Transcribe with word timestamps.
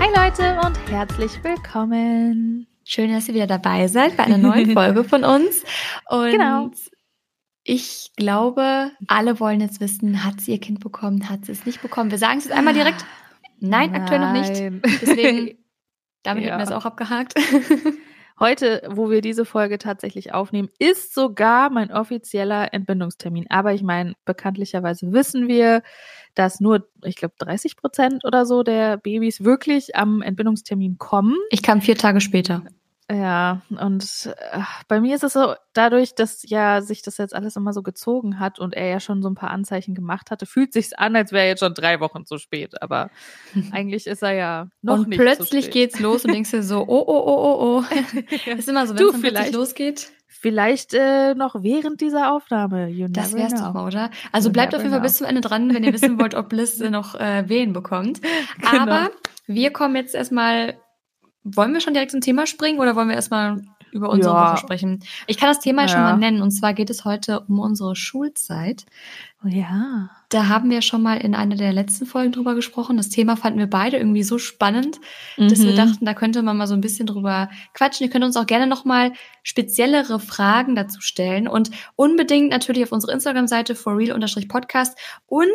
Hi 0.00 0.08
Leute 0.14 0.60
und 0.66 0.78
herzlich 0.90 1.42
willkommen. 1.42 2.66
Schön, 2.84 3.12
dass 3.12 3.28
ihr 3.28 3.34
wieder 3.34 3.46
dabei 3.46 3.88
seid 3.88 4.16
bei 4.16 4.24
einer 4.24 4.38
neuen 4.38 4.70
Folge 4.74 5.04
von 5.04 5.24
uns. 5.24 5.64
Und 6.08 6.30
Genau. 6.30 6.70
ich 7.64 8.10
glaube, 8.16 8.92
alle 9.08 9.40
wollen 9.40 9.60
jetzt 9.60 9.80
wissen, 9.80 10.24
hat 10.24 10.40
sie 10.40 10.52
ihr 10.52 10.60
Kind 10.60 10.80
bekommen, 10.80 11.28
hat 11.28 11.46
sie 11.46 11.52
es 11.52 11.64
nicht 11.66 11.80
bekommen. 11.82 12.10
Wir 12.10 12.18
sagen 12.18 12.38
es 12.38 12.44
jetzt 12.44 12.54
einmal 12.56 12.74
direkt. 12.74 13.04
Nein, 13.58 13.94
aktuell 13.94 14.20
noch 14.20 14.32
nicht. 14.32 14.52
Nein. 14.60 14.82
Deswegen, 15.00 15.58
damit 16.22 16.44
Ja. 16.44 16.50
hätten 16.50 16.58
wir 16.60 16.64
es 16.64 16.72
auch 16.72 16.84
abgehakt. 16.84 17.34
Heute, 18.38 18.82
wo 18.90 19.08
wir 19.08 19.22
diese 19.22 19.46
Folge 19.46 19.78
tatsächlich 19.78 20.34
aufnehmen, 20.34 20.68
ist 20.78 21.14
sogar 21.14 21.70
mein 21.70 21.90
offizieller 21.90 22.74
Entbindungstermin. 22.74 23.46
Aber 23.48 23.72
ich 23.72 23.82
meine, 23.82 24.12
bekanntlicherweise 24.26 25.10
wissen 25.12 25.48
wir, 25.48 25.82
dass 26.34 26.60
nur, 26.60 26.86
ich 27.02 27.16
glaube, 27.16 27.34
30 27.38 27.76
Prozent 27.76 28.24
oder 28.26 28.44
so 28.44 28.62
der 28.62 28.98
Babys 28.98 29.42
wirklich 29.42 29.96
am 29.96 30.20
Entbindungstermin 30.20 30.98
kommen. 30.98 31.36
Ich 31.48 31.62
kam 31.62 31.80
vier 31.80 31.96
Tage 31.96 32.20
später. 32.20 32.62
Ja, 33.08 33.62
und 33.70 34.34
äh, 34.50 34.60
bei 34.88 35.00
mir 35.00 35.14
ist 35.14 35.22
es 35.22 35.34
so, 35.34 35.54
dadurch, 35.74 36.16
dass 36.16 36.42
ja 36.48 36.82
sich 36.82 37.02
das 37.02 37.18
jetzt 37.18 37.36
alles 37.36 37.54
immer 37.54 37.72
so 37.72 37.84
gezogen 37.84 38.40
hat 38.40 38.58
und 38.58 38.74
er 38.74 38.88
ja 38.88 38.98
schon 38.98 39.22
so 39.22 39.28
ein 39.30 39.36
paar 39.36 39.52
Anzeichen 39.52 39.94
gemacht 39.94 40.32
hatte, 40.32 40.44
fühlt 40.44 40.72
sich's 40.72 40.92
an, 40.92 41.14
als 41.14 41.30
wäre 41.30 41.44
er 41.44 41.48
jetzt 41.50 41.60
schon 41.60 41.72
drei 41.74 42.00
Wochen 42.00 42.26
zu 42.26 42.38
spät. 42.38 42.82
Aber 42.82 43.10
eigentlich 43.72 44.08
ist 44.08 44.22
er 44.24 44.32
ja 44.32 44.68
noch 44.82 44.98
und 44.98 45.08
nicht. 45.08 45.18
zu 45.18 45.24
plötzlich 45.24 45.70
geht's 45.70 46.00
los 46.00 46.24
und 46.24 46.32
denkst 46.34 46.50
dir 46.50 46.64
so, 46.64 46.80
oh, 46.88 47.04
oh, 47.06 47.22
oh, 47.26 47.56
oh, 47.60 47.84
oh. 47.84 48.50
Ist 48.58 48.68
immer 48.68 48.86
so, 48.88 48.94
wenn 48.98 49.04
es 49.04 49.10
plötzlich 49.12 49.20
vielleicht- 49.30 49.54
losgeht. 49.54 50.10
Vielleicht 50.28 50.92
äh, 50.92 51.34
noch 51.34 51.62
während 51.62 52.00
dieser 52.00 52.32
Aufnahme. 52.32 52.88
You 52.88 53.06
Das 53.08 53.32
wär's 53.32 53.54
know. 53.54 53.66
doch 53.66 53.72
mal, 53.74 53.86
oder? 53.86 54.10
Also 54.32 54.48
You 54.48 54.52
bleibt 54.52 54.74
auf 54.74 54.80
jeden 54.82 54.90
Fall 54.90 55.00
know. 55.00 55.06
bis 55.06 55.16
zum 55.16 55.26
Ende 55.26 55.40
dran, 55.40 55.72
wenn 55.72 55.82
ihr 55.82 55.92
wissen 55.94 56.20
wollt, 56.20 56.34
ob 56.34 56.52
Liz 56.52 56.78
noch 56.80 57.14
äh, 57.14 57.48
Wehen 57.48 57.72
bekommt. 57.72 58.20
Genau. 58.58 58.82
Aber 58.82 59.10
wir 59.46 59.72
kommen 59.72 59.94
jetzt 59.96 60.14
erstmal. 60.14 60.74
Wollen 61.54 61.72
wir 61.72 61.80
schon 61.80 61.94
direkt 61.94 62.10
zum 62.10 62.20
Thema 62.20 62.46
springen 62.46 62.78
oder 62.80 62.96
wollen 62.96 63.08
wir 63.08 63.14
erstmal 63.14 63.62
über 63.92 64.10
unsere 64.10 64.34
Ja. 64.34 64.50
Woche 64.52 64.58
sprechen? 64.58 65.02
Ich 65.26 65.38
kann 65.38 65.48
das 65.48 65.60
Thema 65.60 65.86
schon 65.88 66.00
Ja. 66.00 66.10
mal 66.12 66.16
nennen 66.18 66.42
und 66.42 66.50
zwar 66.50 66.74
geht 66.74 66.90
es 66.90 67.04
heute 67.04 67.40
um 67.48 67.60
unsere 67.60 67.94
Schulzeit. 67.96 68.84
Oh, 69.44 69.48
ja. 69.48 70.10
Da 70.28 70.48
haben 70.48 70.70
wir 70.70 70.82
schon 70.82 71.02
mal 71.02 71.18
in 71.18 71.34
einer 71.36 71.54
der 71.54 71.72
letzten 71.72 72.04
Folgen 72.04 72.32
drüber 72.32 72.54
gesprochen. 72.56 72.96
Das 72.96 73.10
Thema 73.10 73.36
fanden 73.36 73.60
wir 73.60 73.68
beide 73.70 73.96
irgendwie 73.96 74.24
so 74.24 74.38
spannend, 74.38 74.98
dass 75.36 75.62
wir 75.62 75.70
Mhm. 75.72 75.76
dachten, 75.76 76.04
da 76.04 76.14
könnte 76.14 76.42
man 76.42 76.56
mal 76.56 76.66
so 76.66 76.74
ein 76.74 76.80
bisschen 76.80 77.06
drüber 77.06 77.48
quatschen. 77.74 78.04
Ihr 78.06 78.10
könnt 78.10 78.24
uns 78.24 78.36
auch 78.36 78.46
gerne 78.46 78.66
nochmal 78.66 79.12
speziellere 79.44 80.18
Fragen 80.18 80.74
dazu 80.74 81.00
stellen 81.00 81.46
und 81.46 81.70
unbedingt 81.94 82.50
natürlich 82.50 82.82
auf 82.82 82.92
unsere 82.92 83.12
Instagram-Seite 83.12 83.76
for 83.76 83.96
real-podcast 83.96 84.98
und 85.26 85.46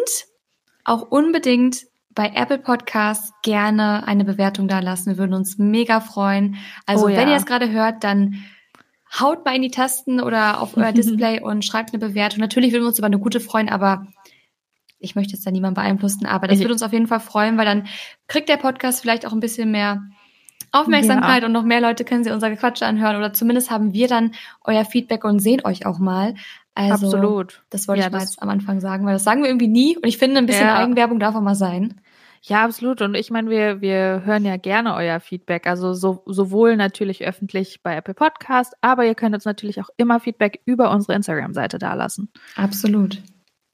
auch 0.86 1.02
unbedingt 1.12 1.84
bei 2.16 2.31
Apple 2.36 2.58
Podcasts 2.59 3.31
gerne 3.44 4.06
eine 4.08 4.26
Bewertung 4.26 4.67
da 4.67 4.80
lassen. 4.80 5.12
Wir 5.12 5.17
würden 5.17 5.34
uns 5.34 5.58
mega 5.58 6.00
freuen. 6.00 6.56
Also 6.86 7.06
Oh 7.06 7.08
wenn 7.08 7.28
ja. 7.28 7.31
ihr 7.31 7.36
es 7.38 7.45
gerade 7.45 7.70
hört, 7.72 8.03
dann 8.03 8.44
haut 9.20 9.45
mal 9.45 9.56
in 9.56 9.62
die 9.62 9.72
Tasten 9.72 10.20
oder 10.22 10.62
auf 10.62 10.78
euer 10.78 10.92
Display 10.94 11.42
und 11.42 11.66
schreibt 11.66 11.94
eine 11.94 12.00
Bewertung. 12.06 12.40
Natürlich 12.40 12.72
würden 12.72 12.84
wir 12.84 12.88
uns 12.90 12.98
über 13.00 13.08
eine 13.08 13.20
gute 13.20 13.40
freuen, 13.40 13.70
aber 13.70 14.08
ich 15.00 15.16
möchte 15.16 15.34
jetzt 15.34 15.45
da 15.48 15.52
niemanden 15.52 15.76
beeinflussen, 15.76 16.26
aber 16.26 16.48
das 16.48 16.58
Ich- 16.59 16.64
würde 16.64 16.73
uns 16.73 16.84
auf 16.84 16.94
jeden 16.94 17.08
Fall 17.08 17.20
freuen, 17.20 17.58
weil 17.58 17.66
dann 17.66 17.88
kriegt 18.28 18.50
der 18.50 18.58
Podcast 18.58 19.02
vielleicht 19.02 19.25
auch 19.25 19.34
ein 19.34 19.40
bisschen 19.40 19.72
mehr 19.72 20.03
Aufmerksamkeit 20.73 21.44
und 21.44 21.52
noch 21.52 21.64
mehr 21.64 21.81
Leute 21.81 22.06
können 22.06 22.23
sich 22.23 22.31
unser 22.31 22.50
Gequatsche 22.50 22.86
anhören 22.86 23.18
oder 23.18 23.34
zumindest 23.34 23.72
haben 23.72 23.94
wir 23.94 24.08
dann 24.08 24.31
euer 24.64 24.86
Feedback 24.86 25.25
und 25.25 25.40
sehen 25.40 25.66
euch 25.66 25.86
auch 25.86 26.00
mal. 26.00 26.36
Also, 26.74 27.08
Absolut. 27.08 27.64
Das 27.70 27.88
wollte 27.88 28.02
Ja, 28.02 28.08
ich 28.08 28.14
mal 28.14 28.20
jetzt 28.22 28.42
am 28.42 28.50
Anfang 28.50 28.80
sagen, 28.80 29.06
weil 29.06 29.14
das 29.14 29.24
sagen 29.24 29.42
wir 29.44 29.50
irgendwie 29.50 29.68
nie 29.68 29.98
und 29.98 30.06
ich 30.08 30.18
finde, 30.18 30.38
ein 30.38 30.46
bisschen 30.46 30.68
Ja. 30.68 30.78
Eigenwerbung 30.78 31.20
darf 31.20 31.36
auch 31.36 31.42
mal 31.42 31.56
sein. 31.56 32.00
Ja, 32.44 32.64
absolut. 32.64 33.02
Und 33.02 33.14
ich 33.14 33.30
meine, 33.30 33.50
wir, 33.52 33.82
wir 33.82 34.24
hören 34.26 34.46
ja 34.46 34.58
gerne 34.58 34.96
euer 34.96 35.20
Feedback. 35.20 35.68
Also 35.68 35.94
so, 35.94 36.24
sowohl 36.26 36.76
natürlich 36.76 37.24
öffentlich 37.24 37.84
bei 37.84 37.96
Apple 37.96 38.16
Podcast, 38.16 38.74
aber 38.81 39.06
ihr 39.06 39.14
könnt 39.16 39.36
uns 39.36 39.46
natürlich 39.46 39.80
auch 39.81 39.90
immer 39.98 40.20
Feedback 40.20 40.60
über 40.66 40.90
unsere 40.92 41.14
Instagram-Seite 41.14 41.78
dalassen. 41.78 42.31
Absolut. 42.56 43.22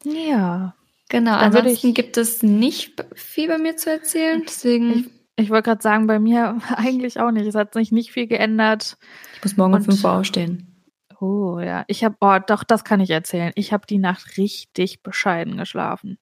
Ja. 0.03 0.73
Genau, 1.09 1.31
Dann 1.39 1.55
ansonsten 1.55 1.87
ich- 1.89 1.95
gibt 1.95 2.17
es 2.17 2.43
nicht 2.43 3.01
viel 3.15 3.47
bei 3.47 3.57
mir 3.57 3.77
zu 3.77 3.89
erzählen, 3.89 4.43
deswegen 4.45 4.91
Ich- 4.91 5.09
Ich 5.39 5.49
wollte 5.51 5.69
gerade 5.69 5.83
sagen, 5.83 6.07
bei 6.07 6.17
mir 6.19 6.57
eigentlich 6.75 7.19
auch 7.19 7.31
nicht. 7.31 7.45
Es 7.45 7.53
hat 7.55 7.73
sich 7.75 7.91
nicht 7.91 8.11
viel 8.11 8.25
geändert. 8.27 8.97
ich 9.35 9.43
muss 9.43 9.55
morgen 9.55 9.73
um 9.73 9.79
und- 9.79 9.85
5 9.85 10.03
Uhr 10.03 10.11
aufstehen. 10.13 10.76
Oh 11.19 11.59
ja, 11.59 11.83
ich 11.87 12.03
habe, 12.03 12.15
oh 12.19 12.37
doch, 12.45 12.63
das 12.63 12.83
kann 12.83 12.99
ich 12.99 13.09
erzählen. 13.09 13.51
Ich 13.55 13.73
habe 13.73 13.87
die 13.87 13.97
Nacht 13.97 14.37
richtig 14.37 15.01
bescheiden 15.01 15.57
geschlafen. 15.57 16.19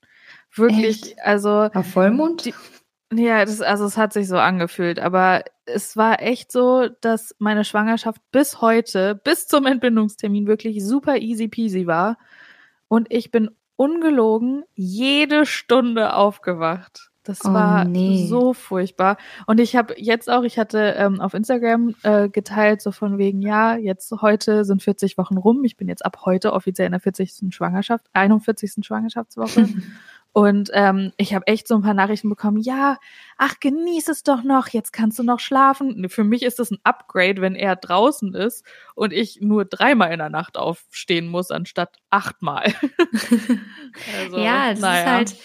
Wirklich, 0.53 1.03
Echt? 1.11 1.19
also 1.21 1.49
War 1.49 1.83
Vollmond? 1.83 2.45
Die- 2.45 2.53
Ja, 3.13 3.43
das, 3.45 3.61
also 3.61 3.85
es 3.85 3.97
hat 3.97 4.13
sich 4.13 4.27
so 4.27 4.37
angefühlt, 4.37 4.99
aber 4.99 5.43
es 5.65 5.95
war 5.97 6.21
echt 6.21 6.51
so, 6.51 6.87
dass 7.01 7.35
meine 7.39 7.63
Schwangerschaft 7.65 8.21
bis 8.31 8.61
heute, 8.61 9.15
bis 9.15 9.47
zum 9.47 9.65
Entbindungstermin 9.65 10.47
wirklich 10.47 10.83
super 10.83 11.17
easy 11.17 11.47
peasy 11.47 11.87
war. 11.87 12.17
Und 12.87 13.11
ich 13.11 13.31
bin 13.31 13.51
ungelogen 13.75 14.63
jede 14.73 15.45
Stunde 15.45 16.13
aufgewacht. 16.13 17.11
Das 17.25 17.43
Oh, 17.43 17.53
war 17.53 17.85
nee. 17.85 18.25
so 18.27 18.53
furchtbar. 18.53 19.17
Und 19.47 19.59
ich 19.59 19.75
habe 19.75 19.95
jetzt 19.97 20.29
auch, 20.29 20.43
ich 20.43 20.57
hatte 20.57 20.95
ähm, 20.97 21.19
auf 21.19 21.33
Instagram 21.33 21.95
äh, 22.03 22.29
geteilt, 22.29 22.81
so 22.81 22.91
von 22.91 23.17
wegen, 23.17 23.41
ja, 23.41 23.75
jetzt 23.75 24.11
heute 24.21 24.63
sind 24.63 24.83
40 24.83 25.17
Wochen 25.17 25.37
rum. 25.37 25.63
Ich 25.63 25.75
bin 25.75 25.87
jetzt 25.87 26.05
ab 26.05 26.21
heute 26.25 26.53
offiziell 26.53 26.85
in 26.85 26.91
der 26.91 27.01
40. 27.01 27.53
Schwangerschaft, 27.53 28.05
41. 28.13 28.85
Schwangerschaftswoche. 28.85 29.67
Und 30.37 30.69
ähm, 30.73 31.13
ich 31.15 31.33
habe 31.33 31.47
echt 31.47 31.65
so 31.65 31.75
ein 31.75 31.81
paar 31.81 31.93
Nachrichten 31.93 32.27
bekommen, 32.27 32.57
ja, 32.57 32.97
ach, 33.37 33.57
genieß 33.61 34.09
es 34.09 34.21
doch 34.21 34.43
noch, 34.43 34.67
jetzt 34.67 34.91
kannst 34.91 35.17
du 35.17 35.23
noch 35.23 35.39
schlafen. 35.39 36.09
Für 36.09 36.25
mich 36.25 36.43
ist 36.43 36.59
das 36.59 36.71
ein 36.71 36.79
Upgrade, 36.83 37.39
wenn 37.39 37.55
er 37.55 37.77
draußen 37.77 38.33
ist 38.35 38.65
und 38.95 39.13
ich 39.13 39.39
nur 39.39 39.63
dreimal 39.63 40.11
in 40.11 40.19
der 40.19 40.29
Nacht 40.29 40.57
aufstehen 40.57 41.29
muss, 41.29 41.51
anstatt 41.51 41.99
achtmal. 42.09 42.65
also, 44.19 44.37
ja, 44.37 44.71
das 44.71 44.81
naja. 44.81 44.99
ist 44.99 45.07
halt, 45.07 45.35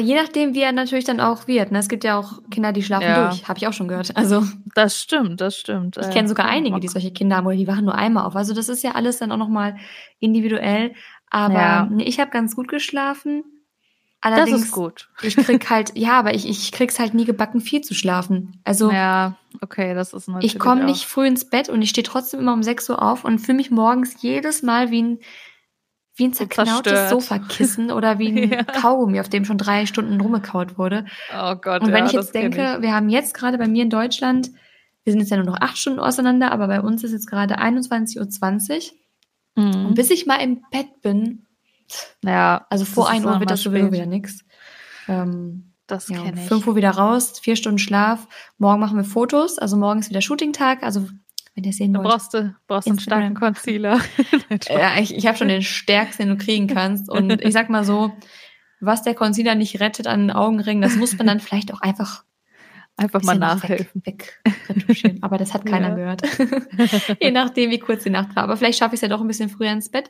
je 0.00 0.14
nachdem, 0.14 0.54
wie 0.54 0.60
er 0.62 0.72
natürlich 0.72 1.04
dann 1.04 1.20
auch 1.20 1.46
wird. 1.46 1.72
Ne? 1.72 1.78
Es 1.78 1.88
gibt 1.88 2.04
ja 2.04 2.18
auch 2.18 2.40
Kinder, 2.50 2.72
die 2.72 2.82
schlafen 2.82 3.08
Ja. 3.08 3.28
durch, 3.28 3.48
habe 3.48 3.58
ich 3.58 3.66
auch 3.66 3.72
schon 3.72 3.88
gehört. 3.88 4.10
Also 4.16 4.44
Das 4.74 5.00
stimmt, 5.00 5.40
das 5.40 5.56
stimmt. 5.56 5.96
ich 5.96 6.06
Äh, 6.06 6.10
kenne 6.12 6.28
sogar 6.28 6.46
ja, 6.46 6.52
einige, 6.52 6.72
mal 6.74 6.80
die 6.80 6.88
solche 6.88 7.12
Kinder 7.12 7.36
haben 7.36 7.46
oder 7.46 7.56
die 7.56 7.66
wachen 7.66 7.84
nur 7.84 7.94
einmal 7.94 8.24
auf. 8.24 8.36
Also 8.36 8.54
das 8.54 8.68
ist 8.68 8.82
ja 8.82 8.92
alles 8.92 9.18
dann 9.18 9.32
auch 9.32 9.36
nochmal 9.36 9.76
individuell. 10.20 10.94
Aber 11.30 11.52
Ja. 11.54 11.88
nee, 11.90 12.04
ich 12.04 12.20
habe 12.20 12.30
ganz 12.30 12.54
gut 12.54 12.68
geschlafen. 12.68 13.44
Das 14.22 14.32
Allerdings, 14.32 14.62
ist 14.66 14.72
gut. 14.72 15.10
ich 15.22 15.36
krieg 15.36 15.68
halt, 15.68 15.92
ja, 15.96 16.18
aber 16.18 16.34
ich, 16.34 16.48
ich 16.48 16.72
krieg's 16.72 16.98
halt 16.98 17.12
nie 17.12 17.24
gebacken, 17.26 17.60
viel 17.60 17.82
zu 17.82 17.94
schlafen. 17.94 18.60
Also 18.64 18.90
Ja, 18.90 19.36
okay, 19.60 19.94
das 19.94 20.14
ist 20.14 20.28
natürlich 20.28 20.54
ich 20.54 20.58
komme 20.60 20.84
nicht 20.84 21.04
früh 21.04 21.26
ins 21.26 21.48
Bett 21.50 21.68
und 21.68 21.82
ich 21.82 21.90
stehe 21.90 22.04
trotzdem 22.04 22.40
immer 22.40 22.54
um 22.54 22.62
6 22.62 22.88
Uhr 22.88 23.02
auf 23.02 23.24
und 23.24 23.38
fühle 23.40 23.56
mich 23.56 23.70
morgens 23.70 24.22
jedes 24.22 24.62
Mal 24.62 24.90
wie 24.90 25.02
ein, 25.02 25.18
wie 26.16 26.24
ein 26.24 26.32
zerknautes. 26.32 27.10
Sofakissen 27.10 27.90
oder 27.90 28.18
wie 28.18 28.28
ein 28.42 28.50
Ja. 28.50 28.64
Kaugummi, 28.64 29.20
auf 29.20 29.28
dem 29.28 29.44
schon 29.44 29.58
drei 29.58 29.86
Stunden 29.86 30.20
rumgekaut 30.20 30.78
wurde. 30.78 31.06
Oh 31.36 31.54
Gott, 31.56 31.82
Und 31.82 31.88
wenn 31.92 32.04
ja, 32.04 32.06
ich 32.06 32.12
jetzt 32.12 32.34
denke, 32.34 32.78
wir 32.80 32.94
haben 32.94 33.08
jetzt 33.08 33.34
gerade 33.34 33.58
bei 33.58 33.66
mir 33.66 33.82
in 33.82 33.90
Deutschland, 33.90 34.50
wir 35.02 35.12
sind 35.12 35.20
jetzt 35.20 35.30
ja 35.30 35.36
nur 35.36 35.46
noch 35.46 35.60
acht 35.60 35.76
Stunden 35.76 35.98
auseinander, 36.00 36.52
aber 36.52 36.66
bei 36.68 36.80
uns 36.80 37.04
ist 37.04 37.12
jetzt 37.12 37.28
gerade 37.28 37.58
21.20 37.58 38.92
Uhr. 39.56 39.62
Mhm. 39.64 39.86
Und 39.86 39.94
bis 39.94 40.10
ich 40.10 40.26
mal 40.26 40.36
im 40.36 40.62
Bett 40.70 41.02
bin, 41.02 41.46
ja, 42.24 42.66
also 42.70 42.84
vor 42.84 43.06
Das 43.06 43.14
ist 43.14 43.26
1 43.26 43.34
Uhr 43.34 43.40
wird 43.40 43.50
das 43.50 43.62
sowieso 43.62 43.92
wieder 43.92 44.06
nix. 44.06 44.44
Ähm, 45.08 45.72
das 45.86 46.08
ja, 46.08 46.18
um 46.20 46.24
kenne 46.24 46.40
ich. 46.40 46.48
5 46.48 46.66
Uhr 46.66 46.76
wieder 46.76 46.90
raus, 46.90 47.38
vier 47.40 47.56
Stunden 47.56 47.78
Schlaf. 47.78 48.26
Morgen 48.58 48.80
machen 48.80 48.96
wir 48.96 49.04
Fotos, 49.04 49.58
also 49.58 49.76
morgen 49.76 50.00
ist 50.00 50.08
wieder 50.10 50.22
Shooting-Tag. 50.22 50.82
Also, 50.82 51.08
wenn 51.54 51.64
ihr 51.64 51.72
sehen 51.72 51.92
Du 51.92 52.00
wollt. 52.00 52.08
brauchst, 52.10 52.34
du 52.34 52.54
brauchst 52.66 52.88
einen 52.88 52.96
Instagram. 52.98 53.36
starken 53.36 53.54
Concealer. 53.54 54.00
Ja, 54.68 54.98
ich, 54.98 55.14
ich 55.16 55.26
habe 55.26 55.36
schon 55.38 55.48
den 55.48 55.62
stärksten, 55.62 56.26
den 56.28 56.38
du 56.38 56.44
kriegen 56.44 56.66
kannst. 56.66 57.08
Und 57.10 57.30
ich 57.42 57.52
sag 57.52 57.70
mal 57.70 57.84
so, 57.84 58.12
was 58.80 59.02
der 59.02 59.14
Concealer 59.14 59.54
nicht 59.54 59.80
rettet 59.80 60.06
an 60.06 60.20
den 60.28 60.30
Augenringen, 60.30 60.82
das 60.82 60.96
muss 60.96 61.16
man 61.16 61.26
dann 61.26 61.40
vielleicht 61.40 61.72
auch 61.72 61.80
einfach 61.80 62.24
Einfach 62.96 63.22
mal 63.24 63.36
nachhelfen. 63.36 64.02
Weg, 64.06 64.40
weg. 64.86 65.16
Aber 65.20 65.36
das 65.36 65.52
hat 65.52 65.66
keiner 65.66 65.88
Ja. 65.98 66.14
gehört. 66.14 66.22
Je 67.20 67.32
nachdem, 67.32 67.70
wie 67.72 67.80
kurz 67.80 68.04
die 68.04 68.10
Nacht 68.10 68.36
war. 68.36 68.44
Aber 68.44 68.56
vielleicht 68.56 68.78
schaffe 68.78 68.94
ich 68.94 68.98
es 68.98 69.02
ja 69.02 69.08
doch 69.08 69.20
ein 69.20 69.26
bisschen 69.26 69.48
früher 69.48 69.72
ins 69.72 69.88
Bett. 69.90 70.08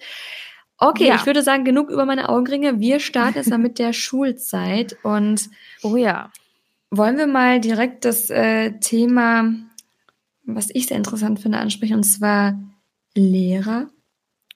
Okay, 0.76 1.06
Ja. 1.08 1.14
ich 1.14 1.25
würde 1.25 1.43
sagen, 1.43 1.64
genug 1.64 1.88
über 1.88 2.05
meine 2.05 2.29
Augenringe. 2.29 2.81
Wir 2.81 3.00
starten 3.00 3.37
jetzt 3.38 3.49
mal 3.49 3.58
mit 3.58 3.79
der 3.79 3.94
Schulzeit. 3.94 4.97
Und 5.02 5.49
Oh 5.82 5.97
ja. 5.97 6.31
wollen 6.90 7.17
wir 7.17 7.26
mal 7.26 7.58
direkt 7.58 8.05
das 8.05 8.29
äh, 8.29 8.73
Thema, 8.81 9.50
was 10.44 10.70
ich 10.73 10.87
sehr 10.87 10.96
interessant 10.96 11.41
finde, 11.41 11.58
ansprechen, 11.58 11.96
und 11.96 12.05
zwar 12.05 12.58
Lehrer. 13.14 13.88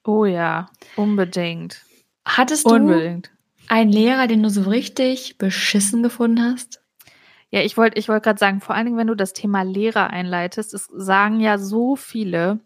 Oh 0.05 0.25
ja. 0.25 0.70
Unbedingt. 0.96 1.85
Hattest 2.25 2.67
du 2.67 2.75
Unbedingt. 2.75 3.31
einen 3.69 3.90
Lehrer, 3.93 4.26
den 4.26 4.43
du 4.43 4.50
so 4.50 4.62
richtig 4.62 5.38
beschissen 5.38 6.02
gefunden 6.02 6.43
hast? 6.43 6.82
Ja, 7.50 7.62
ich 7.62 7.76
wollte 7.76 7.99
ich 7.99 8.08
wollte 8.08 8.25
gerade 8.25 8.38
sagen, 8.38 8.61
vor 8.61 8.75
allen 8.75 8.87
Dingen, 8.87 8.99
wenn 8.99 9.06
du 9.06 9.14
das 9.14 9.32
Thema 9.32 9.62
Lehrer 9.62 10.11
einleitest, 10.11 10.75
es 10.75 10.88
sagen 10.94 11.40
ja 11.40 11.56
so 11.56 11.96
viele, 11.96 12.61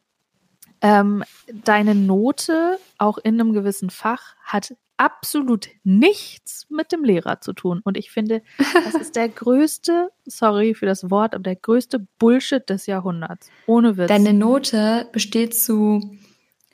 ähm, 0.80 1.22
deine 1.52 1.94
Note 1.94 2.78
auch 2.98 3.18
in 3.18 3.40
einem 3.40 3.52
gewissen 3.52 3.90
Fach 3.90 4.34
hat 4.42 4.74
absolut 5.02 5.68
nichts 5.82 6.68
mit 6.70 6.92
dem 6.92 7.02
Lehrer 7.02 7.40
zu 7.40 7.52
tun. 7.52 7.80
Und 7.82 7.96
ich 7.96 8.12
finde, 8.12 8.40
das 8.84 8.94
ist 8.94 9.16
der 9.16 9.28
größte, 9.28 10.10
sorry 10.24 10.74
für 10.74 10.86
das 10.86 11.10
Wort, 11.10 11.34
aber 11.34 11.42
der 11.42 11.56
größte 11.56 12.06
Bullshit 12.20 12.68
des 12.70 12.86
Jahrhunderts. 12.86 13.50
Ohne 13.66 13.96
Witz. 13.96 14.06
Deine 14.06 14.32
Note 14.32 15.08
besteht 15.12 15.56
zu 15.56 16.16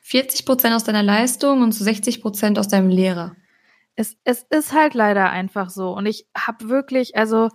40 0.03 0.45
Prozent 0.45 0.75
aus 0.75 0.85
deiner 0.85 1.03
Leistung 1.03 1.63
und 1.63 1.73
zu 1.73 1.85
60 1.85 2.21
Prozent 2.21 2.59
aus 2.59 2.69
deinem 2.69 2.91
Lehrer. 2.91 3.35
Es, 3.97 4.19
es 4.25 4.45
ist 4.51 4.75
halt 4.75 4.93
leider 4.93 5.31
einfach 5.31 5.71
so. 5.71 5.97
Und 5.97 6.05
ich 6.05 6.27
habe 6.37 6.69
wirklich, 6.69 7.17
also 7.17 7.49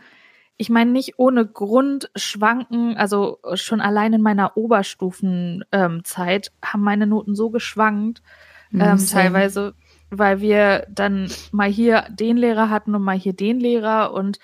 ich 0.57 0.69
meine 0.69 0.91
nicht 0.91 1.19
ohne 1.19 1.45
Grund 1.45 2.09
schwanken, 2.15 2.97
also 2.97 3.37
schon 3.53 3.79
allein 3.79 4.13
in 4.13 4.21
meiner 4.21 4.57
Oberstufenzeit 4.57 6.47
ähm, 6.51 6.53
haben 6.63 6.81
meine 6.81 7.05
Noten 7.05 7.35
so 7.35 7.51
geschwankt, 7.51 8.23
ähm, 8.73 8.97
teilweise, 9.07 9.75
weil 10.17 10.41
wir 10.41 10.85
dann 10.89 11.31
mal 11.51 11.69
hier 11.69 12.05
den 12.09 12.37
Lehrer 12.37 12.69
hatten 12.69 12.95
und 12.95 13.03
mal 13.03 13.17
hier 13.17 13.33
den 13.33 13.59
Lehrer 13.59 14.13
und 14.13 14.39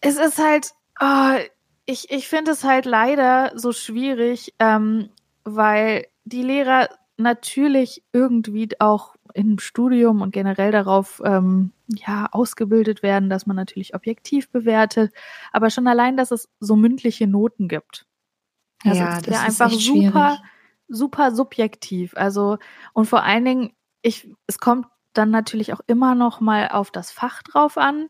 es 0.00 0.18
ist 0.18 0.38
halt, 0.38 0.72
oh, 1.00 1.38
ich, 1.86 2.10
ich 2.10 2.28
finde 2.28 2.52
es 2.52 2.64
halt 2.64 2.86
leider 2.86 3.52
so 3.54 3.72
schwierig, 3.72 4.54
ähm, 4.58 5.10
weil 5.44 6.06
die 6.24 6.42
Lehrer 6.42 6.88
natürlich 7.16 8.02
irgendwie 8.12 8.68
auch 8.78 9.14
im 9.34 9.58
Studium 9.58 10.20
und 10.20 10.32
generell 10.32 10.72
darauf 10.72 11.22
ähm, 11.24 11.72
ja 11.86 12.28
ausgebildet 12.32 13.02
werden, 13.02 13.30
dass 13.30 13.46
man 13.46 13.56
natürlich 13.56 13.94
objektiv 13.94 14.50
bewertet, 14.50 15.12
aber 15.52 15.70
schon 15.70 15.86
allein, 15.86 16.16
dass 16.16 16.30
es 16.30 16.48
so 16.60 16.76
mündliche 16.76 17.26
Noten 17.26 17.68
gibt. 17.68 18.06
Also 18.84 19.00
ja, 19.00 19.20
das 19.20 19.26
ist 19.26 19.32
ja 19.32 19.42
einfach 19.42 19.70
super, 19.70 20.38
super 20.88 21.34
subjektiv. 21.34 22.14
Also 22.16 22.58
und 22.92 23.06
vor 23.06 23.22
allen 23.22 23.44
Dingen, 23.44 23.72
ich, 24.02 24.28
es 24.46 24.58
kommt 24.58 24.86
dann 25.14 25.30
natürlich 25.30 25.72
auch 25.72 25.80
immer 25.86 26.14
noch 26.14 26.40
mal 26.40 26.68
auf 26.68 26.90
das 26.90 27.10
Fach 27.10 27.42
drauf 27.42 27.76
an 27.76 28.08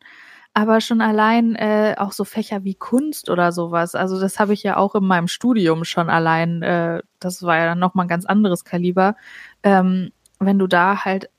aber 0.54 0.80
schon 0.80 1.00
allein 1.00 1.54
äh, 1.54 1.94
auch 1.98 2.12
so 2.12 2.24
Fächer 2.24 2.64
wie 2.64 2.74
Kunst 2.74 3.30
oder 3.30 3.52
sowas. 3.52 3.94
Also 3.94 4.20
das 4.20 4.38
habe 4.38 4.52
ich 4.52 4.62
ja 4.62 4.76
auch 4.76 4.94
in 4.94 5.04
meinem 5.04 5.28
Studium 5.28 5.84
schon 5.84 6.10
allein. 6.10 6.62
Äh, 6.62 7.02
das 7.20 7.42
war 7.42 7.56
ja 7.56 7.64
dann 7.66 7.78
noch 7.78 7.94
mal 7.94 8.02
ein 8.02 8.08
ganz 8.08 8.26
anderes 8.26 8.64
Kaliber. 8.64 9.16
Ähm, 9.62 10.12
wenn 10.38 10.58
du 10.58 10.66
da 10.66 11.04
halt 11.04 11.30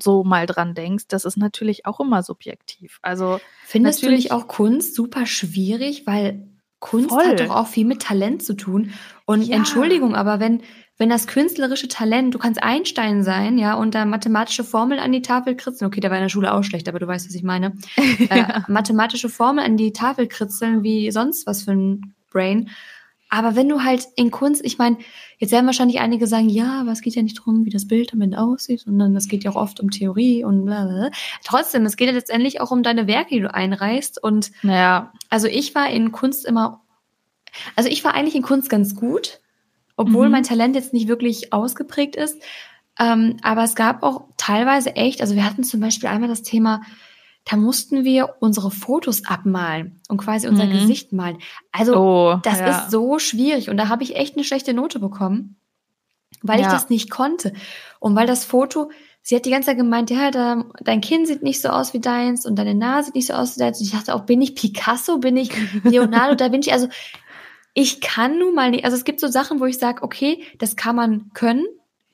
so 0.00 0.22
mal 0.22 0.46
dran 0.46 0.74
denkst, 0.74 1.06
das 1.08 1.24
ist 1.24 1.36
natürlich 1.36 1.86
auch 1.86 1.98
immer 1.98 2.22
subjektiv. 2.22 2.98
Also 3.02 3.40
findest 3.64 4.02
du 4.02 4.10
nicht 4.10 4.30
auch 4.30 4.46
Kunst 4.46 4.94
super 4.94 5.26
schwierig, 5.26 6.06
weil 6.06 6.46
Kunst 6.78 7.10
voll. 7.10 7.26
hat 7.26 7.40
doch 7.40 7.54
auch 7.54 7.66
viel 7.66 7.86
mit 7.86 8.02
Talent 8.02 8.42
zu 8.44 8.54
tun. 8.54 8.92
Und 9.24 9.42
ja. 9.42 9.56
Entschuldigung, 9.56 10.14
aber 10.14 10.38
wenn 10.38 10.62
wenn 10.96 11.10
das 11.10 11.26
künstlerische 11.26 11.88
Talent, 11.88 12.34
du 12.34 12.38
kannst 12.38 12.62
Einstein 12.62 13.24
sein, 13.24 13.58
ja, 13.58 13.74
und 13.74 13.94
da 13.94 14.04
mathematische 14.04 14.62
Formeln 14.62 15.00
an 15.00 15.10
die 15.10 15.22
Tafel 15.22 15.56
kritzeln, 15.56 15.88
okay, 15.88 16.00
der 16.00 16.10
war 16.10 16.18
in 16.18 16.24
der 16.24 16.28
Schule 16.28 16.54
auch 16.54 16.62
schlecht, 16.62 16.88
aber 16.88 17.00
du 17.00 17.06
weißt, 17.06 17.26
was 17.26 17.34
ich 17.34 17.42
meine, 17.42 17.76
äh, 17.96 18.38
ja. 18.38 18.58
äh, 18.58 18.60
mathematische 18.68 19.28
Formeln 19.28 19.66
an 19.66 19.76
die 19.76 19.92
Tafel 19.92 20.28
kritzeln, 20.28 20.82
wie 20.84 21.10
sonst 21.10 21.46
was 21.46 21.64
für 21.64 21.72
ein 21.72 22.14
Brain. 22.30 22.70
Aber 23.28 23.56
wenn 23.56 23.68
du 23.68 23.82
halt 23.82 24.06
in 24.14 24.30
Kunst, 24.30 24.64
ich 24.64 24.78
meine, 24.78 24.98
jetzt 25.38 25.50
werden 25.50 25.66
wahrscheinlich 25.66 25.98
einige 25.98 26.28
sagen, 26.28 26.48
ja, 26.48 26.80
aber 26.82 26.92
es 26.92 27.00
geht 27.00 27.16
ja 27.16 27.22
nicht 27.22 27.38
darum, 27.38 27.64
wie 27.64 27.70
das 27.70 27.88
Bild 27.88 28.12
am 28.12 28.20
Ende 28.20 28.38
aussieht, 28.38 28.82
sondern 28.82 29.16
es 29.16 29.26
geht 29.26 29.42
ja 29.42 29.50
auch 29.50 29.56
oft 29.56 29.80
um 29.80 29.90
Theorie 29.90 30.44
und 30.44 30.64
bla, 30.64 30.84
bla. 30.84 31.10
Trotzdem, 31.44 31.84
es 31.84 31.96
geht 31.96 32.06
ja 32.06 32.14
letztendlich 32.14 32.60
auch 32.60 32.70
um 32.70 32.84
deine 32.84 33.08
Werke, 33.08 33.34
die 33.34 33.40
du 33.40 33.52
einreißt. 33.52 34.22
Und 34.22 34.52
naja, 34.62 35.12
also 35.30 35.48
ich 35.48 35.74
war 35.74 35.90
in 35.90 36.12
Kunst 36.12 36.46
immer, 36.46 36.82
also 37.74 37.88
ich 37.88 38.04
war 38.04 38.14
eigentlich 38.14 38.36
in 38.36 38.42
Kunst 38.42 38.70
ganz 38.70 38.94
gut, 38.94 39.40
obwohl 39.96 40.26
mhm. 40.26 40.32
mein 40.32 40.42
Talent 40.42 40.76
jetzt 40.76 40.92
nicht 40.92 41.08
wirklich 41.08 41.52
ausgeprägt 41.52 42.16
ist. 42.16 42.42
Ähm, 42.98 43.38
aber 43.42 43.64
es 43.64 43.74
gab 43.74 44.02
auch 44.02 44.24
teilweise 44.36 44.94
echt, 44.96 45.20
also 45.20 45.34
wir 45.34 45.44
hatten 45.44 45.64
zum 45.64 45.80
Beispiel 45.80 46.08
einmal 46.08 46.28
das 46.28 46.42
Thema, 46.42 46.82
da 47.44 47.56
mussten 47.56 48.04
wir 48.04 48.36
unsere 48.40 48.70
Fotos 48.70 49.26
abmalen 49.26 50.00
und 50.08 50.18
quasi 50.18 50.48
unser 50.48 50.64
mhm. 50.64 50.72
Gesicht 50.72 51.12
malen. 51.12 51.38
Also 51.72 51.96
oh, 51.96 52.40
das 52.42 52.60
ja. 52.60 52.78
ist 52.78 52.90
so 52.90 53.18
schwierig 53.18 53.68
und 53.68 53.76
da 53.76 53.88
habe 53.88 54.02
ich 54.02 54.16
echt 54.16 54.36
eine 54.36 54.44
schlechte 54.44 54.72
Note 54.74 54.98
bekommen, 54.98 55.56
weil 56.42 56.60
ja. 56.60 56.66
ich 56.66 56.72
das 56.72 56.88
nicht 56.88 57.10
konnte 57.10 57.52
und 58.00 58.14
weil 58.16 58.26
das 58.26 58.44
Foto, 58.44 58.90
sie 59.22 59.36
hat 59.36 59.44
die 59.44 59.50
ganze 59.50 59.66
Zeit 59.66 59.76
gemeint, 59.76 60.10
ja, 60.10 60.30
da, 60.30 60.64
dein 60.82 61.00
Kinn 61.00 61.26
sieht 61.26 61.42
nicht 61.42 61.60
so 61.60 61.68
aus 61.68 61.92
wie 61.94 62.00
deins 62.00 62.46
und 62.46 62.56
deine 62.56 62.74
Nase 62.74 63.06
sieht 63.06 63.14
nicht 63.16 63.26
so 63.26 63.34
aus 63.34 63.56
wie 63.56 63.60
deins. 63.60 63.80
Und 63.80 63.86
ich 63.86 63.92
dachte 63.92 64.14
auch, 64.14 64.22
bin 64.22 64.40
ich 64.40 64.54
Picasso, 64.54 65.18
bin 65.18 65.36
ich 65.36 65.50
Leonardo 65.82 66.34
da 66.34 66.52
Vinci? 66.52 66.70
Also 66.70 66.88
ich 67.74 68.00
kann 68.00 68.38
nun 68.38 68.54
mal 68.54 68.70
nicht, 68.70 68.84
also 68.84 68.96
es 68.96 69.04
gibt 69.04 69.20
so 69.20 69.26
Sachen, 69.28 69.60
wo 69.60 69.66
ich 69.66 69.78
sage, 69.78 70.02
okay, 70.02 70.44
das 70.58 70.76
kann 70.76 70.96
man 70.96 71.30
können, 71.34 71.64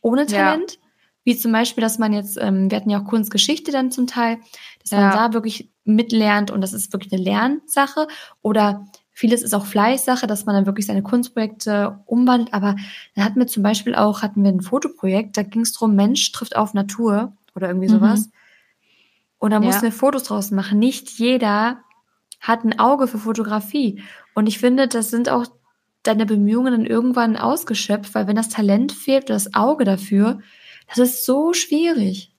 ohne 0.01 0.27
Talent. 0.27 0.73
Ja. 0.73 0.79
Wie 1.23 1.37
zum 1.37 1.53
Beispiel, 1.53 1.83
dass 1.83 1.99
man 1.99 2.15
jetzt, 2.15 2.39
ähm, 2.41 2.71
wir 2.71 2.77
hatten 2.77 2.89
ja 2.89 3.01
auch 3.01 3.05
Kunstgeschichte 3.05 3.71
dann 3.71 3.91
zum 3.91 4.07
Teil, 4.07 4.39
dass 4.81 4.91
ja. 4.91 5.01
man 5.01 5.11
da 5.13 5.33
wirklich 5.35 5.71
mitlernt 5.85 6.51
und 6.51 6.63
das 6.63 6.73
ist 6.73 6.95
wirklich 6.95 7.13
eine 7.13 7.23
Lernsache. 7.23 8.09
Oder 8.41 8.87
vieles 9.13 9.43
ist 9.43 9.53
auch 9.53 9.67
Fleißsache, 9.67 10.27
dass 10.27 10.47
man 10.47 10.55
dann 10.55 10.65
wirklich 10.65 10.87
seine 10.87 11.03
Kunstprojekte 11.03 12.01
umwandelt. 12.07 12.55
Aber 12.55 12.77
dann 13.15 13.25
hatten 13.25 13.39
wir 13.39 13.47
zum 13.47 13.63
Beispiel 13.63 13.95
auch, 13.95 14.23
hatten 14.23 14.43
wir 14.43 14.51
ein 14.51 14.63
Fotoprojekt, 14.63 15.37
da 15.37 15.43
ging 15.43 15.61
es 15.61 15.75
darum, 15.75 15.95
Mensch 15.95 16.33
trifft 16.33 16.57
auf 16.57 16.73
Natur 16.73 17.37
oder 17.55 17.69
irgendwie 17.69 17.89
mhm. 17.89 17.93
sowas. 17.93 18.27
Mhm. 18.27 18.33
Und 19.39 19.51
da 19.51 19.61
mussten 19.61 19.85
ja. 19.85 19.91
wir 19.91 19.93
Fotos 19.93 20.23
draus 20.25 20.51
machen. 20.51 20.79
Nicht 20.79 21.11
jeder 21.11 21.81
hat 22.41 22.65
ein 22.65 22.79
Auge 22.79 23.07
für 23.07 23.19
Fotografie. 23.19 24.03
Und 24.35 24.47
ich 24.47 24.59
finde, 24.59 24.89
das 24.89 25.11
sind 25.11 25.29
auch 25.29 25.47
deine 26.03 26.27
Bemühungen 26.27 26.73
dann 26.73 26.87
irgendwann 26.87 27.37
ausgeschöpft, 27.37 28.15
weil 28.15 28.27
wenn 28.27 28.37
das 28.37 28.49
Talent 28.49 28.93
fehlt 28.93 29.29
das 29.29 29.55
Auge 29.55 29.85
dafür, 29.85 30.41
das 30.89 30.99
ist 30.99 31.27
so 31.27 31.53
schwierig. 31.53 32.35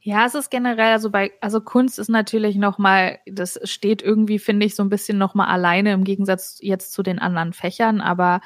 Ja, 0.00 0.26
es 0.26 0.34
ist 0.34 0.50
generell, 0.50 0.92
also 0.92 1.10
bei, 1.10 1.32
also 1.40 1.60
Kunst 1.60 1.98
ist 1.98 2.08
natürlich 2.08 2.56
nochmal, 2.56 3.20
das 3.26 3.60
steht 3.64 4.02
irgendwie, 4.02 4.40
finde 4.40 4.66
ich, 4.66 4.74
so 4.74 4.82
ein 4.82 4.88
bisschen 4.88 5.16
nochmal 5.16 5.48
alleine 5.48 5.92
im 5.92 6.02
Gegensatz 6.02 6.58
jetzt 6.60 6.92
zu 6.92 7.04
den 7.04 7.20
anderen 7.20 7.52
Fächern, 7.52 8.00
aber 8.00 8.40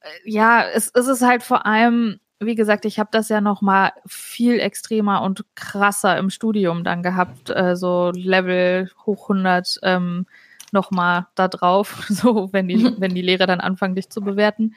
äh, 0.00 0.08
ja, 0.24 0.62
es, 0.62 0.90
es 0.94 1.08
ist 1.08 1.22
halt 1.22 1.42
vor 1.42 1.66
allem, 1.66 2.20
wie 2.40 2.54
gesagt, 2.54 2.84
ich 2.84 2.98
habe 2.98 3.08
das 3.12 3.28
ja 3.28 3.40
noch 3.40 3.62
mal 3.62 3.92
viel 4.06 4.60
extremer 4.60 5.22
und 5.22 5.44
krasser 5.54 6.16
im 6.18 6.30
Studium 6.30 6.84
dann 6.84 7.02
gehabt, 7.02 7.50
äh, 7.50 7.74
so 7.74 8.12
Level 8.14 8.90
hoch 9.06 9.28
100 9.28 9.80
ähm, 9.82 10.26
noch 10.72 10.90
mal 10.90 11.28
da 11.34 11.48
drauf, 11.48 12.06
so 12.08 12.52
wenn 12.52 12.68
die 12.68 12.94
wenn 12.98 13.14
die 13.14 13.22
Lehrer 13.22 13.46
dann 13.46 13.60
anfangen 13.60 13.94
dich 13.94 14.10
zu 14.10 14.20
bewerten. 14.20 14.74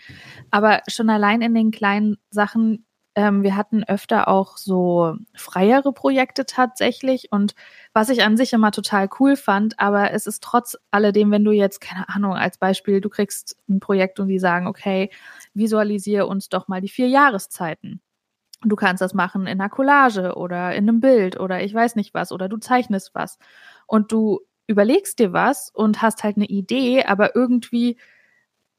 Aber 0.50 0.82
schon 0.88 1.10
allein 1.10 1.42
in 1.42 1.54
den 1.54 1.72
kleinen 1.72 2.18
Sachen, 2.30 2.86
ähm, 3.16 3.44
wir 3.44 3.56
hatten 3.56 3.84
öfter 3.84 4.28
auch 4.28 4.58
so 4.58 5.16
freiere 5.36 5.94
Projekte 5.94 6.46
tatsächlich 6.46 7.32
und 7.32 7.56
was 7.94 8.10
ich 8.10 8.24
an 8.24 8.38
sich 8.38 8.54
immer 8.54 8.72
total 8.72 9.10
cool 9.20 9.36
fand, 9.36 9.80
aber 9.80 10.12
es 10.12 10.28
ist 10.28 10.44
trotz 10.44 10.78
alledem, 10.92 11.32
wenn 11.32 11.44
du 11.44 11.52
jetzt 11.52 11.82
keine 11.82 12.08
Ahnung 12.10 12.34
als 12.34 12.58
Beispiel, 12.58 13.02
du 13.02 13.10
kriegst 13.10 13.58
ein 13.70 13.80
Projekt 13.80 14.20
und 14.20 14.28
die 14.30 14.40
sagen, 14.40 14.68
okay 14.68 15.10
visualisiere 15.54 16.28
uns 16.28 16.50
doch 16.50 16.68
mal 16.68 16.82
die 16.82 16.90
vier 16.90 17.08
Jahreszeiten. 17.08 18.02
Du 18.64 18.76
kannst 18.76 19.02
das 19.02 19.14
machen 19.14 19.44
in 19.48 19.60
einer 19.60 19.70
Collage 19.70 20.36
oder 20.36 20.74
in 20.76 20.88
einem 20.88 21.00
Bild 21.02 21.40
oder 21.40 21.64
ich 21.64 21.74
weiß 21.74 21.96
nicht 21.96 22.14
was 22.14 22.32
oder 22.32 22.48
du 22.48 22.58
zeichnest 22.58 23.12
was 23.16 23.40
und 23.88 24.12
du 24.12 24.42
überlegst 24.68 25.20
dir 25.20 25.34
was 25.34 25.70
und 25.74 26.02
hast 26.02 26.24
halt 26.24 26.38
eine 26.38 26.46
Idee, 26.46 27.04
aber 27.04 27.36
irgendwie 27.36 27.98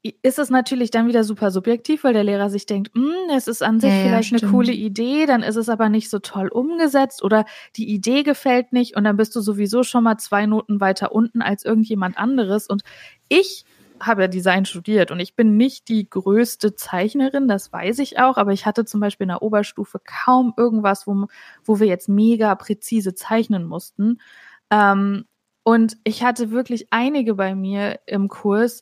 ist 0.03 0.37
es 0.37 0.49
natürlich 0.49 0.91
dann 0.91 1.07
wieder 1.07 1.23
super 1.23 1.49
subjektiv, 1.49 2.03
weil 2.03 2.13
der 2.13 2.25
Lehrer 2.25 2.49
sich 2.49 2.65
denkt, 2.65 2.93
hm, 2.93 3.13
es 3.35 3.47
ist 3.47 3.63
an 3.63 3.79
sich 3.79 3.89
ja, 3.89 4.03
vielleicht 4.03 4.31
ja, 4.31 4.39
eine 4.39 4.51
coole 4.51 4.73
Idee, 4.73 5.25
dann 5.25 5.43
ist 5.43 5.55
es 5.55 5.69
aber 5.69 5.87
nicht 5.87 6.09
so 6.09 6.19
toll 6.19 6.49
umgesetzt 6.49 7.23
oder 7.23 7.45
die 7.77 7.89
Idee 7.89 8.23
gefällt 8.23 8.73
nicht 8.73 8.97
und 8.97 9.05
dann 9.05 9.15
bist 9.15 9.33
du 9.35 9.41
sowieso 9.41 9.83
schon 9.83 10.03
mal 10.03 10.17
zwei 10.17 10.45
Noten 10.45 10.81
weiter 10.81 11.13
unten 11.13 11.41
als 11.41 11.63
irgendjemand 11.63 12.17
anderes 12.17 12.67
und 12.67 12.83
ich 13.29 13.63
habe 14.01 14.23
ja 14.23 14.27
Design 14.27 14.65
studiert 14.65 15.11
und 15.11 15.21
ich 15.21 15.35
bin 15.35 15.55
nicht 15.55 15.87
die 15.87 16.09
größte 16.09 16.75
Zeichnerin, 16.75 17.47
das 17.47 17.71
weiß 17.71 17.99
ich 17.99 18.19
auch, 18.19 18.37
aber 18.37 18.51
ich 18.51 18.65
hatte 18.65 18.83
zum 18.83 18.99
Beispiel 18.99 19.25
in 19.25 19.29
der 19.29 19.41
Oberstufe 19.41 20.01
kaum 20.03 20.53
irgendwas, 20.57 21.07
wo, 21.07 21.27
wo 21.63 21.79
wir 21.79 21.87
jetzt 21.87 22.09
mega 22.09 22.53
präzise 22.55 23.15
zeichnen 23.15 23.63
mussten. 23.63 24.19
Ähm, 24.69 25.25
und 25.63 25.97
ich 26.03 26.23
hatte 26.23 26.51
wirklich 26.51 26.87
einige 26.91 27.35
bei 27.35 27.55
mir 27.55 27.99
im 28.05 28.27
Kurs, 28.27 28.81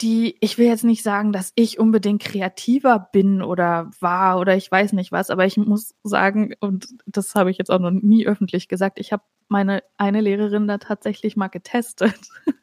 die, 0.00 0.36
ich 0.40 0.56
will 0.56 0.66
jetzt 0.66 0.84
nicht 0.84 1.02
sagen, 1.02 1.32
dass 1.32 1.52
ich 1.56 1.78
unbedingt 1.78 2.22
kreativer 2.22 3.08
bin 3.12 3.42
oder 3.42 3.90
war 4.00 4.38
oder 4.38 4.56
ich 4.56 4.70
weiß 4.70 4.92
nicht 4.94 5.12
was, 5.12 5.30
aber 5.30 5.44
ich 5.44 5.56
muss 5.56 5.94
sagen, 6.02 6.54
und 6.60 6.88
das 7.06 7.34
habe 7.34 7.50
ich 7.50 7.58
jetzt 7.58 7.70
auch 7.70 7.78
noch 7.78 7.90
nie 7.90 8.26
öffentlich 8.26 8.68
gesagt, 8.68 8.98
ich 8.98 9.12
habe 9.12 9.22
meine 9.48 9.82
eine 9.96 10.20
Lehrerin 10.20 10.68
da 10.68 10.78
tatsächlich 10.78 11.36
mal 11.36 11.48
getestet. 11.48 12.14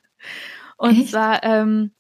Und 0.78 0.92
Echt? 0.92 1.10
zwar, 1.10 1.44
ähm, 1.44 1.92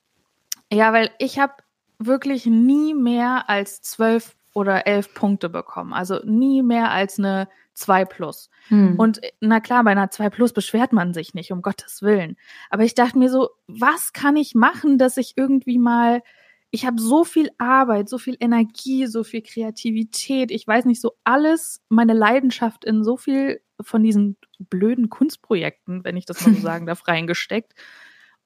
ja, 0.71 0.93
weil 0.93 1.09
ich 1.17 1.39
habe 1.39 1.53
wirklich 1.99 2.45
nie 2.45 2.93
mehr 2.93 3.49
als 3.49 3.81
zwölf 3.81 4.36
oder 4.57 4.87
elf 4.87 5.13
Punkte 5.13 5.49
bekommen. 5.49 5.93
Also 5.93 6.19
nie 6.25 6.63
mehr 6.63 6.89
als 6.89 7.19
eine 7.19 7.47
2 7.75 8.05
plus. 8.05 8.49
Hm. 8.69 8.95
Und 8.97 9.21
na 9.39 9.59
klar, 9.59 9.83
bei 9.83 9.91
einer 9.91 10.09
2 10.09 10.31
plus 10.31 10.51
beschwert 10.51 10.93
man 10.93 11.13
sich 11.13 11.35
nicht, 11.35 11.51
um 11.51 11.61
Gottes 11.61 12.01
Willen. 12.01 12.37
Aber 12.71 12.83
ich 12.83 12.95
dachte 12.95 13.19
mir 13.19 13.29
so, 13.29 13.51
was 13.67 14.13
kann 14.13 14.35
ich 14.35 14.55
machen, 14.55 14.97
dass 14.97 15.17
ich 15.17 15.33
irgendwie 15.35 15.77
mal 15.77 16.23
ich 16.69 16.85
habe 16.85 16.99
so 16.99 17.23
viel 17.23 17.49
Arbeit, 17.57 18.09
so 18.09 18.17
viel 18.17 18.35
Energie, 18.41 19.05
so 19.07 19.23
viel 19.23 19.41
Kreativität, 19.41 20.51
ich 20.51 20.67
weiß 20.67 20.83
nicht, 20.83 20.99
so 20.99 21.13
alles, 21.23 21.81
meine 21.87 22.11
Leidenschaft 22.11 22.83
in 22.83 23.05
so 23.05 23.15
viel 23.15 23.61
von 23.79 24.03
diesen 24.03 24.35
blöden 24.59 25.09
Kunstprojekten, 25.09 26.03
wenn 26.03 26.17
ich 26.17 26.25
das 26.25 26.45
mal 26.45 26.53
so 26.53 26.61
sagen 26.61 26.85
darf, 26.85 27.07
reingesteckt. 27.07 27.73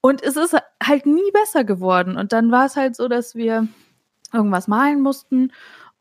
Und 0.00 0.22
es 0.22 0.36
ist 0.36 0.56
halt 0.80 1.04
nie 1.04 1.30
besser 1.32 1.64
geworden. 1.64 2.16
Und 2.16 2.32
dann 2.32 2.52
war 2.52 2.66
es 2.66 2.76
halt 2.76 2.94
so, 2.94 3.08
dass 3.08 3.34
wir 3.34 3.66
irgendwas 4.32 4.68
malen 4.68 5.00
mussten. 5.00 5.52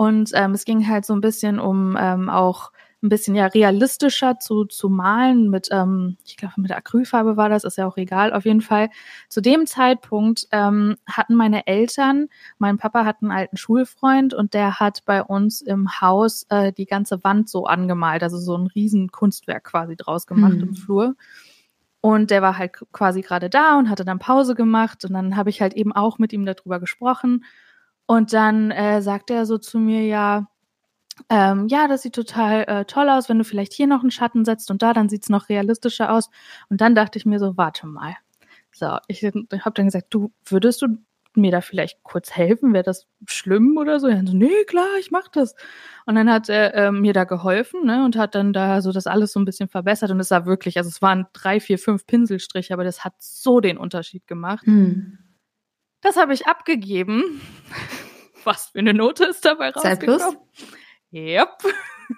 Und 0.01 0.31
ähm, 0.33 0.53
es 0.53 0.65
ging 0.65 0.87
halt 0.87 1.05
so 1.05 1.13
ein 1.13 1.21
bisschen 1.21 1.59
um 1.59 1.95
ähm, 1.95 2.27
auch 2.27 2.71
ein 3.03 3.09
bisschen 3.09 3.35
ja 3.35 3.45
realistischer 3.45 4.39
zu, 4.39 4.65
zu 4.65 4.89
malen 4.89 5.51
mit, 5.51 5.67
ähm, 5.69 6.17
ich 6.25 6.37
glaube, 6.37 6.55
mit 6.57 6.71
Acrylfarbe 6.71 7.37
war 7.37 7.49
das, 7.49 7.63
ist 7.63 7.77
ja 7.77 7.85
auch 7.85 7.97
egal. 7.97 8.33
Auf 8.33 8.45
jeden 8.45 8.61
Fall, 8.61 8.89
zu 9.29 9.41
dem 9.41 9.67
Zeitpunkt 9.67 10.47
ähm, 10.51 10.95
hatten 11.05 11.35
meine 11.35 11.67
Eltern, 11.67 12.29
mein 12.57 12.79
Papa 12.79 13.05
hat 13.05 13.17
einen 13.21 13.29
alten 13.29 13.57
Schulfreund 13.57 14.33
und 14.33 14.55
der 14.55 14.79
hat 14.79 15.05
bei 15.05 15.21
uns 15.21 15.61
im 15.61 16.01
Haus 16.01 16.47
äh, 16.49 16.73
die 16.73 16.87
ganze 16.87 17.23
Wand 17.23 17.47
so 17.47 17.65
angemalt, 17.65 18.23
also 18.23 18.39
so 18.39 18.57
ein 18.57 18.65
riesen 18.65 19.11
Kunstwerk 19.11 19.65
quasi 19.65 19.95
draus 19.95 20.25
gemacht 20.25 20.55
mhm. 20.55 20.69
im 20.69 20.73
Flur. 20.73 21.15
Und 21.99 22.31
der 22.31 22.41
war 22.41 22.57
halt 22.57 22.73
quasi 22.91 23.21
gerade 23.21 23.51
da 23.51 23.77
und 23.77 23.87
hatte 23.87 24.03
dann 24.03 24.17
Pause 24.17 24.55
gemacht 24.55 25.05
und 25.05 25.13
dann 25.13 25.37
habe 25.37 25.51
ich 25.51 25.61
halt 25.61 25.75
eben 25.75 25.91
auch 25.91 26.17
mit 26.17 26.33
ihm 26.33 26.43
darüber 26.47 26.79
gesprochen. 26.79 27.45
Und 28.11 28.33
dann 28.33 28.71
äh, 28.71 29.01
sagte 29.01 29.33
er 29.33 29.45
so 29.45 29.57
zu 29.57 29.79
mir, 29.79 30.05
ja, 30.05 30.49
ähm, 31.29 31.69
ja, 31.69 31.87
das 31.87 32.01
sieht 32.01 32.13
total 32.13 32.65
äh, 32.67 32.83
toll 32.83 33.07
aus, 33.09 33.29
wenn 33.29 33.37
du 33.37 33.45
vielleicht 33.45 33.71
hier 33.71 33.87
noch 33.87 34.01
einen 34.01 34.11
Schatten 34.11 34.43
setzt 34.43 34.69
und 34.69 34.81
da, 34.81 34.91
dann 34.91 35.07
sieht's 35.07 35.29
noch 35.29 35.47
realistischer 35.47 36.11
aus. 36.11 36.29
Und 36.67 36.81
dann 36.81 36.93
dachte 36.93 37.17
ich 37.17 37.25
mir 37.25 37.39
so, 37.39 37.55
warte 37.55 37.87
mal. 37.87 38.17
So, 38.73 38.97
ich 39.07 39.23
habe 39.23 39.71
dann 39.75 39.85
gesagt, 39.85 40.07
du, 40.09 40.33
würdest 40.43 40.81
du 40.81 40.87
mir 41.35 41.51
da 41.51 41.61
vielleicht 41.61 42.03
kurz 42.03 42.31
helfen? 42.31 42.73
Wäre 42.73 42.83
das 42.83 43.07
schlimm 43.29 43.77
oder 43.77 44.01
so? 44.01 44.07
Er 44.07 44.27
so, 44.27 44.35
nee, 44.35 44.65
klar, 44.67 44.89
ich 44.99 45.11
mach 45.11 45.29
das. 45.29 45.55
Und 46.05 46.15
dann 46.15 46.29
hat 46.29 46.49
er 46.49 46.73
äh, 46.73 46.91
mir 46.91 47.13
da 47.13 47.23
geholfen 47.23 47.85
ne, 47.85 48.03
und 48.03 48.17
hat 48.17 48.35
dann 48.35 48.51
da 48.51 48.81
so 48.81 48.91
das 48.91 49.07
alles 49.07 49.31
so 49.31 49.39
ein 49.39 49.45
bisschen 49.45 49.69
verbessert. 49.69 50.11
Und 50.11 50.19
es 50.19 50.27
sah 50.27 50.45
wirklich, 50.45 50.77
also 50.77 50.89
es 50.89 51.01
waren 51.01 51.27
drei, 51.31 51.61
vier, 51.61 51.79
fünf 51.79 52.05
Pinselstriche, 52.05 52.73
aber 52.73 52.83
das 52.83 53.05
hat 53.05 53.13
so 53.19 53.61
den 53.61 53.77
Unterschied 53.77 54.27
gemacht. 54.27 54.65
Hm. 54.65 55.17
Das 56.01 56.17
habe 56.17 56.33
ich 56.33 56.47
abgegeben. 56.47 57.41
Was 58.43 58.67
für 58.67 58.79
eine 58.79 58.93
Note 58.93 59.25
ist 59.25 59.45
dabei 59.45 59.69
rausgekommen? 59.69 60.37
Yep. 61.13 61.49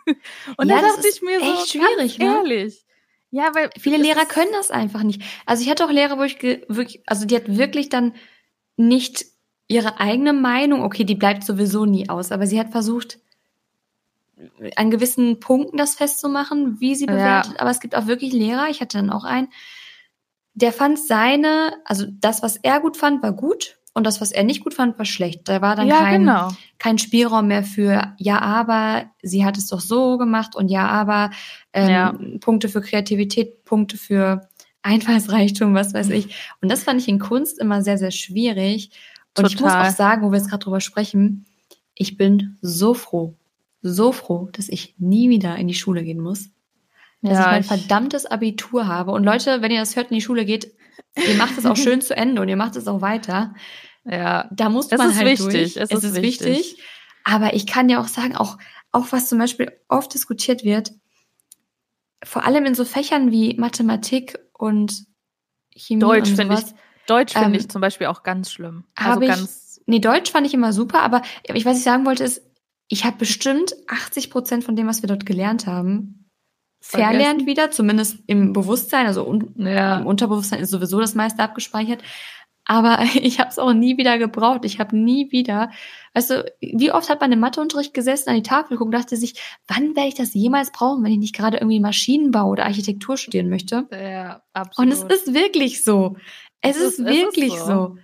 Und 0.58 0.70
ja, 0.70 0.82
da 0.82 0.88
dachte 0.88 1.08
ich 1.08 1.22
mir 1.22 1.40
so, 1.40 1.46
echt 1.46 1.70
schwierig, 1.70 2.20
ne? 2.20 2.26
ehrlich. 2.26 2.86
Ja, 3.32 3.56
weil 3.56 3.70
viele 3.80 3.98
Lehrer 3.98 4.26
können 4.26 4.52
das 4.52 4.70
einfach 4.70 5.02
nicht. 5.02 5.22
Also 5.46 5.64
ich 5.64 5.70
hatte 5.70 5.86
auch 5.86 5.90
Lehrer, 5.90 6.20
wo 6.20 6.24
ich 6.24 6.42
wirklich, 6.42 7.02
also 7.08 7.26
die 7.26 7.36
hat 7.36 7.58
wirklich 7.58 7.90
dann 7.90 8.14
nicht 8.78 9.26
ihre 9.68 10.00
eigene 10.00 10.34
Meinung, 10.34 10.84
okay, 10.84 11.04
die 11.04 11.16
bleibt 11.16 11.44
sowieso 11.44 11.86
nie 11.86 12.10
aus, 12.10 12.32
aber 12.32 12.46
sie 12.46 12.60
hat 12.60 12.72
versucht, 12.72 13.20
an 14.76 14.92
gewissen 14.92 15.40
Punkten 15.40 15.78
das 15.78 15.96
festzumachen, 15.96 16.80
wie 16.80 16.96
sie 16.96 17.06
bewertet. 17.06 17.54
Ja. 17.54 17.60
Aber 17.60 17.72
es 17.72 17.80
gibt 17.80 17.96
auch 17.96 18.08
wirklich 18.08 18.34
Lehrer, 18.34 18.70
ich 18.70 18.82
hatte 18.82 18.98
dann 18.98 19.10
auch 19.10 19.24
einen, 19.24 19.48
der 20.54 20.72
fand 20.74 21.00
seine, 21.00 21.82
also 21.86 22.06
das, 22.08 22.44
was 22.44 22.58
er 22.58 22.80
gut 22.80 22.98
fand, 22.98 23.24
war 23.24 23.34
gut 23.34 23.78
und 23.94 24.06
das, 24.06 24.22
was 24.22 24.32
er 24.32 24.44
nicht 24.44 24.64
gut 24.64 24.74
fand, 24.74 24.98
war 24.98 25.06
schlecht. 25.06 25.48
Da 25.48 25.62
war 25.62 25.76
dann 25.76 25.88
ja, 25.88 26.00
kein, 26.00 26.22
genau. 26.22 26.50
kein 26.80 26.98
Spielraum 26.98 27.48
mehr 27.48 27.64
für, 27.64 28.14
ja, 28.18 28.40
aber 28.40 29.06
sie 29.22 29.46
hat 29.46 29.58
es 29.58 29.68
doch 29.68 29.82
so 29.82 30.18
gemacht 30.18 30.56
und 30.56 30.70
ja, 30.70 30.88
aber 30.88 31.30
ähm, 31.74 31.90
ja. 31.90 32.18
Punkte 32.40 32.70
für 32.70 32.82
Kreativität, 32.82 33.64
Punkte 33.66 33.98
für 33.98 34.50
Einfallsreichtum, 34.82 35.76
was 35.76 35.94
weiß 35.94 36.10
ich. 36.10 36.36
Und 36.62 36.72
das 36.72 36.84
fand 36.84 37.02
ich 37.02 37.08
in 37.08 37.20
Kunst 37.20 37.60
immer 37.60 37.84
sehr, 37.84 37.98
sehr 38.00 38.12
schwierig. 38.12 38.92
Und 39.38 39.44
Total. 39.44 39.52
ich 39.52 39.60
muss 39.60 39.72
auch 39.74 39.96
sagen, 39.96 40.24
wo 40.24 40.32
wir 40.32 40.38
jetzt 40.38 40.50
gerade 40.50 40.64
drüber 40.64 40.82
sprechen, 40.82 41.46
ich 41.96 42.18
bin 42.18 42.58
so 42.62 42.96
froh, 42.96 43.36
so 43.82 44.12
froh, 44.12 44.50
dass 44.52 44.70
ich 44.70 44.96
nie 44.98 45.30
wieder 45.30 45.56
in 45.56 45.68
die 45.68 45.74
Schule 45.76 46.04
gehen 46.04 46.20
muss. 46.20 46.50
Dass 47.22 47.34
ja, 47.34 47.42
ich 47.42 47.46
mein 47.46 47.64
verdammtes 47.64 48.26
Abitur 48.26 48.88
habe. 48.88 49.12
Und 49.12 49.24
Leute, 49.24 49.62
wenn 49.62 49.72
ihr 49.72 49.80
das 49.80 49.96
hört, 49.96 50.10
in 50.10 50.16
die 50.16 50.22
Schule 50.22 50.46
geht, 50.46 50.74
ihr 51.16 51.36
macht 51.36 51.58
es 51.58 51.66
auch 51.66 51.78
schön 51.78 52.02
zu 52.02 52.16
Ende 52.16 52.42
und 52.42 52.50
ihr 52.50 52.56
macht 52.56 52.76
es 52.76 52.88
auch 52.88 53.02
weiter. 53.02 53.54
Ja, 54.06 54.50
da 54.52 54.70
muss 54.70 54.92
man 54.92 55.10
es 55.10 55.16
halt 55.16 55.28
wichtig. 55.28 55.46
durch. 55.46 55.78
Es, 55.78 55.92
es 55.92 56.04
ist, 56.04 56.04
ist 56.04 56.22
wichtig. 56.22 56.48
wichtig. 56.48 56.84
Aber 57.24 57.54
ich 57.54 57.66
kann 57.66 57.90
ja 57.90 58.02
auch 58.02 58.08
sagen, 58.08 58.36
auch, 58.36 58.58
auch 58.92 59.08
was 59.12 59.30
zum 59.30 59.40
Beispiel 59.40 59.72
oft 59.88 60.14
diskutiert 60.14 60.64
wird, 60.64 60.92
vor 62.24 62.46
allem 62.46 62.66
in 62.66 62.76
so 62.76 62.86
Fächern 62.86 63.32
wie 63.32 63.56
Mathematik 63.58 64.40
und 64.54 65.06
Chemie 65.76 66.00
Deutsch 66.00 66.32
finde 66.32 66.56
ich, 66.56 66.66
Deutsch 67.08 67.34
finde 67.34 67.50
ähm, 67.50 67.56
ich 67.56 67.70
zum 67.70 67.82
Beispiel 67.82 68.08
auch 68.08 68.24
ganz 68.24 68.52
schlimm. 68.52 68.86
Also 68.96 69.22
ich, 69.22 69.28
ganz. 69.28 69.82
Nee, 69.86 70.00
Deutsch 70.00 70.32
fand 70.32 70.48
ich 70.48 70.54
immer 70.54 70.72
super, 70.72 71.02
aber 71.02 71.22
ich, 71.44 71.66
was 71.66 71.78
ich 71.78 71.84
sagen 71.84 72.06
wollte 72.06 72.24
ist, 72.24 72.42
ich 72.88 73.06
habe 73.06 73.18
bestimmt 73.18 73.74
80 73.88 74.30
Prozent 74.30 74.64
von 74.64 74.76
dem, 74.76 74.88
was 74.88 75.02
wir 75.02 75.08
dort 75.08 75.26
gelernt 75.26 75.68
haben, 75.68 76.23
verlernt 76.86 77.46
wieder, 77.46 77.72
zumindest 77.72 78.18
im 78.28 78.52
Bewusstsein, 78.52 79.08
also 79.08 79.26
un 79.26 79.54
ja. 79.58 80.00
im 80.00 80.06
Unterbewusstsein 80.06 80.60
ist 80.60 80.70
sowieso 80.70 81.00
das 81.00 81.16
meiste 81.16 81.42
abgespeichert. 81.42 82.04
Aber 82.66 83.00
ich 83.16 83.40
habe 83.40 83.50
es 83.50 83.58
auch 83.58 83.74
nie 83.74 83.98
wieder 83.98 84.18
gebraucht. 84.18 84.66
Ich 84.66 84.80
habe 84.80 84.98
nie 84.98 85.32
wieder, 85.32 85.72
weißt 86.14 86.30
du, 86.30 86.54
wie 86.60 86.92
oft 86.92 87.10
hat 87.10 87.22
man 87.22 87.32
im 87.32 87.40
Matheunterricht 87.40 87.94
gesessen, 87.94 88.30
an 88.30 88.36
die 88.36 88.44
Tafel 88.44 88.78
geguckt, 88.78 88.94
dachte 88.94 89.16
sich, 89.16 89.36
wann 89.68 89.96
werde 89.96 90.10
ich 90.10 90.16
das 90.16 90.34
jemals 90.34 90.72
brauchen, 90.72 91.04
wenn 91.04 91.12
ich 91.14 91.20
nicht 91.20 91.36
gerade 91.36 91.58
irgendwie 91.58 91.80
Maschinenbau 91.80 92.50
oder 92.50 92.66
Architektur 92.66 93.16
studieren 93.16 93.50
möchte? 93.50 93.88
Ja, 93.92 94.44
absolut. 94.52 94.94
Und 94.94 94.94
es 94.94 95.04
ist 95.04 95.34
wirklich 95.34 95.86
so. 95.86 96.18
Es, 96.60 96.76
es 96.76 96.84
ist, 96.84 97.00
ist, 97.00 97.06
wirklich 97.06 97.54
ist 97.54 97.60
so. 97.60 97.66
so. 97.66 97.98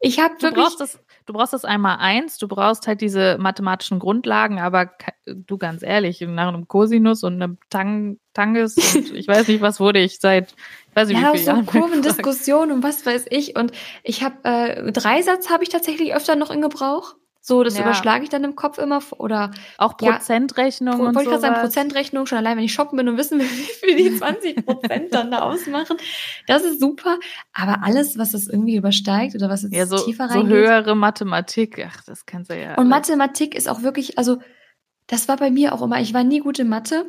Ich 0.00 0.20
habe 0.20 0.40
wirklich. 0.40 0.64
Brauchst 0.64 0.80
das, 0.80 0.98
du 1.26 1.32
brauchst 1.32 1.52
das 1.52 1.64
einmal 1.64 1.98
eins, 1.98 2.38
du 2.38 2.48
brauchst 2.48 2.86
halt 2.86 3.00
diese 3.00 3.38
mathematischen 3.38 3.98
Grundlagen, 3.98 4.58
aber 4.58 4.90
du 5.26 5.58
ganz 5.58 5.82
ehrlich, 5.82 6.20
nach 6.20 6.48
einem 6.48 6.68
Cosinus 6.68 7.22
und 7.22 7.34
einem 7.34 7.58
Tang, 7.70 8.18
Tanges 8.34 8.76
und 8.94 9.12
ich 9.14 9.28
weiß 9.28 9.48
nicht, 9.48 9.60
was 9.60 9.80
wurde 9.80 10.00
ich 10.00 10.18
seit, 10.18 10.54
ich 10.90 10.96
weiß 10.96 11.08
nicht, 11.08 11.20
ja, 11.20 11.32
wie 11.32 11.38
viele 11.38 11.44
so 11.44 11.50
Jahren. 11.52 11.66
Kurvendiskussion 11.66 12.72
und 12.72 12.82
was 12.82 13.04
weiß 13.04 13.26
ich. 13.30 13.56
Und 13.56 13.72
ich 14.02 14.22
habe 14.22 14.36
äh, 14.44 14.92
Dreisatz 14.92 15.50
habe 15.50 15.62
ich 15.62 15.68
tatsächlich 15.68 16.14
öfter 16.14 16.36
noch 16.36 16.50
in 16.50 16.62
Gebrauch. 16.62 17.14
So, 17.44 17.64
das 17.64 17.76
ja. 17.76 17.82
überschlage 17.82 18.22
ich 18.22 18.30
dann 18.30 18.44
im 18.44 18.54
Kopf 18.54 18.78
immer 18.78 19.02
oder 19.18 19.50
auch 19.76 19.96
Prozentrechnung 19.96 21.00
ja, 21.00 21.06
und 21.06 21.14
wollte 21.16 21.22
ich 21.22 21.28
gerade 21.28 21.40
sagen 21.40 21.60
Prozentrechnung 21.60 22.26
schon 22.26 22.38
allein 22.38 22.56
wenn 22.56 22.62
ich 22.62 22.72
shoppen 22.72 22.96
bin 22.96 23.08
und 23.08 23.16
wissen 23.16 23.40
will, 23.40 23.46
wie 23.50 23.86
viel 23.86 23.96
die 23.96 24.16
20 24.16 24.64
Prozent 24.64 25.12
dann 25.12 25.32
da 25.32 25.40
ausmachen, 25.40 25.96
das 26.46 26.62
ist 26.62 26.78
super. 26.78 27.18
Aber 27.52 27.82
alles, 27.82 28.16
was 28.16 28.30
das 28.30 28.46
irgendwie 28.46 28.76
übersteigt 28.76 29.34
oder 29.34 29.48
was 29.48 29.62
jetzt 29.62 29.74
ja, 29.74 29.86
so, 29.86 29.98
tiefer 29.98 30.26
reingeht, 30.26 30.50
so 30.50 30.56
höhere 30.56 30.94
Mathematik, 30.94 31.84
ach, 31.84 32.04
das 32.04 32.26
kannst 32.26 32.48
du 32.48 32.56
ja. 32.56 32.76
Und 32.76 32.88
Mathematik 32.88 33.56
ist 33.56 33.68
auch 33.68 33.82
wirklich, 33.82 34.18
also 34.18 34.38
das 35.08 35.26
war 35.26 35.36
bei 35.36 35.50
mir 35.50 35.74
auch 35.74 35.82
immer. 35.82 36.00
Ich 36.00 36.14
war 36.14 36.22
nie 36.22 36.38
gut 36.38 36.60
in 36.60 36.68
Mathe, 36.68 37.06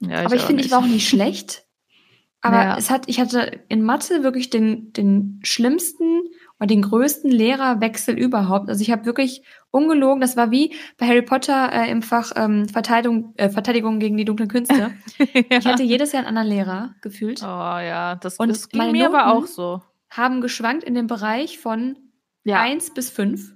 ja, 0.00 0.20
ich 0.20 0.26
aber 0.26 0.36
ich 0.36 0.42
finde, 0.42 0.64
ich 0.64 0.70
war 0.70 0.78
auch 0.78 0.86
nicht 0.86 1.06
schlecht. 1.06 1.66
Aber 2.42 2.56
ja. 2.56 2.78
es 2.78 2.88
hat, 2.88 3.02
ich 3.06 3.20
hatte 3.20 3.60
in 3.68 3.82
Mathe 3.82 4.22
wirklich 4.22 4.48
den 4.48 4.94
den 4.94 5.40
schlimmsten 5.42 6.22
und 6.60 6.70
den 6.70 6.82
größten 6.82 7.30
Lehrerwechsel 7.30 8.16
überhaupt. 8.16 8.68
Also 8.68 8.82
ich 8.82 8.90
habe 8.92 9.06
wirklich 9.06 9.42
ungelogen, 9.70 10.20
das 10.20 10.36
war 10.36 10.50
wie 10.50 10.74
bei 10.98 11.06
Harry 11.06 11.22
Potter 11.22 11.72
äh, 11.72 11.90
im 11.90 12.02
Fach 12.02 12.32
ähm, 12.36 12.68
Verteidigung, 12.68 13.32
äh, 13.36 13.48
Verteidigung 13.48 13.98
gegen 13.98 14.16
die 14.16 14.26
dunklen 14.26 14.48
Künste. 14.48 14.92
ja. 15.18 15.58
Ich 15.58 15.66
hatte 15.66 15.82
jedes 15.82 16.12
Jahr 16.12 16.20
einen 16.20 16.36
anderen 16.36 16.48
Lehrer 16.48 16.94
gefühlt. 17.00 17.42
Oh 17.42 17.46
ja, 17.46 18.14
das, 18.16 18.36
und 18.36 18.50
das 18.50 18.68
ging 18.68 18.92
mir 18.92 19.06
aber 19.06 19.32
auch 19.32 19.46
so. 19.46 19.80
Haben 20.10 20.42
geschwankt 20.42 20.84
in 20.84 20.94
dem 20.94 21.06
Bereich 21.06 21.58
von 21.58 21.96
ja. 22.44 22.60
eins 22.60 22.92
bis 22.92 23.10
fünf. 23.10 23.54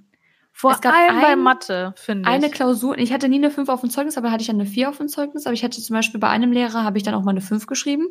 Vor 0.57 0.71
es 0.71 0.81
gab 0.81 0.95
allem 0.95 1.17
ein, 1.17 1.21
bei 1.21 1.35
Mathe, 1.35 1.93
finde 1.97 2.21
ich. 2.21 2.33
Eine 2.33 2.49
Klausur, 2.49 2.97
ich 2.97 3.11
hatte 3.11 3.27
nie 3.27 3.35
eine 3.35 3.51
5 3.51 3.67
auf 3.67 3.81
dem 3.81 3.89
Zeugnis, 3.89 4.17
aber 4.17 4.31
hatte 4.31 4.39
ich 4.39 4.47
dann 4.47 4.55
eine 4.55 4.65
4 4.65 4.87
auf 4.87 4.97
dem 4.97 5.09
Zeugnis. 5.09 5.45
Aber 5.45 5.53
ich 5.53 5.65
hatte 5.65 5.81
zum 5.81 5.93
Beispiel 5.93 6.17
bei 6.17 6.29
einem 6.29 6.53
Lehrer, 6.53 6.85
habe 6.85 6.97
ich 6.97 7.03
dann 7.03 7.13
auch 7.13 7.23
mal 7.23 7.31
eine 7.31 7.41
5 7.41 7.67
geschrieben. 7.67 8.07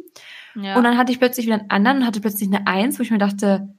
Ja. 0.54 0.76
Und 0.76 0.84
dann 0.84 0.98
hatte 0.98 1.10
ich 1.10 1.18
plötzlich 1.18 1.46
wieder 1.46 1.58
einen 1.58 1.70
anderen 1.70 1.98
und 2.00 2.06
hatte 2.06 2.20
plötzlich 2.20 2.54
eine 2.54 2.66
1, 2.66 2.98
wo 2.98 3.02
ich 3.02 3.10
mir 3.10 3.16
dachte, 3.16 3.74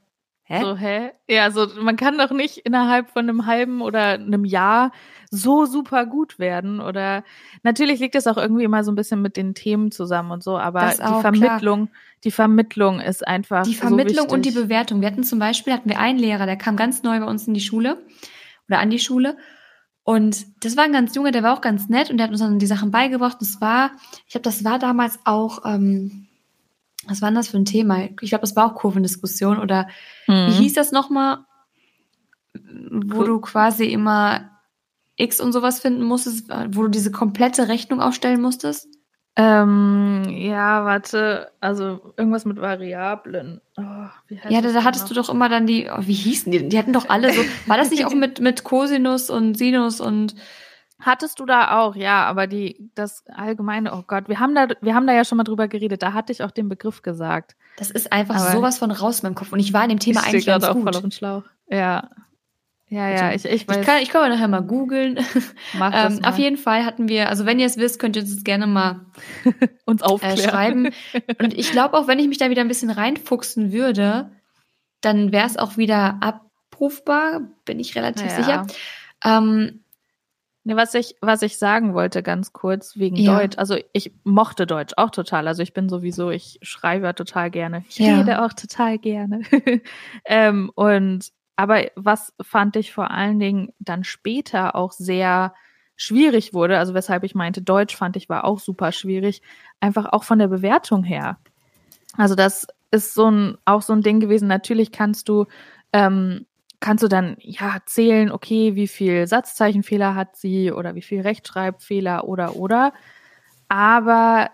Hä? 0.48 0.60
So, 0.60 0.76
hä? 0.76 1.10
Ja, 1.28 1.50
so, 1.50 1.66
man 1.80 1.96
kann 1.96 2.18
doch 2.18 2.30
nicht 2.30 2.58
innerhalb 2.58 3.10
von 3.10 3.28
einem 3.28 3.46
halben 3.46 3.82
oder 3.82 4.10
einem 4.10 4.44
Jahr 4.44 4.92
so 5.28 5.66
super 5.66 6.06
gut 6.06 6.38
werden. 6.38 6.80
Oder 6.80 7.24
natürlich 7.64 7.98
liegt 7.98 8.14
das 8.14 8.28
auch 8.28 8.36
irgendwie 8.36 8.62
immer 8.62 8.84
so 8.84 8.92
ein 8.92 8.94
bisschen 8.94 9.20
mit 9.20 9.36
den 9.36 9.54
Themen 9.54 9.90
zusammen 9.90 10.30
und 10.30 10.44
so, 10.44 10.56
aber 10.56 10.90
die 10.90 11.20
Vermittlung, 11.20 11.86
klar. 11.86 11.98
die 12.22 12.30
Vermittlung 12.30 13.00
ist 13.00 13.26
einfach. 13.26 13.64
Die 13.64 13.74
Vermittlung 13.74 14.28
so 14.28 14.34
und 14.34 14.44
die 14.44 14.52
Bewertung. 14.52 15.00
Wir 15.00 15.08
hatten 15.08 15.24
zum 15.24 15.40
Beispiel, 15.40 15.72
hatten 15.72 15.88
wir 15.88 15.98
einen 15.98 16.20
Lehrer, 16.20 16.46
der 16.46 16.56
kam 16.56 16.76
ganz 16.76 17.02
neu 17.02 17.18
bei 17.18 17.26
uns 17.26 17.48
in 17.48 17.54
die 17.54 17.60
Schule 17.60 17.98
oder 18.68 18.78
an 18.78 18.90
die 18.90 19.00
Schule. 19.00 19.36
Und 20.04 20.46
das 20.64 20.76
war 20.76 20.84
ein 20.84 20.92
ganz 20.92 21.16
junger, 21.16 21.32
der 21.32 21.42
war 21.42 21.54
auch 21.54 21.60
ganz 21.60 21.88
nett 21.88 22.10
und 22.10 22.18
der 22.18 22.24
hat 22.24 22.30
uns 22.30 22.38
dann 22.38 22.60
die 22.60 22.66
Sachen 22.66 22.92
beigebracht. 22.92 23.38
Das 23.40 23.60
war, 23.60 23.90
ich 24.26 24.32
glaube, 24.32 24.44
das 24.44 24.62
war 24.62 24.78
damals 24.78 25.18
auch, 25.24 25.64
ähm, 25.64 26.25
was 27.08 27.22
war 27.22 27.28
denn 27.28 27.36
das 27.36 27.48
für 27.48 27.56
ein 27.56 27.64
Thema? 27.64 28.04
Ich 28.20 28.30
glaube, 28.30 28.42
das 28.42 28.56
war 28.56 28.66
auch 28.66 28.74
Kurvendiskussion 28.74 29.58
oder 29.58 29.88
mhm. 30.26 30.48
wie 30.48 30.52
hieß 30.52 30.74
das 30.74 30.92
nochmal, 30.92 31.38
wo 32.54 33.24
du 33.24 33.40
quasi 33.40 33.86
immer 33.86 34.50
X 35.16 35.40
und 35.40 35.52
sowas 35.52 35.80
finden 35.80 36.04
musstest, 36.04 36.48
wo 36.70 36.82
du 36.82 36.88
diese 36.88 37.10
komplette 37.10 37.68
Rechnung 37.68 38.00
aufstellen 38.00 38.40
musstest? 38.40 38.88
Ähm, 39.38 40.24
ja, 40.30 40.86
warte, 40.86 41.52
also 41.60 42.14
irgendwas 42.16 42.46
mit 42.46 42.58
Variablen. 42.58 43.60
Oh, 43.76 43.82
ja, 44.48 44.62
da, 44.62 44.72
da 44.72 44.82
hattest 44.82 45.04
noch? 45.04 45.08
du 45.08 45.14
doch 45.14 45.28
immer 45.28 45.50
dann 45.50 45.66
die, 45.66 45.90
oh, 45.90 46.00
wie 46.00 46.14
hießen 46.14 46.50
die? 46.50 46.68
Die 46.68 46.78
hatten 46.78 46.94
doch 46.94 47.10
alle 47.10 47.32
so, 47.32 47.42
war 47.66 47.76
das 47.76 47.90
nicht 47.90 48.06
auch 48.06 48.14
mit, 48.14 48.40
mit 48.40 48.64
Cosinus 48.64 49.28
und 49.28 49.58
Sinus 49.58 50.00
und 50.00 50.34
Hattest 50.98 51.40
du 51.40 51.46
da 51.46 51.78
auch, 51.78 51.94
ja, 51.94 52.24
aber 52.24 52.46
die, 52.46 52.90
das 52.94 53.24
allgemeine, 53.26 53.92
oh 53.94 54.02
Gott, 54.06 54.28
wir 54.28 54.40
haben 54.40 54.54
da, 54.54 54.68
wir 54.80 54.94
haben 54.94 55.06
da 55.06 55.12
ja 55.12 55.24
schon 55.24 55.36
mal 55.36 55.44
drüber 55.44 55.68
geredet, 55.68 56.02
da 56.02 56.14
hatte 56.14 56.32
ich 56.32 56.42
auch 56.42 56.50
den 56.50 56.70
Begriff 56.70 57.02
gesagt. 57.02 57.54
Das 57.76 57.90
ist 57.90 58.12
einfach 58.12 58.36
aber 58.36 58.52
sowas 58.52 58.78
von 58.78 58.90
raus 58.90 59.20
in 59.20 59.26
meinem 59.26 59.34
Kopf 59.34 59.52
und 59.52 59.60
ich 59.60 59.74
war 59.74 59.82
in 59.82 59.90
dem 59.90 59.98
Thema 59.98 60.20
ich 60.20 60.28
eigentlich 60.28 60.46
ganz 60.46 60.64
auch 60.64 60.72
gut. 60.72 60.84
voll 60.84 60.94
auf 60.94 61.02
den 61.02 61.10
Schlauch. 61.10 61.42
Ja. 61.68 62.08
Ja, 62.88 63.08
ja, 63.08 63.32
ich, 63.32 63.44
ich 63.44 63.66
weiß. 63.66 63.78
Ich 63.78 63.86
kann, 63.86 64.00
ich 64.00 64.10
kann 64.10 64.30
nachher 64.30 64.46
mal 64.46 64.62
googeln. 64.62 65.18
Mach 65.74 65.90
das 65.92 66.14
ähm, 66.14 66.20
mal. 66.20 66.28
Auf 66.28 66.38
jeden 66.38 66.56
Fall 66.56 66.84
hatten 66.84 67.08
wir, 67.08 67.28
also 67.28 67.44
wenn 67.44 67.58
ihr 67.58 67.66
es 67.66 67.76
wisst, 67.76 67.98
könnt 67.98 68.14
ihr 68.14 68.22
es 68.22 68.44
gerne 68.44 68.68
mal 68.68 69.06
uns 69.84 70.02
aufklären. 70.02 70.38
Äh, 70.38 70.42
schreiben. 70.42 70.88
Und 71.40 71.52
ich 71.52 71.72
glaube 71.72 71.98
auch, 71.98 72.06
wenn 72.06 72.20
ich 72.20 72.28
mich 72.28 72.38
da 72.38 72.48
wieder 72.48 72.60
ein 72.60 72.68
bisschen 72.68 72.90
reinfuchsen 72.90 73.72
würde, 73.72 74.30
dann 75.00 75.32
wäre 75.32 75.46
es 75.46 75.56
auch 75.56 75.76
wieder 75.76 76.20
abrufbar, 76.20 77.40
bin 77.64 77.80
ich 77.80 77.96
relativ 77.96 78.26
ja. 78.26 78.36
sicher. 78.36 78.66
Ähm, 79.24 79.80
Nee, 80.68 80.74
was 80.74 80.94
ich, 80.94 81.14
was 81.20 81.42
ich 81.42 81.58
sagen 81.58 81.94
wollte, 81.94 82.24
ganz 82.24 82.52
kurz, 82.52 82.96
wegen 82.96 83.14
ja. 83.14 83.38
Deutsch. 83.38 83.56
Also 83.56 83.76
ich 83.92 84.10
mochte 84.24 84.66
Deutsch 84.66 84.94
auch 84.96 85.10
total. 85.10 85.46
Also 85.46 85.62
ich 85.62 85.72
bin 85.72 85.88
sowieso, 85.88 86.30
ich 86.30 86.58
schreibe 86.60 87.14
total 87.14 87.52
gerne. 87.52 87.84
Ich 87.88 87.98
ja. 87.98 88.18
rede 88.18 88.42
auch 88.42 88.52
total 88.52 88.98
gerne. 88.98 89.42
ähm, 90.24 90.72
und 90.74 91.30
aber 91.54 91.84
was 91.94 92.32
fand 92.42 92.74
ich 92.74 92.92
vor 92.92 93.12
allen 93.12 93.38
Dingen 93.38 93.74
dann 93.78 94.02
später 94.02 94.74
auch 94.74 94.90
sehr 94.90 95.54
schwierig 95.94 96.52
wurde, 96.52 96.78
also 96.78 96.94
weshalb 96.94 97.22
ich 97.22 97.36
meinte, 97.36 97.62
Deutsch 97.62 97.94
fand 97.94 98.16
ich 98.16 98.28
war 98.28 98.44
auch 98.44 98.58
super 98.58 98.90
schwierig, 98.90 99.42
einfach 99.78 100.06
auch 100.06 100.24
von 100.24 100.40
der 100.40 100.48
Bewertung 100.48 101.04
her. 101.04 101.38
Also 102.16 102.34
das 102.34 102.66
ist 102.90 103.14
so 103.14 103.30
ein, 103.30 103.56
auch 103.66 103.82
so 103.82 103.92
ein 103.92 104.02
Ding 104.02 104.18
gewesen. 104.18 104.48
Natürlich 104.48 104.90
kannst 104.90 105.28
du 105.28 105.46
ähm, 105.92 106.44
kannst 106.86 107.02
du 107.02 107.08
dann 107.08 107.36
ja 107.40 107.78
zählen, 107.84 108.30
okay, 108.30 108.76
wie 108.76 108.86
viel 108.86 109.26
Satzzeichenfehler 109.26 110.14
hat 110.14 110.36
sie 110.36 110.70
oder 110.70 110.94
wie 110.94 111.02
viel 111.02 111.20
Rechtschreibfehler 111.20 112.28
oder 112.28 112.54
oder. 112.54 112.92
Aber 113.66 114.50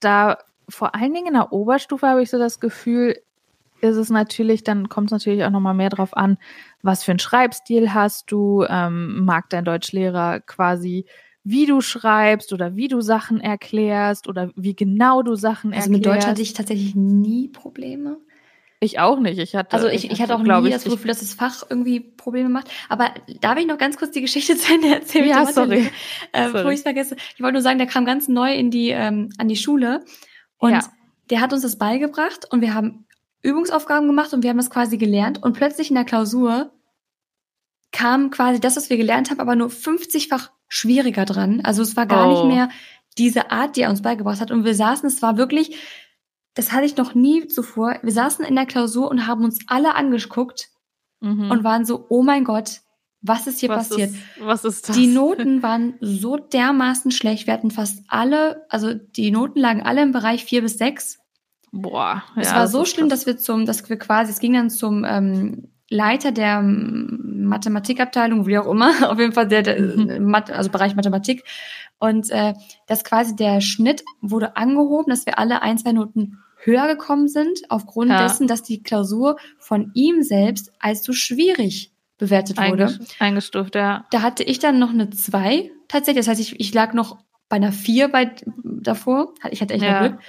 da 0.00 0.38
vor 0.68 0.96
allen 0.96 1.14
Dingen 1.14 1.28
in 1.28 1.34
der 1.34 1.52
Oberstufe 1.52 2.04
habe 2.04 2.20
ich 2.20 2.30
so 2.30 2.38
das 2.40 2.58
Gefühl, 2.58 3.16
ist 3.80 3.94
es 3.94 4.10
natürlich, 4.10 4.64
dann 4.64 4.88
kommt 4.88 5.06
es 5.06 5.12
natürlich 5.12 5.44
auch 5.44 5.50
nochmal 5.50 5.74
mehr 5.74 5.88
drauf 5.88 6.16
an, 6.16 6.36
was 6.82 7.04
für 7.04 7.12
einen 7.12 7.20
Schreibstil 7.20 7.94
hast 7.94 8.32
du, 8.32 8.64
ähm, 8.68 9.24
mag 9.24 9.48
dein 9.50 9.64
Deutschlehrer 9.64 10.40
quasi, 10.40 11.06
wie 11.44 11.66
du 11.66 11.80
schreibst 11.80 12.52
oder 12.52 12.74
wie 12.74 12.88
du 12.88 13.00
Sachen 13.02 13.40
erklärst 13.40 14.26
oder 14.26 14.50
wie 14.56 14.74
genau 14.74 15.22
du 15.22 15.36
Sachen 15.36 15.72
also 15.72 15.82
erklärst. 15.82 15.86
Also 15.86 15.92
mit 15.92 16.06
Deutsch 16.06 16.26
hatte 16.26 16.42
ich 16.42 16.54
tatsächlich 16.54 16.96
nie 16.96 17.46
Probleme. 17.46 18.18
Ich 18.80 18.98
auch 18.98 19.18
nicht. 19.18 19.38
Ich 19.38 19.56
hatte, 19.56 19.74
also 19.74 19.88
ich, 19.88 20.10
ich 20.10 20.20
hatte 20.20 20.34
auch 20.34 20.42
nie 20.42 20.70
das 20.70 20.84
Gefühl, 20.84 21.08
dass 21.08 21.20
das 21.20 21.32
Fach 21.32 21.62
irgendwie 21.68 22.00
Probleme 22.00 22.50
macht. 22.50 22.70
Aber 22.90 23.10
darf 23.40 23.58
ich 23.58 23.66
noch 23.66 23.78
ganz 23.78 23.96
kurz 23.96 24.10
die 24.10 24.20
Geschichte 24.20 24.56
zu 24.56 24.74
Ende 24.74 24.94
erzählen? 24.94 25.28
Ja, 25.28 25.46
sorry. 25.46 25.90
Äh, 26.32 26.42
sorry. 26.42 26.52
Bevor 26.52 26.72
ich 26.72 26.80
vergesse. 26.82 27.16
Ich 27.34 27.40
wollte 27.40 27.54
nur 27.54 27.62
sagen, 27.62 27.78
der 27.78 27.86
kam 27.86 28.04
ganz 28.04 28.28
neu 28.28 28.54
in 28.54 28.70
die, 28.70 28.90
ähm, 28.90 29.30
an 29.38 29.48
die 29.48 29.56
Schule 29.56 30.04
und 30.58 30.72
ja. 30.72 30.80
der 31.30 31.40
hat 31.40 31.52
uns 31.54 31.62
das 31.62 31.78
beigebracht 31.78 32.46
und 32.50 32.60
wir 32.60 32.74
haben 32.74 33.06
Übungsaufgaben 33.42 34.06
gemacht 34.06 34.34
und 34.34 34.42
wir 34.42 34.50
haben 34.50 34.56
das 34.58 34.70
quasi 34.70 34.98
gelernt 34.98 35.42
und 35.42 35.54
plötzlich 35.54 35.88
in 35.88 35.94
der 35.94 36.04
Klausur 36.04 36.72
kam 37.92 38.30
quasi 38.30 38.60
das, 38.60 38.76
was 38.76 38.90
wir 38.90 38.98
gelernt 38.98 39.30
haben, 39.30 39.40
aber 39.40 39.56
nur 39.56 39.68
50-fach 39.68 40.50
schwieriger 40.68 41.24
dran. 41.24 41.62
Also 41.62 41.80
es 41.80 41.96
war 41.96 42.04
gar 42.04 42.28
oh. 42.28 42.32
nicht 42.32 42.54
mehr 42.54 42.68
diese 43.16 43.50
Art, 43.50 43.76
die 43.76 43.82
er 43.82 43.90
uns 43.90 44.02
beigebracht 44.02 44.40
hat 44.40 44.50
und 44.50 44.64
wir 44.64 44.74
saßen, 44.74 45.06
es 45.06 45.22
war 45.22 45.38
wirklich 45.38 45.78
das 46.56 46.72
hatte 46.72 46.86
ich 46.86 46.96
noch 46.96 47.14
nie 47.14 47.46
zuvor. 47.46 47.98
Wir 48.02 48.12
saßen 48.12 48.44
in 48.44 48.56
der 48.56 48.66
Klausur 48.66 49.10
und 49.10 49.26
haben 49.26 49.44
uns 49.44 49.58
alle 49.68 49.94
angeguckt 49.94 50.70
mhm. 51.20 51.50
und 51.50 51.64
waren 51.64 51.84
so, 51.84 52.06
oh 52.08 52.22
mein 52.22 52.44
Gott, 52.44 52.80
was 53.20 53.46
ist 53.46 53.60
hier 53.60 53.68
was 53.68 53.90
passiert? 53.90 54.10
Ist, 54.10 54.22
was 54.40 54.64
ist 54.64 54.88
das? 54.88 54.96
Die 54.96 55.06
Noten 55.06 55.62
waren 55.62 55.94
so 56.00 56.38
dermaßen 56.38 57.10
schlecht. 57.10 57.46
Wir 57.46 57.54
hatten 57.54 57.70
fast 57.70 58.02
alle, 58.08 58.64
also 58.70 58.94
die 58.94 59.30
Noten 59.30 59.60
lagen 59.60 59.82
alle 59.82 60.02
im 60.02 60.12
Bereich 60.12 60.44
vier 60.44 60.62
bis 60.62 60.78
sechs. 60.78 61.18
Boah. 61.72 62.22
Ja, 62.36 62.42
es 62.42 62.54
war 62.54 62.68
so 62.68 62.86
schlimm, 62.86 63.08
krass. 63.08 63.20
dass 63.20 63.26
wir 63.26 63.36
zum, 63.36 63.66
dass 63.66 63.86
wir 63.88 63.98
quasi, 63.98 64.32
es 64.32 64.38
ging 64.38 64.54
dann 64.54 64.70
zum 64.70 65.04
ähm, 65.04 65.68
Leiter 65.90 66.32
der 66.32 66.62
Mathematikabteilung, 66.62 68.46
wie 68.46 68.58
auch 68.58 68.66
immer, 68.66 68.92
auf 69.10 69.18
jeden 69.18 69.32
Fall 69.32 69.46
der, 69.46 69.62
der 69.62 69.78
mhm. 69.78 70.34
also 70.34 70.70
Bereich 70.70 70.96
Mathematik. 70.96 71.44
Und 71.98 72.30
äh, 72.30 72.54
das 72.86 73.04
quasi 73.04 73.36
der 73.36 73.60
Schnitt 73.60 74.04
wurde 74.22 74.56
angehoben, 74.56 75.10
dass 75.10 75.26
wir 75.26 75.38
alle 75.38 75.60
ein, 75.60 75.76
zwei 75.76 75.92
Noten 75.92 76.38
höher 76.66 76.86
gekommen 76.88 77.28
sind, 77.28 77.60
aufgrund 77.70 78.10
ja. 78.10 78.22
dessen, 78.22 78.46
dass 78.46 78.62
die 78.62 78.82
Klausur 78.82 79.36
von 79.58 79.92
ihm 79.94 80.22
selbst 80.22 80.72
als 80.78 81.02
zu 81.02 81.12
schwierig 81.12 81.92
bewertet 82.18 82.58
wurde. 82.58 82.98
Eingestuft, 83.18 83.74
ja. 83.74 84.04
Da 84.10 84.22
hatte 84.22 84.42
ich 84.42 84.58
dann 84.58 84.78
noch 84.78 84.90
eine 84.90 85.10
2 85.10 85.70
tatsächlich. 85.88 86.24
Das 86.24 86.28
heißt, 86.28 86.40
ich, 86.40 86.60
ich 86.60 86.74
lag 86.74 86.92
noch 86.92 87.18
bei 87.48 87.56
einer 87.56 87.72
4 87.72 88.08
bei, 88.08 88.34
davor. 88.64 89.34
Ich 89.50 89.60
hatte 89.60 89.74
echt 89.74 89.84
ja. 89.84 90.06
Glück. 90.06 90.20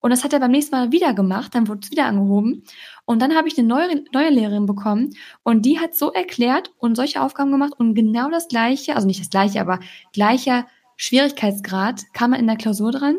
Und 0.00 0.10
das 0.10 0.24
hat 0.24 0.32
er 0.32 0.40
beim 0.40 0.50
nächsten 0.50 0.74
Mal 0.74 0.92
wieder 0.92 1.12
gemacht, 1.12 1.54
dann 1.54 1.68
wurde 1.68 1.80
es 1.82 1.90
wieder 1.90 2.06
angehoben. 2.06 2.64
Und 3.04 3.20
dann 3.20 3.34
habe 3.34 3.48
ich 3.48 3.58
eine 3.58 3.68
neue, 3.68 4.02
neue 4.12 4.30
Lehrerin 4.30 4.64
bekommen 4.64 5.10
und 5.42 5.66
die 5.66 5.78
hat 5.78 5.94
so 5.94 6.10
erklärt 6.10 6.72
und 6.78 6.94
solche 6.94 7.20
Aufgaben 7.20 7.50
gemacht 7.50 7.74
und 7.76 7.94
genau 7.94 8.30
das 8.30 8.48
gleiche, 8.48 8.94
also 8.94 9.06
nicht 9.06 9.20
das 9.20 9.28
gleiche, 9.28 9.60
aber 9.60 9.78
gleicher 10.14 10.66
Schwierigkeitsgrad 10.96 12.14
kam 12.14 12.32
in 12.32 12.46
der 12.46 12.56
Klausur 12.56 12.92
dran. 12.92 13.16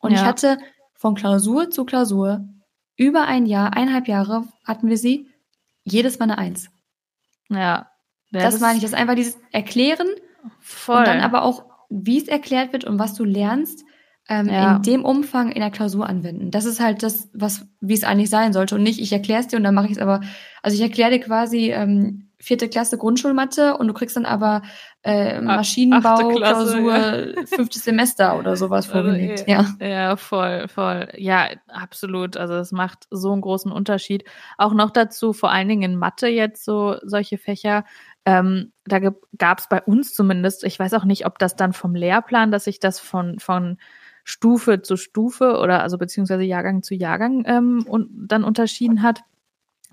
Und 0.00 0.12
ja. 0.12 0.16
ich 0.16 0.24
hatte 0.24 0.58
von 1.02 1.16
Klausur 1.16 1.68
zu 1.68 1.84
Klausur, 1.84 2.48
über 2.96 3.26
ein 3.26 3.44
Jahr, 3.44 3.76
eineinhalb 3.76 4.06
Jahre 4.06 4.44
hatten 4.64 4.88
wir 4.88 4.96
sie, 4.96 5.26
jedes 5.82 6.20
Mal 6.20 6.26
eine 6.26 6.38
Eins. 6.38 6.70
Ja. 7.50 7.88
das, 8.30 8.54
das 8.54 8.60
meine 8.60 8.76
ich, 8.76 8.82
das 8.82 8.92
ist 8.92 8.96
einfach 8.96 9.16
dieses 9.16 9.36
Erklären 9.50 10.06
voll. 10.60 10.98
und 10.98 11.08
dann 11.08 11.20
aber 11.20 11.42
auch, 11.42 11.64
wie 11.90 12.18
es 12.18 12.28
erklärt 12.28 12.72
wird 12.72 12.84
und 12.84 13.00
was 13.00 13.14
du 13.14 13.24
lernst, 13.24 13.84
ähm, 14.28 14.48
ja. 14.48 14.76
in 14.76 14.82
dem 14.82 15.04
Umfang 15.04 15.50
in 15.50 15.60
der 15.60 15.72
Klausur 15.72 16.08
anwenden. 16.08 16.52
Das 16.52 16.66
ist 16.66 16.78
halt 16.78 17.02
das, 17.02 17.30
was, 17.34 17.66
wie 17.80 17.94
es 17.94 18.04
eigentlich 18.04 18.30
sein 18.30 18.52
sollte 18.52 18.76
und 18.76 18.84
nicht, 18.84 19.00
ich 19.00 19.12
erkläre 19.12 19.40
es 19.40 19.48
dir 19.48 19.56
und 19.56 19.64
dann 19.64 19.74
mache 19.74 19.86
ich 19.86 19.92
es 19.92 19.98
aber, 19.98 20.20
also 20.62 20.76
ich 20.76 20.82
erkläre 20.82 21.10
dir 21.10 21.20
quasi 21.20 21.72
ähm, 21.72 22.30
vierte 22.42 22.68
Klasse 22.68 22.98
Grundschulmathe 22.98 23.76
und 23.76 23.86
du 23.86 23.94
kriegst 23.94 24.16
dann 24.16 24.26
aber 24.26 24.62
äh, 25.04 25.40
Maschinenbau, 25.40 26.28
Klausur, 26.30 26.96
ja. 26.96 27.46
fünftes 27.46 27.84
Semester 27.84 28.36
oder 28.36 28.56
sowas 28.56 28.88
also, 28.88 28.98
vorgelegt. 28.98 29.44
Ja. 29.46 29.66
ja, 29.80 30.16
voll, 30.16 30.66
voll. 30.66 31.08
Ja, 31.16 31.48
absolut. 31.68 32.36
Also 32.36 32.54
es 32.54 32.72
macht 32.72 33.06
so 33.10 33.32
einen 33.32 33.42
großen 33.42 33.70
Unterschied. 33.70 34.24
Auch 34.58 34.74
noch 34.74 34.90
dazu, 34.90 35.32
vor 35.32 35.52
allen 35.52 35.68
Dingen 35.68 35.92
in 35.92 35.96
Mathe 35.96 36.26
jetzt 36.26 36.64
so 36.64 36.96
solche 37.02 37.38
Fächer. 37.38 37.84
Ähm, 38.24 38.72
da 38.86 38.98
gab 39.38 39.60
es 39.60 39.68
bei 39.68 39.80
uns 39.80 40.12
zumindest, 40.12 40.64
ich 40.64 40.78
weiß 40.78 40.94
auch 40.94 41.04
nicht, 41.04 41.26
ob 41.26 41.38
das 41.38 41.54
dann 41.54 41.72
vom 41.72 41.94
Lehrplan, 41.94 42.50
dass 42.50 42.64
sich 42.64 42.80
das 42.80 42.98
von, 42.98 43.38
von 43.38 43.78
Stufe 44.24 44.82
zu 44.82 44.96
Stufe 44.96 45.58
oder 45.58 45.82
also 45.82 45.96
beziehungsweise 45.96 46.42
Jahrgang 46.42 46.82
zu 46.82 46.94
Jahrgang 46.94 47.44
ähm, 47.46 47.84
und 47.88 48.08
dann 48.12 48.42
unterschieden 48.42 49.02
hat. 49.02 49.22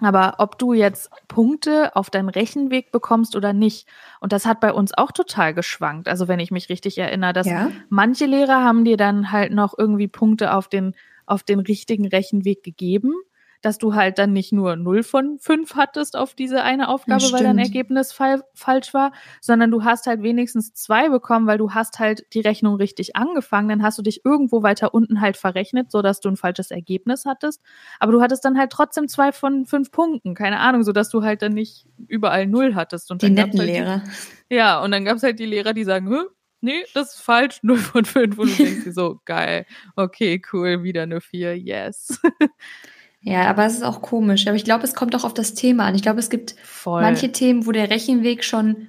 Aber 0.02 0.36
ob 0.38 0.58
du 0.58 0.74
jetzt 0.74 1.10
Punkte 1.28 1.96
auf 1.96 2.10
deinen 2.10 2.30
Rechenweg 2.30 2.92
bekommst 2.92 3.36
oder 3.36 3.54
nicht. 3.54 3.88
Und 4.20 4.32
das 4.32 4.46
hat 4.46 4.60
bei 4.60 4.74
uns 4.74 4.98
auch 4.98 5.12
total 5.12 5.54
geschwankt. 5.54 6.08
Also 6.08 6.28
wenn 6.28 6.40
ich 6.40 6.52
mich 6.52 6.70
richtig 6.70 6.98
erinnere, 6.98 7.34
dass 7.34 7.48
ja. 7.48 7.72
manche 7.90 8.26
Lehrer 8.26 8.64
haben 8.64 8.86
dir 8.86 8.98
dann 8.98 9.32
halt 9.32 9.52
noch 9.52 9.78
irgendwie 9.78 10.08
Punkte 10.08 10.54
auf 10.54 10.68
den, 10.68 10.96
auf 11.26 11.44
den 11.44 11.60
richtigen 11.60 12.08
Rechenweg 12.08 12.64
gegeben 12.64 13.14
dass 13.62 13.78
du 13.78 13.94
halt 13.94 14.18
dann 14.20 14.34
nicht 14.34 14.52
nur 14.52 14.76
0 14.76 15.04
von 15.04 15.40
5 15.40 15.76
hattest 15.76 16.16
auf 16.16 16.34
diese 16.34 16.64
eine 16.64 16.90
Aufgabe, 16.90 17.24
ja, 17.24 17.32
weil 17.32 17.44
dein 17.44 17.58
Ergebnis 17.58 18.12
fall, 18.12 18.44
falsch 18.54 18.94
war, 18.94 19.12
sondern 19.42 19.72
du 19.72 19.84
hast 19.84 20.08
halt 20.08 20.24
wenigstens 20.24 20.74
zwei 20.74 21.10
bekommen, 21.10 21.48
weil 21.48 21.58
du 21.58 21.72
hast 21.74 22.00
halt 22.00 22.26
die 22.34 22.42
Rechnung 22.42 22.76
richtig 22.76 23.16
angefangen, 23.16 23.70
dann 23.70 23.84
hast 23.84 23.98
du 23.98 24.02
dich 24.02 24.24
irgendwo 24.26 24.64
weiter 24.64 24.94
unten 24.94 25.22
halt 25.22 25.38
verrechnet, 25.38 25.92
so 25.92 26.02
dass 26.02 26.20
du 26.20 26.30
ein 26.30 26.38
falsches 26.38 26.72
Ergebnis 26.72 27.26
hattest, 27.26 27.62
aber 28.00 28.12
du 28.12 28.22
hattest 28.22 28.46
dann 28.46 28.58
halt 28.58 28.72
trotzdem 28.72 29.08
zwei 29.08 29.32
von 29.32 29.66
fünf 29.66 29.92
Punkten, 29.92 30.34
keine 30.36 30.60
Ahnung, 30.60 30.84
so 30.84 30.92
dass 30.92 31.10
du 31.10 31.24
halt 31.24 31.42
dann 31.42 31.54
nicht 31.54 31.86
überall 32.08 32.48
null 32.48 32.76
hattest. 32.76 33.12
Und 33.12 33.22
die 33.22 33.30
netten 33.30 33.60
halt 33.60 33.70
Lehrer. 33.70 34.04
Die, 34.50 34.56
ja, 34.56 34.82
und 34.82 34.92
dann 34.92 35.06
gab's 35.06 35.24
halt 35.24 35.40
die 35.40 35.46
Lehrer, 35.46 35.74
die 35.74 35.84
sagen, 35.84 36.08
Hö? 36.10 36.26
nee, 36.62 36.86
das 36.94 37.16
ist 37.16 37.22
falsch, 37.22 37.60
0 37.64 37.78
von 37.78 38.06
5. 38.06 38.38
Und 38.38 38.58
du 38.58 38.64
denkst 38.64 38.84
dir 38.86 38.94
so, 38.94 39.20
geil, 39.26 39.66
okay, 39.96 40.42
cool, 40.54 40.84
wieder 40.84 41.04
eine 41.04 41.22
4, 41.22 41.58
yes. 41.58 42.20
Ja, 43.22 43.50
aber 43.50 43.66
es 43.66 43.76
ist 43.76 43.84
auch 43.84 44.02
komisch. 44.02 44.48
Aber 44.48 44.56
ich 44.56 44.64
glaube, 44.64 44.84
es 44.84 44.96
kommt 44.96 45.16
auch 45.16 45.24
auf 45.24 45.34
das 45.34 45.54
Thema 45.54 45.86
an. 45.86 45.96
Ich 45.96 46.02
glaube, 46.02 46.20
es 46.20 46.30
gibt 46.30 46.56
Voll. 46.64 47.02
manche 47.02 47.32
Themen, 47.32 47.66
wo 47.66 47.72
der 47.72 47.90
Rechenweg 47.90 48.44
schon, 48.44 48.88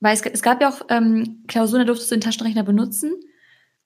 weil 0.00 0.14
es, 0.14 0.22
es 0.22 0.42
gab 0.42 0.60
ja 0.60 0.68
auch 0.68 0.82
ähm, 0.88 1.44
Klausuren, 1.48 1.80
da 1.80 1.86
durftest 1.86 2.10
du 2.10 2.16
den 2.16 2.20
Taschenrechner 2.20 2.62
benutzen. 2.62 3.14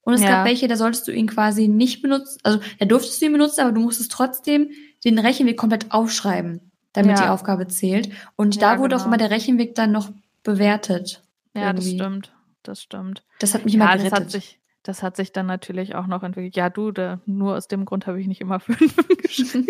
Und 0.03 0.14
es 0.14 0.22
ja. 0.22 0.29
gab 0.29 0.46
welche, 0.46 0.68
da 0.68 0.76
solltest 0.76 1.07
du 1.09 1.12
ihn 1.12 1.26
quasi 1.26 1.68
nicht 1.68 2.03
benutzen. 2.03 2.38
Also 2.42 2.61
da 2.79 2.87
durftest 2.87 3.20
du 3.20 3.26
ihn 3.26 3.33
benutzen, 3.33 3.61
aber 3.61 3.72
du 3.72 3.81
musstest 3.81 4.12
trotzdem 4.12 4.70
den 5.05 5.18
Rechenweg 5.18 5.57
komplett 5.57 5.92
aufschreiben, 5.92 6.72
damit 6.92 7.18
ja. 7.18 7.24
die 7.24 7.29
Aufgabe 7.29 7.68
zählt. 7.68 8.11
Und 8.37 8.57
ja, 8.57 8.61
da 8.61 8.79
wurde 8.79 8.94
genau. 8.94 9.03
auch 9.03 9.07
immer 9.07 9.18
der 9.18 9.31
Rechenweg 9.31 9.74
dann 9.74 9.92
noch 9.92 10.11
bewertet. 10.42 11.22
Ja, 11.55 11.68
irgendwie. 11.68 11.96
das 11.96 12.07
stimmt. 12.07 12.33
Das 12.62 12.83
stimmt. 12.83 13.24
Das 13.38 13.55
hat 13.55 13.64
mich 13.64 13.74
immer 13.74 13.96
gerettet. 13.96 14.60
Das 14.90 15.05
hat 15.05 15.14
sich, 15.16 15.31
dann 15.31 15.46
natürlich 15.46 15.94
auch 15.94 16.09
noch 16.09 16.24
entwickelt. 16.24 16.57
Ja, 16.57 16.68
du, 16.68 16.90
da, 16.90 17.20
nur 17.24 17.55
aus 17.57 17.68
dem 17.68 17.85
Grund 17.85 18.09
habe 18.09 18.20
ich 18.20 18.26
nicht 18.26 18.40
immer 18.40 18.59
fünf 18.61 18.96
geschrieben. 19.22 19.68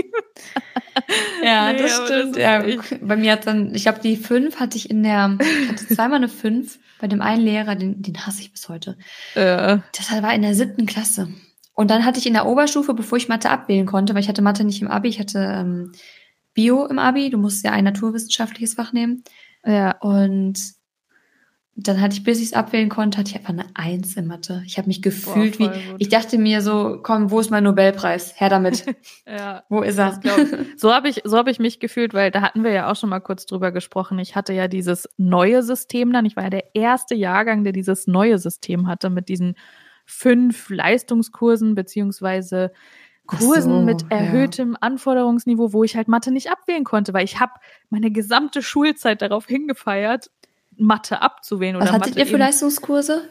ja, 1.44 1.74
nee, 1.74 1.82
das 1.82 2.06
stimmt. 2.06 2.36
Das 2.36 2.42
ja, 2.42 2.62
bei 3.02 3.16
mir 3.16 3.32
hat 3.32 3.46
dann, 3.46 3.74
ich 3.74 3.82
glaube, 3.82 4.00
die 4.00 4.16
fünf 4.16 4.58
hatte 4.58 4.78
ich 4.78 4.88
in 4.88 5.02
der, 5.02 5.36
ich 5.38 5.68
hatte 5.68 5.86
zweimal 5.88 6.16
eine 6.16 6.30
fünf 6.30 6.78
bei 7.02 7.06
dem 7.06 7.20
einen 7.20 7.42
Lehrer, 7.42 7.76
den, 7.76 8.00
den 8.00 8.26
hasse 8.26 8.40
ich 8.40 8.50
bis 8.50 8.70
heute. 8.70 8.96
Äh. 9.34 9.78
Das 9.94 10.10
war 10.22 10.32
in 10.32 10.40
der 10.40 10.54
siebten 10.54 10.86
Klasse. 10.86 11.28
Und 11.74 11.90
dann 11.90 12.06
hatte 12.06 12.18
ich 12.18 12.26
in 12.26 12.32
der 12.32 12.46
Oberstufe, 12.46 12.94
bevor 12.94 13.18
ich 13.18 13.28
Mathe 13.28 13.50
abwählen 13.50 13.86
konnte, 13.86 14.14
weil 14.14 14.22
ich 14.22 14.28
hatte 14.30 14.40
Mathe 14.40 14.64
nicht 14.64 14.80
im 14.80 14.88
Abi, 14.88 15.08
ich 15.08 15.20
hatte 15.20 15.38
ähm, 15.38 15.92
Bio 16.54 16.86
im 16.86 16.98
Abi, 16.98 17.28
du 17.28 17.36
musst 17.36 17.62
ja 17.62 17.72
ein 17.72 17.84
naturwissenschaftliches 17.84 18.72
Fach 18.72 18.94
nehmen. 18.94 19.22
Ja. 19.66 19.98
Und 19.98 20.79
dann 21.76 22.00
hatte 22.00 22.14
ich, 22.14 22.24
bis 22.24 22.38
ich 22.38 22.46
es 22.46 22.52
abwählen 22.52 22.88
konnte, 22.88 23.18
hatte 23.18 23.30
ich 23.30 23.36
einfach 23.36 23.50
eine 23.50 23.66
Eins 23.74 24.16
in 24.16 24.26
Mathe. 24.26 24.62
Ich 24.66 24.76
habe 24.76 24.88
mich 24.88 25.02
gefühlt 25.02 25.58
Boah, 25.58 25.72
wie, 25.72 25.90
gut. 25.90 25.96
ich 25.98 26.08
dachte 26.08 26.36
mir 26.36 26.62
so, 26.62 26.98
komm, 27.02 27.30
wo 27.30 27.40
ist 27.40 27.50
mein 27.50 27.64
Nobelpreis? 27.64 28.38
Her 28.38 28.48
damit. 28.48 28.84
ja, 29.26 29.62
wo 29.68 29.82
ist 29.82 29.98
er? 29.98 30.20
so 30.76 30.92
habe 30.92 31.08
ich, 31.08 31.22
so 31.24 31.38
habe 31.38 31.50
ich 31.50 31.58
mich 31.58 31.80
gefühlt, 31.80 32.12
weil 32.12 32.30
da 32.30 32.42
hatten 32.42 32.64
wir 32.64 32.72
ja 32.72 32.90
auch 32.90 32.96
schon 32.96 33.08
mal 33.08 33.20
kurz 33.20 33.46
drüber 33.46 33.72
gesprochen. 33.72 34.18
Ich 34.18 34.36
hatte 34.36 34.52
ja 34.52 34.68
dieses 34.68 35.08
neue 35.16 35.62
System 35.62 36.12
dann. 36.12 36.26
Ich 36.26 36.36
war 36.36 36.44
ja 36.44 36.50
der 36.50 36.74
erste 36.74 37.14
Jahrgang, 37.14 37.64
der 37.64 37.72
dieses 37.72 38.06
neue 38.06 38.38
System 38.38 38.86
hatte 38.86 39.08
mit 39.08 39.28
diesen 39.28 39.54
fünf 40.04 40.68
Leistungskursen 40.70 41.74
beziehungsweise 41.74 42.72
Kursen 43.26 43.72
so, 43.72 43.82
mit 43.82 44.10
erhöhtem 44.10 44.72
ja. 44.72 44.78
Anforderungsniveau, 44.80 45.72
wo 45.72 45.84
ich 45.84 45.96
halt 45.96 46.08
Mathe 46.08 46.32
nicht 46.32 46.50
abwählen 46.50 46.84
konnte, 46.84 47.14
weil 47.14 47.24
ich 47.24 47.38
habe 47.38 47.52
meine 47.88 48.10
gesamte 48.10 48.60
Schulzeit 48.60 49.22
darauf 49.22 49.46
hingefeiert, 49.46 50.30
Mathe 50.80 51.22
abzuwählen. 51.22 51.78
Was 51.78 51.92
hattet 51.92 52.10
Mathe 52.10 52.18
ihr 52.20 52.26
für 52.26 52.36
Leistungskurse? 52.36 53.28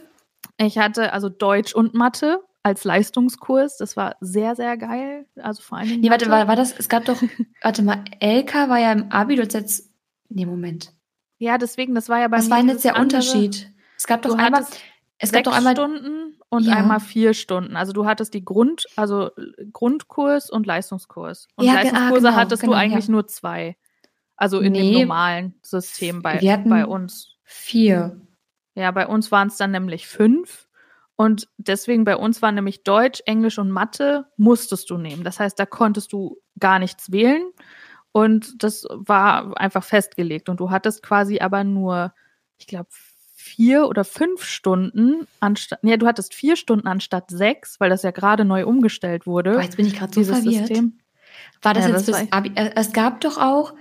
Ich 0.57 0.77
hatte 0.77 1.13
also 1.13 1.29
Deutsch 1.29 1.73
und 1.73 1.93
Mathe 1.93 2.41
als 2.63 2.83
Leistungskurs. 2.83 3.77
Das 3.77 3.97
war 3.97 4.15
sehr, 4.19 4.55
sehr 4.55 4.77
geil. 4.77 5.25
Also 5.41 5.61
vor 5.61 5.77
allem. 5.77 5.99
Nee, 5.99 6.09
warte, 6.09 6.29
war, 6.29 6.47
war 6.47 6.55
das, 6.55 6.77
es 6.77 6.89
gab 6.89 7.05
doch, 7.05 7.21
warte 7.61 7.81
mal, 7.81 8.03
LK 8.21 8.53
war 8.69 8.79
ja 8.79 8.91
im 8.91 9.11
Abi, 9.11 9.35
du 9.35 9.43
hast 9.43 9.53
jetzt, 9.53 9.91
nee, 10.29 10.45
Moment. 10.45 10.93
Ja, 11.37 11.57
deswegen, 11.57 11.95
das 11.95 12.09
war 12.09 12.19
ja 12.19 12.27
bei 12.27 12.37
Was 12.37 12.49
war 12.49 12.61
jetzt 12.63 12.83
der 12.83 12.95
andere, 12.95 13.19
Unterschied? 13.19 13.71
Es 13.97 14.07
gab 14.07 14.21
doch 14.21 14.37
einmal, 14.37 14.65
es 15.17 15.31
gab 15.31 15.43
doch 15.43 15.53
einmal 15.53 15.73
Stunden 15.73 16.37
und 16.49 16.65
ja. 16.65 16.75
einmal 16.75 16.99
vier 16.99 17.33
Stunden. 17.33 17.75
Also 17.77 17.93
du 17.93 18.05
hattest 18.05 18.33
die 18.33 18.43
Grund, 18.43 18.85
also 18.95 19.31
Grundkurs 19.71 20.49
und 20.49 20.65
Leistungskurs. 20.65 21.47
Und 21.55 21.65
ja, 21.65 21.73
ah, 21.73 21.75
Leistungskurse 21.75 22.21
genau, 22.21 22.35
hattest 22.35 22.61
genau, 22.61 22.73
du 22.73 22.77
eigentlich 22.77 23.05
ja. 23.05 23.11
nur 23.11 23.27
zwei. 23.27 23.77
Also 24.35 24.59
in 24.59 24.73
nee, 24.73 24.93
dem 24.93 25.01
normalen 25.01 25.55
System 25.61 26.21
bei, 26.21 26.39
bei 26.65 26.85
uns. 26.85 27.35
Vier. 27.51 28.21
Ja, 28.75 28.91
bei 28.91 29.07
uns 29.07 29.31
waren 29.31 29.47
es 29.47 29.57
dann 29.57 29.71
nämlich 29.71 30.07
fünf. 30.07 30.67
Und 31.15 31.47
deswegen 31.57 32.03
bei 32.03 32.15
uns 32.15 32.43
war 32.43 32.51
nämlich 32.51 32.83
Deutsch, 32.83 33.23
Englisch 33.25 33.57
und 33.57 33.71
Mathe 33.71 34.27
musstest 34.37 34.87
du 34.91 34.97
nehmen. 34.97 35.23
Das 35.23 35.39
heißt, 35.39 35.59
da 35.59 35.65
konntest 35.65 36.13
du 36.13 36.37
gar 36.59 36.77
nichts 36.77 37.11
wählen. 37.11 37.41
Und 38.11 38.63
das 38.63 38.85
war 38.91 39.59
einfach 39.59 39.83
festgelegt. 39.83 40.47
Und 40.47 40.59
du 40.59 40.69
hattest 40.69 41.01
quasi 41.01 41.39
aber 41.39 41.63
nur, 41.63 42.13
ich 42.59 42.67
glaube, 42.67 42.89
vier 43.35 43.87
oder 43.87 44.03
fünf 44.03 44.43
Stunden 44.43 45.27
anstatt, 45.39 45.79
ja, 45.81 45.97
du 45.97 46.05
hattest 46.05 46.35
vier 46.35 46.55
Stunden 46.55 46.87
anstatt 46.87 47.31
sechs, 47.31 47.79
weil 47.79 47.89
das 47.89 48.03
ja 48.03 48.11
gerade 48.11 48.45
neu 48.45 48.63
umgestellt 48.63 49.25
wurde. 49.25 49.53
Boah, 49.53 49.63
jetzt 49.63 49.77
bin 49.77 49.87
ich 49.87 49.95
gerade 49.95 50.13
so 50.13 50.23
verwirrt. 50.23 50.67
System. 50.67 50.99
War 51.63 51.73
das 51.73 51.85
ja, 51.85 51.89
jetzt 51.89 52.07
das 52.07 52.19
fürs 52.19 52.31
Abi? 52.31 52.51
Äh, 52.53 52.73
es 52.75 52.93
gab 52.93 53.21
doch 53.21 53.39
auch, 53.39 53.73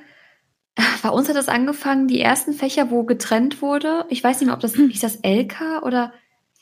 bei 1.02 1.10
uns 1.10 1.28
hat 1.28 1.36
das 1.36 1.48
angefangen, 1.48 2.08
die 2.08 2.20
ersten 2.20 2.52
Fächer, 2.52 2.90
wo 2.90 3.04
getrennt 3.04 3.62
wurde. 3.62 4.04
Ich 4.08 4.22
weiß 4.22 4.40
nicht 4.40 4.46
mehr, 4.46 4.54
ob 4.54 4.60
das, 4.60 4.74
hieß 4.74 5.00
das 5.00 5.18
LK 5.22 5.82
oder? 5.82 6.12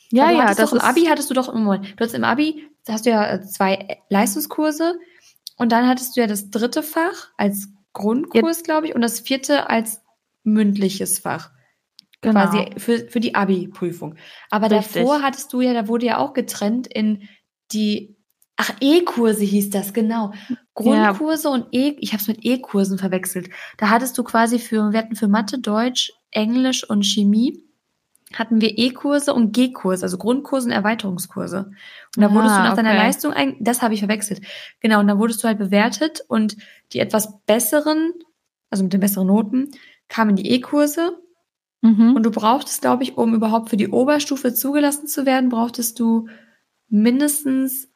Ja, 0.09 0.31
ja, 0.31 0.53
das 0.53 0.71
im 0.71 0.79
Abi 0.79 1.05
hattest 1.05 1.29
du 1.29 1.33
doch, 1.33 1.53
Moment, 1.53 1.99
du 1.99 2.03
hast 2.03 2.13
im 2.13 2.23
Abi, 2.23 2.67
da 2.85 2.93
hast 2.93 3.05
du 3.05 3.09
ja 3.09 3.29
äh, 3.29 3.41
zwei 3.41 3.99
Leistungskurse 4.09 4.97
und 5.57 5.71
dann 5.71 5.87
hattest 5.87 6.15
du 6.15 6.21
ja 6.21 6.27
das 6.27 6.49
dritte 6.49 6.81
Fach 6.81 7.29
als 7.37 7.69
Grundkurs, 7.93 8.63
glaube 8.63 8.87
ich, 8.87 8.95
und 8.95 9.01
das 9.01 9.19
vierte 9.19 9.69
als 9.69 10.01
mündliches 10.43 11.19
Fach. 11.19 11.51
Genau. 12.21 12.45
Quasi 12.45 12.69
für, 12.77 13.09
für 13.09 13.19
die 13.19 13.35
Abi-Prüfung. 13.35 14.15
Aber 14.49 14.71
Richtig. 14.71 15.01
davor 15.01 15.21
hattest 15.21 15.51
du 15.53 15.61
ja, 15.61 15.73
da 15.73 15.87
wurde 15.87 16.05
ja 16.05 16.17
auch 16.17 16.33
getrennt 16.33 16.87
in 16.87 17.27
die 17.71 18.17
Ach, 18.59 18.71
E-Kurse 18.81 19.43
hieß 19.43 19.69
das, 19.69 19.93
genau. 19.93 20.33
Grundkurse 20.77 21.47
ja. 21.47 21.53
und 21.53 21.65
E, 21.71 21.95
ich 21.99 22.13
habe 22.13 22.21
es 22.21 22.27
mit 22.27 22.45
E-Kursen 22.45 22.99
verwechselt. 22.99 23.49
Da 23.77 23.89
hattest 23.89 24.17
du 24.17 24.23
quasi 24.23 24.59
für, 24.59 24.91
wir 24.91 24.99
hatten 24.99 25.15
für 25.15 25.27
Mathe, 25.27 25.57
Deutsch, 25.57 26.13
Englisch 26.29 26.87
und 26.87 27.03
Chemie, 27.03 27.63
hatten 28.33 28.61
wir 28.61 28.77
E-Kurse 28.77 29.33
und 29.33 29.53
G-Kurse, 29.53 30.03
also 30.03 30.17
Grundkurse 30.19 30.67
und 30.67 30.73
Erweiterungskurse. 30.73 31.71
Und 32.15 32.21
da 32.21 32.31
wurdest 32.31 32.53
ah, 32.53 32.57
du 32.57 32.63
nach 32.63 32.73
okay. 32.73 32.83
deiner 32.83 32.93
Leistung, 32.93 33.33
ein, 33.33 33.55
das 33.59 33.81
habe 33.81 33.95
ich 33.95 34.01
verwechselt. 34.01 34.41
Genau, 34.79 34.99
und 34.99 35.07
da 35.07 35.17
wurdest 35.17 35.43
du 35.43 35.47
halt 35.47 35.57
bewertet 35.57 36.23
und 36.27 36.57
die 36.93 36.99
etwas 36.99 37.39
besseren, 37.47 38.13
also 38.69 38.83
mit 38.83 38.93
den 38.93 38.99
besseren 38.99 39.27
Noten, 39.27 39.71
kamen 40.09 40.35
die 40.35 40.51
E-Kurse. 40.51 41.17
Mhm. 41.81 42.15
Und 42.15 42.23
du 42.23 42.29
brauchtest, 42.29 42.81
glaube 42.81 43.01
ich, 43.01 43.17
um 43.17 43.33
überhaupt 43.33 43.69
für 43.69 43.77
die 43.77 43.87
Oberstufe 43.87 44.53
zugelassen 44.53 45.07
zu 45.07 45.25
werden, 45.25 45.49
brauchtest 45.49 45.99
du 45.99 46.27
mindestens 46.87 47.89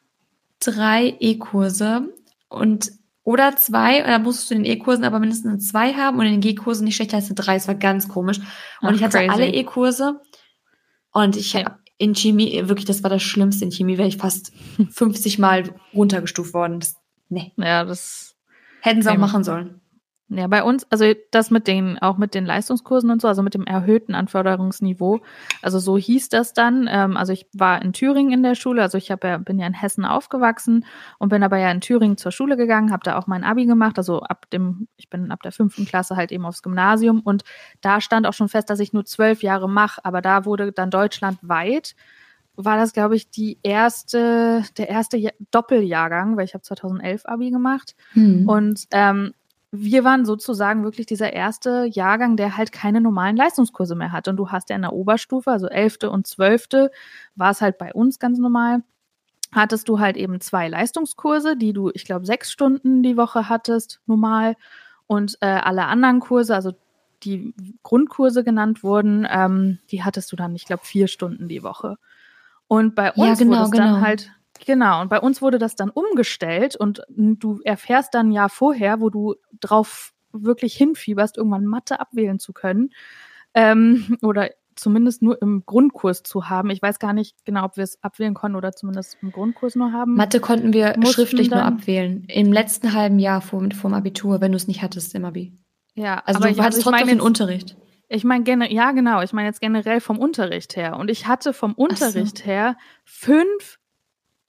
drei 0.58 1.16
E-Kurse 1.20 2.12
und 2.52 2.90
oder 3.24 3.54
zwei, 3.56 4.02
da 4.02 4.18
musstest 4.18 4.50
du 4.50 4.54
in 4.56 4.64
den 4.64 4.72
E-Kursen 4.72 5.04
aber 5.04 5.20
mindestens 5.20 5.68
zwei 5.68 5.94
haben 5.94 6.18
und 6.18 6.26
in 6.26 6.32
den 6.32 6.40
G-Kursen 6.40 6.84
nicht 6.84 6.96
schlechter 6.96 7.16
als 7.16 7.26
eine 7.26 7.36
drei. 7.36 7.54
Es 7.54 7.68
war 7.68 7.76
ganz 7.76 8.08
komisch. 8.08 8.38
Und 8.38 8.88
Ach, 8.88 8.94
ich 8.94 9.04
hatte 9.04 9.18
crazy. 9.18 9.30
alle 9.30 9.46
E-Kurse 9.46 10.20
und 11.12 11.36
ich 11.36 11.52
ja. 11.52 11.78
in 11.98 12.14
Chemie, 12.14 12.62
wirklich, 12.64 12.86
das 12.86 13.04
war 13.04 13.10
das 13.10 13.22
Schlimmste. 13.22 13.64
In 13.64 13.70
Chemie 13.70 13.96
wäre 13.96 14.08
ich 14.08 14.16
fast 14.16 14.52
50 14.90 15.38
Mal 15.38 15.74
runtergestuft 15.94 16.52
worden. 16.52 16.80
Das, 16.80 16.96
nee. 17.28 17.52
Ja, 17.56 17.84
das 17.84 18.34
hätten 18.80 19.02
sie 19.02 19.08
auch 19.08 19.18
machen 19.18 19.44
sollen. 19.44 19.81
Ja, 20.34 20.46
bei 20.46 20.62
uns, 20.62 20.86
also 20.90 21.04
das 21.30 21.50
mit 21.50 21.66
den, 21.66 21.98
auch 21.98 22.16
mit 22.16 22.34
den 22.34 22.46
Leistungskursen 22.46 23.10
und 23.10 23.20
so, 23.20 23.28
also 23.28 23.42
mit 23.42 23.52
dem 23.52 23.66
erhöhten 23.66 24.14
Anforderungsniveau. 24.14 25.20
Also 25.60 25.78
so 25.78 25.98
hieß 25.98 26.30
das 26.30 26.54
dann. 26.54 26.88
Ähm, 26.90 27.18
also 27.18 27.34
ich 27.34 27.46
war 27.52 27.82
in 27.82 27.92
Thüringen 27.92 28.32
in 28.32 28.42
der 28.42 28.54
Schule, 28.54 28.80
also 28.80 28.96
ich 28.96 29.10
hab 29.10 29.24
ja, 29.24 29.36
bin 29.36 29.58
ja 29.58 29.66
in 29.66 29.74
Hessen 29.74 30.06
aufgewachsen 30.06 30.86
und 31.18 31.28
bin 31.28 31.42
aber 31.42 31.58
ja 31.58 31.70
in 31.70 31.82
Thüringen 31.82 32.16
zur 32.16 32.32
Schule 32.32 32.56
gegangen, 32.56 32.92
habe 32.92 33.02
da 33.04 33.18
auch 33.18 33.26
mein 33.26 33.44
Abi 33.44 33.66
gemacht. 33.66 33.98
Also 33.98 34.20
ab 34.20 34.48
dem, 34.50 34.88
ich 34.96 35.10
bin 35.10 35.30
ab 35.30 35.42
der 35.42 35.52
fünften 35.52 35.84
Klasse 35.84 36.16
halt 36.16 36.32
eben 36.32 36.46
aufs 36.46 36.62
Gymnasium 36.62 37.20
und 37.20 37.44
da 37.82 38.00
stand 38.00 38.26
auch 38.26 38.32
schon 38.32 38.48
fest, 38.48 38.70
dass 38.70 38.80
ich 38.80 38.94
nur 38.94 39.04
zwölf 39.04 39.42
Jahre 39.42 39.68
mache, 39.68 40.02
aber 40.02 40.22
da 40.22 40.46
wurde 40.46 40.72
dann 40.72 40.90
deutschlandweit 40.90 41.94
war 42.56 42.76
das, 42.76 42.92
glaube 42.92 43.16
ich, 43.16 43.30
die 43.30 43.58
erste, 43.62 44.62
der 44.76 44.88
erste 44.88 45.32
Doppeljahrgang, 45.50 46.36
weil 46.36 46.44
ich 46.44 46.54
habe 46.54 46.62
2011 46.62 47.24
Abi 47.24 47.50
gemacht. 47.50 47.94
Hm. 48.12 48.46
Und 48.48 48.86
ähm, 48.90 49.32
wir 49.74 50.04
waren 50.04 50.26
sozusagen 50.26 50.84
wirklich 50.84 51.06
dieser 51.06 51.32
erste 51.32 51.86
Jahrgang, 51.86 52.36
der 52.36 52.58
halt 52.58 52.72
keine 52.72 53.00
normalen 53.00 53.36
Leistungskurse 53.36 53.94
mehr 53.94 54.12
hat. 54.12 54.28
Und 54.28 54.36
du 54.36 54.50
hast 54.50 54.68
ja 54.68 54.76
in 54.76 54.82
der 54.82 54.92
Oberstufe, 54.92 55.50
also 55.50 55.66
elfte 55.66 56.10
und 56.10 56.26
zwölfte, 56.26 56.90
war 57.36 57.50
es 57.50 57.62
halt 57.62 57.78
bei 57.78 57.92
uns 57.94 58.18
ganz 58.18 58.38
normal, 58.38 58.82
hattest 59.50 59.88
du 59.88 59.98
halt 59.98 60.18
eben 60.18 60.42
zwei 60.42 60.68
Leistungskurse, 60.68 61.56
die 61.56 61.72
du, 61.72 61.90
ich 61.94 62.04
glaube, 62.04 62.26
sechs 62.26 62.52
Stunden 62.52 63.02
die 63.02 63.16
Woche 63.16 63.48
hattest, 63.48 64.00
normal. 64.06 64.56
Und 65.06 65.38
äh, 65.40 65.46
alle 65.46 65.86
anderen 65.86 66.20
Kurse, 66.20 66.54
also 66.54 66.72
die 67.22 67.54
Grundkurse 67.82 68.44
genannt 68.44 68.82
wurden, 68.82 69.26
ähm, 69.30 69.78
die 69.90 70.02
hattest 70.04 70.30
du 70.32 70.36
dann, 70.36 70.54
ich 70.54 70.66
glaube, 70.66 70.84
vier 70.84 71.08
Stunden 71.08 71.48
die 71.48 71.62
Woche. 71.62 71.96
Und 72.68 72.94
bei 72.94 73.10
uns 73.12 73.38
ja, 73.38 73.44
genau, 73.46 73.56
wurde 73.56 73.64
es 73.64 73.70
genau. 73.70 73.84
dann 73.84 74.00
halt 74.02 74.32
Genau, 74.64 75.00
und 75.00 75.08
bei 75.08 75.20
uns 75.20 75.42
wurde 75.42 75.58
das 75.58 75.74
dann 75.74 75.90
umgestellt 75.90 76.76
und 76.76 77.02
du 77.08 77.60
erfährst 77.64 78.14
dann 78.14 78.30
ja 78.30 78.48
vorher, 78.48 79.00
wo 79.00 79.10
du 79.10 79.34
drauf 79.60 80.12
wirklich 80.32 80.74
hinfieberst, 80.74 81.36
irgendwann 81.36 81.66
Mathe 81.66 82.00
abwählen 82.00 82.38
zu 82.38 82.52
können. 82.52 82.90
Ähm, 83.54 84.18
oder 84.22 84.50
zumindest 84.74 85.22
nur 85.22 85.40
im 85.42 85.64
Grundkurs 85.66 86.22
zu 86.22 86.48
haben. 86.48 86.70
Ich 86.70 86.80
weiß 86.80 86.98
gar 86.98 87.12
nicht 87.12 87.36
genau, 87.44 87.64
ob 87.64 87.76
wir 87.76 87.84
es 87.84 88.02
abwählen 88.02 88.34
konnten 88.34 88.56
oder 88.56 88.72
zumindest 88.72 89.18
im 89.20 89.30
Grundkurs 89.30 89.76
nur 89.76 89.92
haben. 89.92 90.14
Mathe 90.14 90.40
konnten 90.40 90.72
wir 90.72 90.94
schriftlich 91.06 91.50
nur 91.50 91.62
abwählen. 91.62 92.24
Im 92.28 92.52
letzten 92.52 92.94
halben 92.94 93.18
Jahr 93.18 93.40
vor, 93.40 93.60
vor 93.74 93.90
dem 93.90 93.94
Abitur, 93.94 94.40
wenn 94.40 94.52
du 94.52 94.56
es 94.56 94.68
nicht 94.68 94.82
hattest 94.82 95.14
im 95.14 95.24
Abi. 95.24 95.52
Ja, 95.94 96.22
also 96.24 96.40
aber 96.40 96.52
du 96.52 96.62
hattest 96.62 96.82
trotzdem 96.82 97.08
den 97.08 97.20
Unterricht. 97.20 97.76
Ich 98.08 98.24
meine, 98.24 98.72
ja, 98.72 98.92
genau. 98.92 99.22
Ich 99.22 99.32
meine 99.32 99.48
jetzt 99.48 99.60
generell 99.60 100.00
vom 100.00 100.18
Unterricht 100.18 100.76
her. 100.76 100.96
Und 100.98 101.10
ich 101.10 101.26
hatte 101.26 101.52
vom 101.52 101.72
Unterricht 101.74 102.38
so. 102.38 102.44
her 102.44 102.76
fünf 103.04 103.78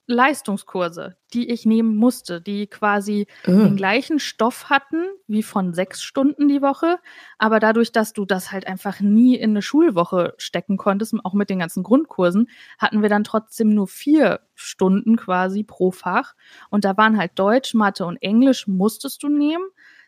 Leistungskurse, 0.06 1.16
die 1.32 1.50
ich 1.50 1.64
nehmen 1.64 1.96
musste, 1.96 2.40
die 2.40 2.66
quasi 2.66 3.26
oh. 3.46 3.52
den 3.52 3.76
gleichen 3.76 4.18
Stoff 4.18 4.68
hatten 4.68 5.04
wie 5.26 5.42
von 5.42 5.72
sechs 5.72 6.02
Stunden 6.02 6.48
die 6.48 6.60
Woche, 6.60 6.98
aber 7.38 7.58
dadurch, 7.60 7.90
dass 7.90 8.12
du 8.12 8.24
das 8.24 8.52
halt 8.52 8.66
einfach 8.66 9.00
nie 9.00 9.36
in 9.36 9.50
eine 9.50 9.62
Schulwoche 9.62 10.34
stecken 10.36 10.76
konntest, 10.76 11.14
auch 11.24 11.32
mit 11.32 11.48
den 11.48 11.58
ganzen 11.58 11.82
Grundkursen, 11.82 12.48
hatten 12.78 13.02
wir 13.02 13.08
dann 13.08 13.24
trotzdem 13.24 13.70
nur 13.70 13.88
vier 13.88 14.40
Stunden 14.54 15.16
quasi 15.16 15.64
pro 15.64 15.90
Fach 15.90 16.34
und 16.70 16.84
da 16.84 16.96
waren 16.96 17.16
halt 17.16 17.32
Deutsch, 17.36 17.74
Mathe 17.74 18.04
und 18.04 18.20
Englisch 18.20 18.66
musstest 18.66 19.22
du 19.22 19.28
nehmen. 19.28 19.64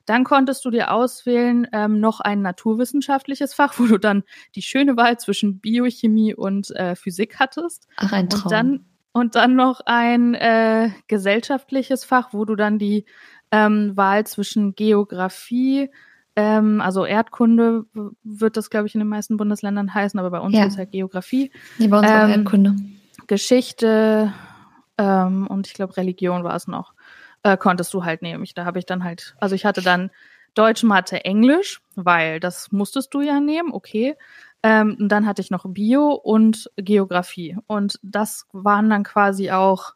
Dann 0.07 0.23
konntest 0.23 0.65
du 0.65 0.71
dir 0.71 0.93
auswählen 0.93 1.67
ähm, 1.73 1.99
noch 1.99 2.21
ein 2.21 2.41
naturwissenschaftliches 2.41 3.55
Fach, 3.55 3.75
wo 3.79 3.87
du 3.87 3.99
dann 3.99 4.23
die 4.55 4.63
schöne 4.63 4.97
Wahl 4.97 5.19
zwischen 5.19 5.59
Biochemie 5.59 6.33
und 6.33 6.71
äh, 6.77 6.95
Physik 6.95 7.41
hattest. 7.41 7.89
Ach, 7.97 8.13
ein 8.13 8.31
Traum. 8.31 8.45
Und 8.45 8.53
dann, 8.53 8.85
und 9.17 9.35
dann 9.35 9.57
noch 9.57 9.81
ein 9.87 10.35
äh, 10.35 10.91
gesellschaftliches 11.09 12.05
Fach, 12.05 12.35
wo 12.35 12.45
du 12.45 12.55
dann 12.55 12.79
die 12.79 13.07
ähm, 13.51 13.97
Wahl 13.97 14.27
zwischen 14.27 14.75
Geografie, 14.75 15.89
ähm, 16.37 16.83
also 16.83 17.07
Erdkunde 17.07 17.87
wird 18.23 18.59
das, 18.59 18.69
glaube 18.69 18.89
ich, 18.89 18.95
in 18.95 18.99
den 18.99 19.09
meisten 19.09 19.39
Bundesländern 19.39 19.95
heißen, 19.95 20.21
aber 20.21 20.31
bei 20.31 20.41
uns 20.41 20.55
Ja. 20.55 20.67
ist 20.67 20.77
halt 20.77 20.93
Geografie, 20.93 21.51
Nee, 21.79 21.89
bei 21.89 21.99
uns 21.99 22.11
auch 22.11 22.15
Ähm, 22.15 22.31
Erdkunde. 22.31 22.77
Geschichte 23.27 24.35
ähm, 24.99 25.47
und 25.47 25.67
ich 25.67 25.73
glaube 25.73 25.97
Religion 25.97 26.45
war 26.45 26.55
es 26.55 26.67
noch, 26.69 26.93
äh, 27.43 27.57
konntest 27.57 27.95
du 27.95 28.05
halt 28.05 28.21
nehmen. 28.21 28.45
Ich, 28.45 28.53
da 28.53 28.67
habe 28.67 28.79
ich 28.79 28.85
dann 28.85 29.03
halt, 29.03 29.35
also 29.41 29.55
ich 29.55 29.65
hatte 29.65 29.81
dann 29.81 30.11
Deutsch, 30.55 30.83
Mathe, 30.83 31.25
Englisch, 31.25 31.81
weil 31.95 32.39
das 32.39 32.71
musstest 32.71 33.15
du 33.15 33.23
ja 33.23 33.41
nehmen, 33.41 33.73
okay. 33.73 34.15
Ähm, 34.67 34.97
und 34.99 35.09
dann 35.11 35.27
hatte 35.27 35.41
ich 35.43 35.53
noch 35.53 35.65
Bio 35.69 36.11
und 36.11 36.73
Geografie. 36.75 37.57
Und 37.69 38.01
das 38.03 38.47
waren 38.53 38.91
dann 38.91 39.05
quasi 39.05 39.53
auch 39.53 39.95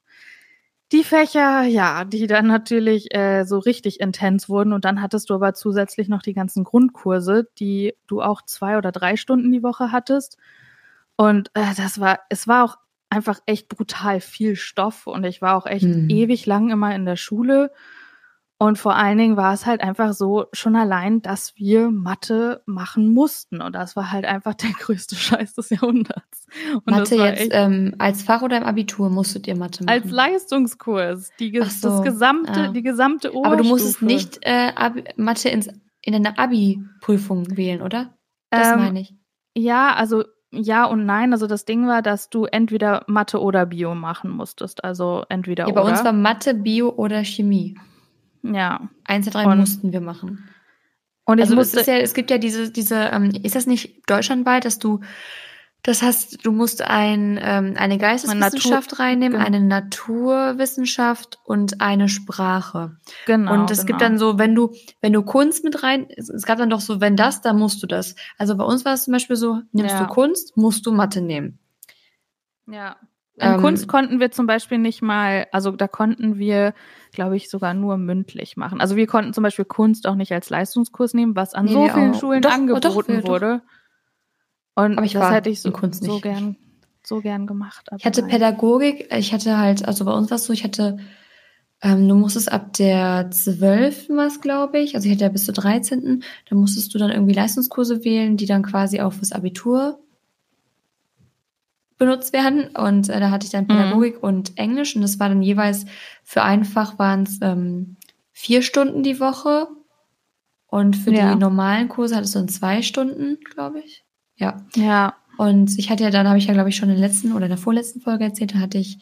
die 0.93 1.03
Fächer, 1.03 1.65
ja, 1.65 2.05
die 2.05 2.29
dann 2.29 2.47
natürlich 2.47 3.13
äh, 3.13 3.43
so 3.45 3.59
richtig 3.59 3.99
intens 3.99 4.49
wurden. 4.49 4.73
Und 4.73 4.85
dann 4.85 5.03
hattest 5.03 5.29
du 5.29 5.35
aber 5.35 5.55
zusätzlich 5.55 6.09
noch 6.09 6.23
die 6.23 6.35
ganzen 6.35 6.63
Grundkurse, 6.63 7.49
die 7.59 7.95
du 8.07 8.23
auch 8.23 8.43
zwei 8.43 8.79
oder 8.79 8.93
drei 8.93 9.17
Stunden 9.17 9.51
die 9.51 9.65
Woche 9.65 9.91
hattest. 9.91 10.37
Und 11.17 11.51
äh, 11.55 11.75
das 11.77 11.99
war, 11.99 12.21
es 12.29 12.47
war 12.47 12.65
auch 12.65 12.77
einfach 13.09 13.41
echt 13.47 13.69
brutal 13.69 14.21
viel 14.21 14.55
Stoff 14.55 15.09
und 15.09 15.25
ich 15.25 15.43
war 15.43 15.57
auch 15.57 15.67
echt 15.67 15.83
Hm. 15.83 16.09
ewig 16.09 16.47
lang 16.47 16.71
immer 16.71 16.95
in 16.95 17.07
der 17.07 17.17
Schule. 17.17 17.73
Und 18.63 18.77
vor 18.77 18.95
allen 18.95 19.17
Dingen 19.17 19.39
war 19.39 19.55
es 19.55 19.65
halt 19.65 19.81
einfach 19.81 20.13
so, 20.13 20.45
schon 20.53 20.77
allein, 20.77 21.23
dass 21.23 21.57
wir 21.57 21.91
Mathe 21.91 22.63
machen 22.67 23.11
mussten. 23.15 23.63
Und 23.63 23.75
das 23.75 23.97
war 23.97 24.13
halt 24.13 24.27
einfach 24.27 24.53
der 24.53 24.69
größte 24.79 25.17
Scheiß 25.17 25.55
des 25.55 25.71
Jahrhunderts. 25.71 26.47
Und 26.75 26.91
Mathe 26.91 27.15
jetzt 27.15 27.49
ähm, 27.53 27.95
als 27.97 28.23
Fach 28.23 28.43
oder 28.43 28.59
im 28.59 28.65
Abitur 28.65 29.09
musstet 29.09 29.47
ihr 29.47 29.57
Mathe 29.57 29.83
machen? 29.83 30.03
als 30.03 30.11
Leistungskurs. 30.11 31.31
Die, 31.41 31.59
so, 31.71 31.89
das 31.89 32.03
gesamte, 32.03 32.61
ja. 32.61 32.69
die 32.69 32.83
gesamte 32.83 33.31
Oberstufe. 33.35 33.47
Aber 33.47 33.57
du 33.57 33.67
musstest 33.67 34.03
nicht 34.03 34.41
äh, 34.43 34.73
Abi, 34.77 35.05
Mathe 35.17 35.49
ins, 35.49 35.69
in 36.03 36.15
eine 36.15 36.37
Abi-Prüfung 36.37 37.57
wählen, 37.57 37.81
oder? 37.81 38.15
Das 38.51 38.73
Ähm, 38.73 38.79
meine 38.79 39.01
ich. 39.01 39.15
Ja, 39.57 39.95
also 39.95 40.25
ja 40.51 40.85
und 40.85 41.07
nein. 41.07 41.33
Also 41.33 41.47
das 41.47 41.65
Ding 41.65 41.87
war, 41.87 42.03
dass 42.03 42.29
du 42.29 42.45
entweder 42.45 43.05
Mathe 43.07 43.41
oder 43.41 43.65
Bio 43.65 43.95
machen 43.95 44.31
musstest. 44.31 44.85
Also 44.85 45.25
entweder 45.31 45.67
Ja, 45.67 45.73
bei 45.73 45.81
oder. 45.81 45.93
uns 45.93 46.05
war 46.05 46.13
Mathe, 46.13 46.53
Bio 46.53 46.91
oder 46.91 47.25
Chemie. 47.25 47.75
Ja. 48.43 48.89
Eins 49.05 49.27
der 49.27 49.33
drei 49.33 49.45
Und- 49.47 49.59
mussten 49.59 49.93
wir 49.93 50.01
machen. 50.01 50.49
Und 51.25 51.41
also 51.41 51.53
es, 51.53 51.57
musste, 51.57 51.81
ist 51.81 51.87
ja, 51.87 51.99
es 51.99 52.15
gibt 52.15 52.31
ja 52.31 52.39
diese, 52.39 52.71
diese, 52.71 52.97
ähm, 52.97 53.31
ist 53.43 53.55
das 53.55 53.67
nicht 53.67 54.03
deutschlandweit, 54.11 54.65
dass 54.65 54.81
du, 54.81 55.01
das 55.83 56.03
hast, 56.03 56.45
du 56.45 56.51
musst 56.51 56.83
ein, 56.83 57.39
ähm, 57.41 57.75
eine 57.77 57.99
Geisteswissenschaft 57.99 58.99
reinnehmen, 58.99 59.35
genau. 59.39 59.47
eine 59.47 59.61
Naturwissenschaft 59.61 61.39
und 61.45 61.81
eine 61.81 62.09
Sprache. 62.09 62.97
genau. 63.27 63.53
und 63.55 63.71
es 63.71 63.79
genau. 63.79 63.87
gibt 63.87 64.01
dann 64.03 64.19
so, 64.19 64.39
wenn 64.39 64.57
du, 64.57 64.75
wenn 65.03 65.13
du 65.13 65.23
Kunst 65.23 65.63
mit 65.63 65.83
rein, 65.85 66.09
es, 66.17 66.29
es 66.31 66.47
gab 66.47 66.59
dann 66.59 66.71
doch 66.71 66.81
so, 66.81 67.01
wenn 67.01 67.17
das, 67.17 67.43
dann 67.43 67.59
musst 67.59 67.81
du 67.83 67.87
das. 67.87 68.17
Also 68.37 68.57
bei 68.57 68.65
uns 68.65 68.85
war 68.85 68.95
es 68.95 69.05
zum 69.05 69.13
Beispiel 69.13 69.37
so, 69.37 69.61
nimmst 69.73 69.95
Ja. 69.95 70.05
du 70.05 70.13
Kunst, 70.13 70.57
musst 70.57 70.85
du 70.85 70.91
Mathe 70.91 71.21
nehmen. 71.21 71.61
Ja. 72.67 72.97
In 73.41 73.55
Ähm, 73.55 73.61
Kunst 73.61 73.89
konnten 73.89 74.21
wir 74.21 74.31
zum 74.31 74.47
Beispiel 74.47 74.77
nicht 74.77 75.01
mal, 75.01 75.47
also 75.51 75.71
da 75.71 75.89
konnten 75.89 76.39
wir, 76.39 76.75
glaube 77.13 77.37
ich, 77.37 77.49
sogar 77.49 77.73
nur 77.73 77.97
mündlich 77.97 78.59
machen. 78.59 78.81
Also 78.83 78.97
wir 78.97 79.07
konnten 79.07 79.33
zum 79.33 79.43
Beispiel 79.43 79.65
Kunst 79.65 80.07
auch 80.07 80.15
nicht 80.15 80.33
als 80.33 80.51
Leistungskurs 80.51 81.15
nehmen, 81.15 81.35
was 81.37 81.55
an 81.55 81.65
Nee, 81.65 81.73
so 81.73 81.89
vielen 81.89 82.11
auch. 82.15 82.21
Schulen 82.21 82.43
Doch, 82.43 82.53
angeboten 82.53 82.83
doch, 83.15 83.23
doch. 83.23 83.29
wurde. 83.29 83.63
Und 84.75 84.99
Aber 84.99 85.07
ich 85.07 85.15
das 85.15 85.23
war 85.23 85.33
hätte 85.33 85.49
ich 85.49 85.63
so, 85.63 85.71
Kunst 85.71 86.05
so 86.05 86.21
gern, 86.21 86.57
so 87.03 87.21
gern 87.21 87.47
gemacht. 87.47 87.89
Ich 87.97 88.05
hatte 88.05 88.21
nein. 88.21 88.31
Pädagogik, 88.31 89.09
ich 89.15 89.33
hatte 89.33 89.57
halt, 89.57 89.89
also 89.89 90.05
bei 90.05 90.13
uns 90.13 90.31
war 90.31 90.37
es 90.37 90.45
so, 90.45 90.53
ich 90.53 90.63
hatte, 90.65 90.99
ähm, 91.81 92.07
du 92.09 92.15
musstest 92.15 92.53
ab 92.53 92.75
der 92.75 93.31
12. 93.31 94.11
was, 94.11 94.43
glaube 94.43 94.79
ich, 94.81 94.95
also 94.97 95.07
ich 95.07 95.15
hatte 95.15 95.25
ja 95.25 95.31
bis 95.31 95.47
zur 95.47 95.55
13. 95.55 96.23
Da 96.49 96.57
musstest 96.57 96.93
du 96.95 96.99
dann 96.99 97.11
irgendwie 97.11 97.33
Leistungskurse 97.33 98.05
wählen, 98.05 98.37
die 98.37 98.47
dann 98.47 98.63
quasi 98.63 99.01
auch 99.01 99.15
fürs 99.15 99.33
Abitur 99.33 99.99
benutzt 102.01 102.33
werden. 102.33 102.69
Und 102.75 103.09
äh, 103.09 103.21
da 103.21 103.31
hatte 103.31 103.45
ich 103.47 103.53
dann 103.53 103.65
Mhm. 103.65 103.69
Pädagogik 103.69 104.23
und 104.23 104.57
Englisch 104.59 104.97
und 104.97 105.03
das 105.03 105.21
war 105.21 105.29
dann 105.29 105.43
jeweils 105.43 105.85
für 106.25 106.43
ein 106.43 106.65
Fach 106.65 106.99
waren 106.99 107.23
es 107.23 107.39
ähm, 107.43 107.97
vier 108.33 108.63
Stunden 108.63 109.05
die 109.05 109.21
Woche 109.21 109.69
und 110.67 110.97
für 110.97 111.13
Ja. 111.13 111.33
die 111.35 111.39
normalen 111.39 111.89
Kurse 111.89 112.17
hattest 112.17 112.35
du 112.35 112.41
dann 112.41 112.49
zwei 112.49 112.83
Stunden, 112.83 113.39
glaube 113.55 113.81
ich. 113.81 114.05
Ja. 114.37 114.65
Ja, 114.75 115.15
Und 115.37 115.79
ich 115.79 115.91
hatte 115.91 116.03
ja 116.05 116.11
dann, 116.11 116.27
habe 116.27 116.39
ich 116.39 116.47
ja, 116.47 116.55
glaube 116.55 116.71
ich, 116.71 116.77
schon 116.77 116.89
in 116.91 116.97
der 116.99 117.07
letzten 117.09 117.33
oder 117.33 117.45
in 117.47 117.51
der 117.51 117.59
vorletzten 117.59 118.01
Folge 118.01 118.25
erzählt, 118.25 118.55
da 118.55 118.59
hatte 118.59 118.79
ich 118.79 118.99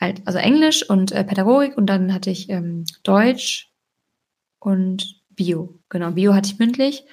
also 0.00 0.38
Englisch 0.38 0.88
und 0.88 1.12
äh, 1.12 1.24
Pädagogik 1.24 1.76
und 1.76 1.86
dann 1.86 2.14
hatte 2.14 2.30
ich 2.30 2.48
ähm, 2.50 2.84
Deutsch 3.02 3.70
und 4.60 5.16
Bio. 5.30 5.80
Genau, 5.88 6.12
Bio 6.12 6.34
hatte 6.34 6.50
ich 6.52 6.58
mündlich, 6.58 7.04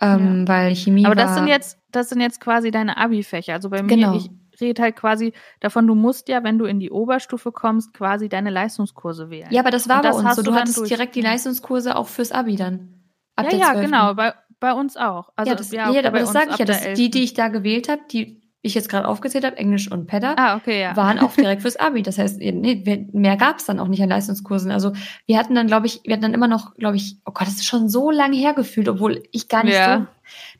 ähm, 0.00 0.46
weil 0.48 0.74
Chemie 0.74 1.06
aber 1.06 1.16
war... 1.16 1.24
das 1.24 1.34
sind 1.36 1.46
jetzt, 1.48 1.78
das 1.90 2.08
sind 2.08 2.20
jetzt 2.20 2.40
quasi 2.40 2.70
deine 2.70 2.96
Abi-Fächer. 2.96 3.54
Also 3.54 3.70
bei 3.70 3.82
mir, 3.82 3.88
Genau. 3.88 4.16
ich 4.16 4.30
rede 4.60 4.82
halt 4.82 4.96
quasi 4.96 5.32
davon, 5.60 5.86
du 5.86 5.94
musst 5.94 6.28
ja, 6.28 6.42
wenn 6.44 6.58
du 6.58 6.64
in 6.66 6.80
die 6.80 6.90
Oberstufe 6.90 7.52
kommst, 7.52 7.92
quasi 7.94 8.28
deine 8.28 8.50
Leistungskurse 8.50 9.30
wählen. 9.30 9.48
Ja, 9.50 9.60
aber 9.60 9.70
das 9.70 9.88
war 9.88 9.96
Und 9.96 10.02
bei 10.02 10.08
das 10.08 10.16
uns 10.18 10.26
hast 10.28 10.36
so. 10.36 10.42
du 10.42 10.50
Du 10.50 10.56
hattest 10.56 10.78
durch- 10.78 10.88
direkt 10.88 11.14
die 11.14 11.20
ja. 11.22 11.30
Leistungskurse 11.30 11.96
auch 11.96 12.08
fürs 12.08 12.32
Abi 12.32 12.56
dann. 12.56 12.94
Ab 13.36 13.44
ja, 13.46 13.50
der 13.50 13.58
ja, 13.60 13.72
12.. 13.72 13.84
genau, 13.86 14.14
bei, 14.14 14.34
bei 14.60 14.72
uns 14.72 14.96
auch. 14.96 15.30
Also 15.36 15.50
ja, 15.50 15.56
das, 15.56 15.70
ja, 15.72 15.90
bei 15.92 16.04
aber 16.08 16.18
das 16.20 16.32
sage 16.32 16.50
ich 16.52 16.58
ja. 16.58 16.64
Das, 16.64 16.84
11.. 16.84 16.96
die, 16.96 17.10
die 17.10 17.22
ich 17.22 17.34
da 17.34 17.48
gewählt 17.48 17.88
habe, 17.88 18.00
die 18.10 18.40
ich 18.60 18.74
jetzt 18.74 18.88
gerade 18.88 19.06
aufgezählt 19.06 19.44
habe, 19.44 19.56
Englisch 19.56 19.90
und 19.90 20.08
Pedda, 20.08 20.34
Ah, 20.36 20.56
okay, 20.56 20.80
ja. 20.82 20.96
waren 20.96 21.20
auch 21.20 21.32
direkt 21.36 21.62
fürs 21.62 21.76
Abi. 21.76 22.02
Das 22.02 22.18
heißt, 22.18 22.40
nee, 22.40 23.08
mehr 23.12 23.36
gab 23.36 23.58
es 23.58 23.66
dann 23.66 23.78
auch 23.78 23.86
nicht 23.86 24.02
an 24.02 24.08
Leistungskursen. 24.08 24.72
Also 24.72 24.92
wir 25.26 25.38
hatten 25.38 25.54
dann, 25.54 25.68
glaube 25.68 25.86
ich, 25.86 26.00
wir 26.04 26.12
hatten 26.14 26.22
dann 26.22 26.34
immer 26.34 26.48
noch, 26.48 26.74
glaube 26.74 26.96
ich, 26.96 27.18
oh 27.24 27.30
Gott, 27.32 27.46
das 27.46 27.54
ist 27.54 27.66
schon 27.66 27.88
so 27.88 28.10
lange 28.10 28.36
hergefühlt, 28.36 28.88
obwohl 28.88 29.22
ich 29.30 29.48
gar 29.48 29.62
nicht 29.62 29.74
Ja. 29.74 29.98
so. 30.00 30.06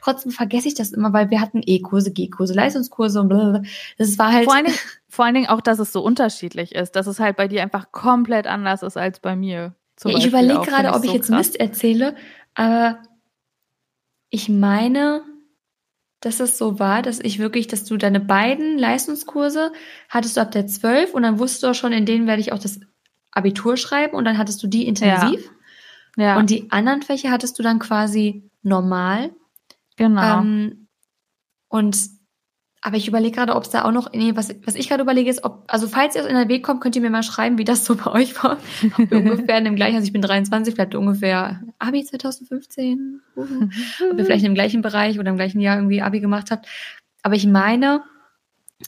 Trotzdem 0.03 0.33
vergesse 0.33 0.69
ich 0.69 0.75
das 0.75 0.93
immer, 0.93 1.13
weil 1.13 1.31
wir 1.31 1.41
hatten 1.41 1.61
E-Kurse, 1.65 2.13
G-Kurse, 2.13 2.55
Leistungskurse 2.55 3.21
und 3.21 3.29
blablabla. 3.29 3.63
Das 3.97 4.19
war 4.19 4.33
halt. 4.33 4.45
Vor 4.45 4.55
allen, 4.55 4.67
Dingen, 4.67 4.79
vor 5.09 5.25
allen 5.25 5.35
Dingen 5.35 5.49
auch, 5.49 5.61
dass 5.61 5.79
es 5.79 5.93
so 5.93 6.03
unterschiedlich 6.03 6.75
ist, 6.75 6.93
dass 6.93 7.07
es 7.07 7.21
halt 7.21 7.37
bei 7.37 7.49
dir 7.49 7.63
einfach 7.63 7.93
komplett 7.93 8.47
anders 8.47 8.83
ist 8.83 8.97
als 8.97 9.21
bei 9.21 9.37
mir. 9.37 9.75
ja, 10.05 10.17
ich 10.17 10.27
überlege 10.27 10.61
gerade, 10.61 10.93
ob 10.93 11.05
ich 11.05 11.11
so 11.11 11.17
jetzt 11.17 11.29
krass. 11.29 11.39
Mist 11.39 11.61
erzähle, 11.61 12.15
aber 12.55 12.99
ich 14.31 14.49
meine, 14.49 15.23
dass 16.21 16.41
es 16.41 16.59
so 16.59 16.79
war, 16.79 17.03
dass 17.03 17.21
ich 17.21 17.39
wirklich, 17.39 17.69
dass 17.69 17.85
du 17.85 17.97
deine 17.97 18.21
beiden 18.21 18.79
Leistungskurse 18.79 19.73
hattest 20.09 20.37
du 20.37 20.41
ab 20.41 20.51
der 20.51 20.67
12 20.67 21.15
und 21.15 21.23
dann 21.23 21.39
wusstest 21.39 21.63
du 21.63 21.67
auch 21.69 21.75
schon, 21.75 21.93
in 21.93 22.07
denen 22.07 22.27
werde 22.27 22.41
ich 22.41 22.53
auch 22.53 22.59
das 22.59 22.81
Abitur 23.31 23.77
schreiben 23.77 24.17
und 24.17 24.25
dann 24.25 24.39
hattest 24.39 24.63
du 24.63 24.67
die 24.67 24.87
intensiv. 24.87 25.51
Ja, 26.17 26.37
Und 26.37 26.51
die 26.51 26.71
anderen 26.73 27.03
Fächer 27.03 27.31
hattest 27.31 27.59
du 27.59 27.63
dann 27.63 27.79
quasi 27.79 28.51
normal. 28.63 29.31
Genau. 29.99 30.41
Ähm, 30.41 30.89
und 31.69 31.99
aber 32.81 32.97
ich 32.97 33.09
überlege 33.09 33.37
gerade, 33.37 33.57
ob 33.57 33.65
es 33.65 33.71
da 33.71 33.85
auch 33.85 33.91
noch, 33.91 34.13
nee, 34.13 34.37
was, 34.37 34.55
was 34.65 34.77
ich 34.77 34.89
gerade 34.89 35.03
überlege, 35.03 35.29
ist, 35.29 35.43
ob, 35.43 35.65
also 35.67 35.89
falls 35.89 36.15
ihr 36.15 36.23
aus 36.23 36.29
NRW 36.29 36.61
kommt, 36.61 36.81
könnt 36.81 36.95
ihr 36.95 37.03
mir 37.03 37.11
mal 37.11 37.25
schreiben, 37.25 37.59
wie 37.59 37.65
das 37.65 37.85
so 37.85 37.97
bei 38.05 38.11
euch 38.11 38.43
war. 38.43 38.57
Ob 38.99 39.11
ihr 39.11 39.19
ungefähr 39.19 39.59
in 39.59 39.65
dem 39.65 39.77
gleichen, 39.77 39.97
also 39.97 40.07
ich 40.07 40.13
bin 40.13 40.23
23, 40.23 40.75
vielleicht 40.75 40.95
ungefähr 40.95 41.61
Abi 41.79 42.05
2015, 42.05 43.21
uhu. 43.37 43.69
ob 44.11 44.19
ihr 44.19 44.25
vielleicht 44.25 44.45
im 44.45 44.55
gleichen 44.55 44.83
Bereich 44.83 45.19
oder 45.19 45.31
im 45.31 45.37
gleichen 45.37 45.61
Jahr 45.61 45.77
irgendwie 45.77 46.03
Abi 46.03 46.21
gemacht 46.21 46.51
habt. 46.51 46.67
Aber 47.23 47.35
ich 47.35 47.47
meine, 47.47 48.03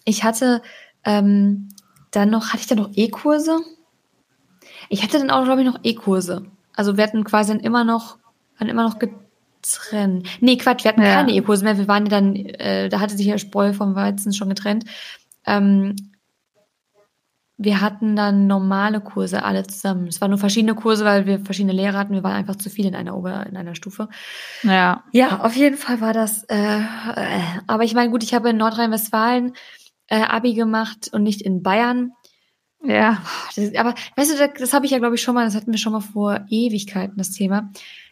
ich 0.05 0.23
hatte 0.23 0.62
ähm, 1.05 1.68
dann 2.12 2.31
noch, 2.31 2.49
hatte 2.49 2.61
ich 2.61 2.66
dann 2.68 2.79
noch 2.79 2.90
E-Kurse? 2.94 3.59
Ich 4.88 5.03
hatte 5.03 5.18
dann 5.18 5.31
auch, 5.31 5.44
glaube 5.44 5.62
ich, 5.62 5.66
noch 5.66 5.81
E-Kurse. 5.83 6.46
Also 6.75 6.96
wir 6.96 7.05
hatten 7.05 7.25
quasi 7.25 7.53
dann 7.53 7.61
immer 7.61 7.85
noch, 7.85 8.18
waren 8.59 8.68
immer 8.68 8.85
noch 8.85 8.99
getrennt. 9.62 10.29
Nee, 10.40 10.57
Quatsch, 10.57 10.85
wir 10.85 10.90
hatten 10.92 11.03
Ja. 11.03 11.14
keine 11.14 11.33
E-Kurse 11.33 11.64
mehr. 11.64 11.79
Wir 11.79 11.88
waren 11.88 12.07
ja 12.07 12.11
dann, 12.11 12.37
äh, 12.37 12.88
da 12.88 13.01
hatte 13.01 13.16
sich 13.16 13.27
ja 13.27 13.38
Spreu 13.38 13.73
vom 13.73 13.94
Weizen 13.94 14.33
schon 14.33 14.49
getrennt. 14.49 14.85
Ähm, 15.46 15.96
wir 17.62 17.83
hatten 17.83 18.16
dann 18.16 18.46
normale 18.46 19.01
Kurse 19.03 19.42
alle 19.44 19.66
zusammen. 19.66 20.07
Es 20.07 20.20
waren 20.23 20.31
nur 20.31 20.38
verschiedene 20.38 20.75
Kurse, 20.75 21.05
weil 21.05 21.27
wir 21.27 21.40
verschiedene 21.40 21.75
Lehrer 21.75 21.99
hatten. 21.99 22.14
Wir 22.14 22.23
waren 22.23 22.33
einfach 22.37 22.57
zu 22.57 22.70
viel 22.70 22.87
in 22.87 22.94
einer 22.94 23.14
Ober, 23.14 23.44
in 23.46 23.57
einer 23.57 23.75
Stufe. 23.75 24.09
ja. 24.62 25.05
Ja, 25.12 25.40
auf 25.40 25.55
jeden 25.57 25.77
Fall 25.77 26.01
war 26.01 26.14
das. 26.14 26.44
Äh, 26.44 26.57
äh, 26.79 27.40
aber 27.66 27.85
ich 27.85 27.92
meine, 27.94 28.11
gut, 28.11 28.23
ich 28.23 28.33
habe 28.33 28.49
in 28.51 28.57
Nordrhein-Westfalen 28.57 29.53
äh, 30.07 30.23
Abi 30.23 30.55
gemacht 30.55 31.11
und 31.12 31.23
nicht 31.23 31.42
in 31.42 31.62
Bayern. 31.62 32.12
Ja. 32.83 33.20
Das, 33.55 33.75
aber 33.75 33.94
weißt 34.16 34.33
du, 34.33 34.38
das, 34.38 34.51
das 34.59 34.73
habe 34.73 34.87
ich 34.87 34.92
ja, 34.92 34.99
glaube 34.99 35.16
ich, 35.16 35.23
schon 35.23 35.35
mal, 35.35 35.44
das 35.44 35.55
hatten 35.55 35.70
wir 35.70 35.79
schon 35.79 35.92
mal 35.92 36.01
vor 36.01 36.40
Ewigkeiten, 36.49 37.18
das 37.18 37.33
Thema. 37.33 37.70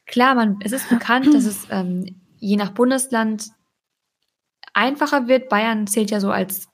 Klar, 0.08 0.34
man, 0.34 0.58
es 0.64 0.72
ist 0.72 0.88
bekannt, 0.88 1.32
dass 1.32 1.44
es 1.44 1.66
ähm, 1.70 2.20
je 2.38 2.56
nach 2.56 2.70
Bundesland 2.70 3.50
einfacher 4.74 5.28
wird. 5.28 5.48
Bayern 5.48 5.86
zählt 5.86 6.10
ja 6.10 6.20
so 6.20 6.30
als 6.30 6.68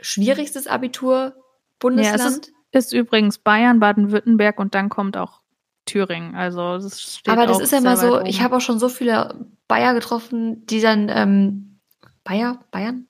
schwierigstes 0.00 0.66
Abitur 0.66 1.12
Ja, 1.12 1.28
es 1.28 1.78
Bundesland. 1.78 2.52
ist 2.72 2.92
übrigens 2.92 3.38
Bayern, 3.38 3.80
Baden-Württemberg 3.80 4.58
und 4.58 4.74
dann 4.74 4.88
kommt 4.88 5.16
auch 5.16 5.40
Thüringen. 5.86 6.34
Also 6.34 6.78
das 6.78 7.00
steht 7.02 7.32
Aber 7.32 7.46
das 7.46 7.60
ist 7.60 7.72
ja 7.72 7.78
immer 7.78 7.96
so, 7.96 8.20
ich 8.22 8.42
habe 8.42 8.56
auch 8.56 8.60
schon 8.60 8.78
so 8.78 8.88
viele 8.88 9.46
Bayer 9.68 9.94
getroffen, 9.94 10.64
die 10.66 10.80
dann, 10.80 11.08
ähm, 11.08 11.80
Bayer, 12.24 12.60
Bayern? 12.70 13.06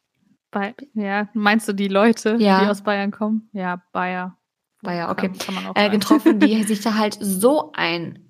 Bei, 0.50 0.74
ja, 0.94 1.28
meinst 1.35 1.68
du 1.68 1.72
die 1.72 1.88
Leute, 1.88 2.37
Ja. 2.38 2.62
die 2.64 2.68
aus 2.70 2.83
Bayern 2.83 3.11
kommen? 3.11 3.48
Ja, 3.52 3.83
Bayer. 3.92 4.37
Bayer, 4.83 5.11
okay. 5.11 5.30
Kann, 5.38 5.54
kann 5.64 5.76
Äh, 5.76 5.90
getroffen, 5.90 6.40
die 6.40 6.62
sich 6.64 6.80
da 6.80 6.94
halt 6.96 7.18
so 7.20 7.70
ein 7.72 8.30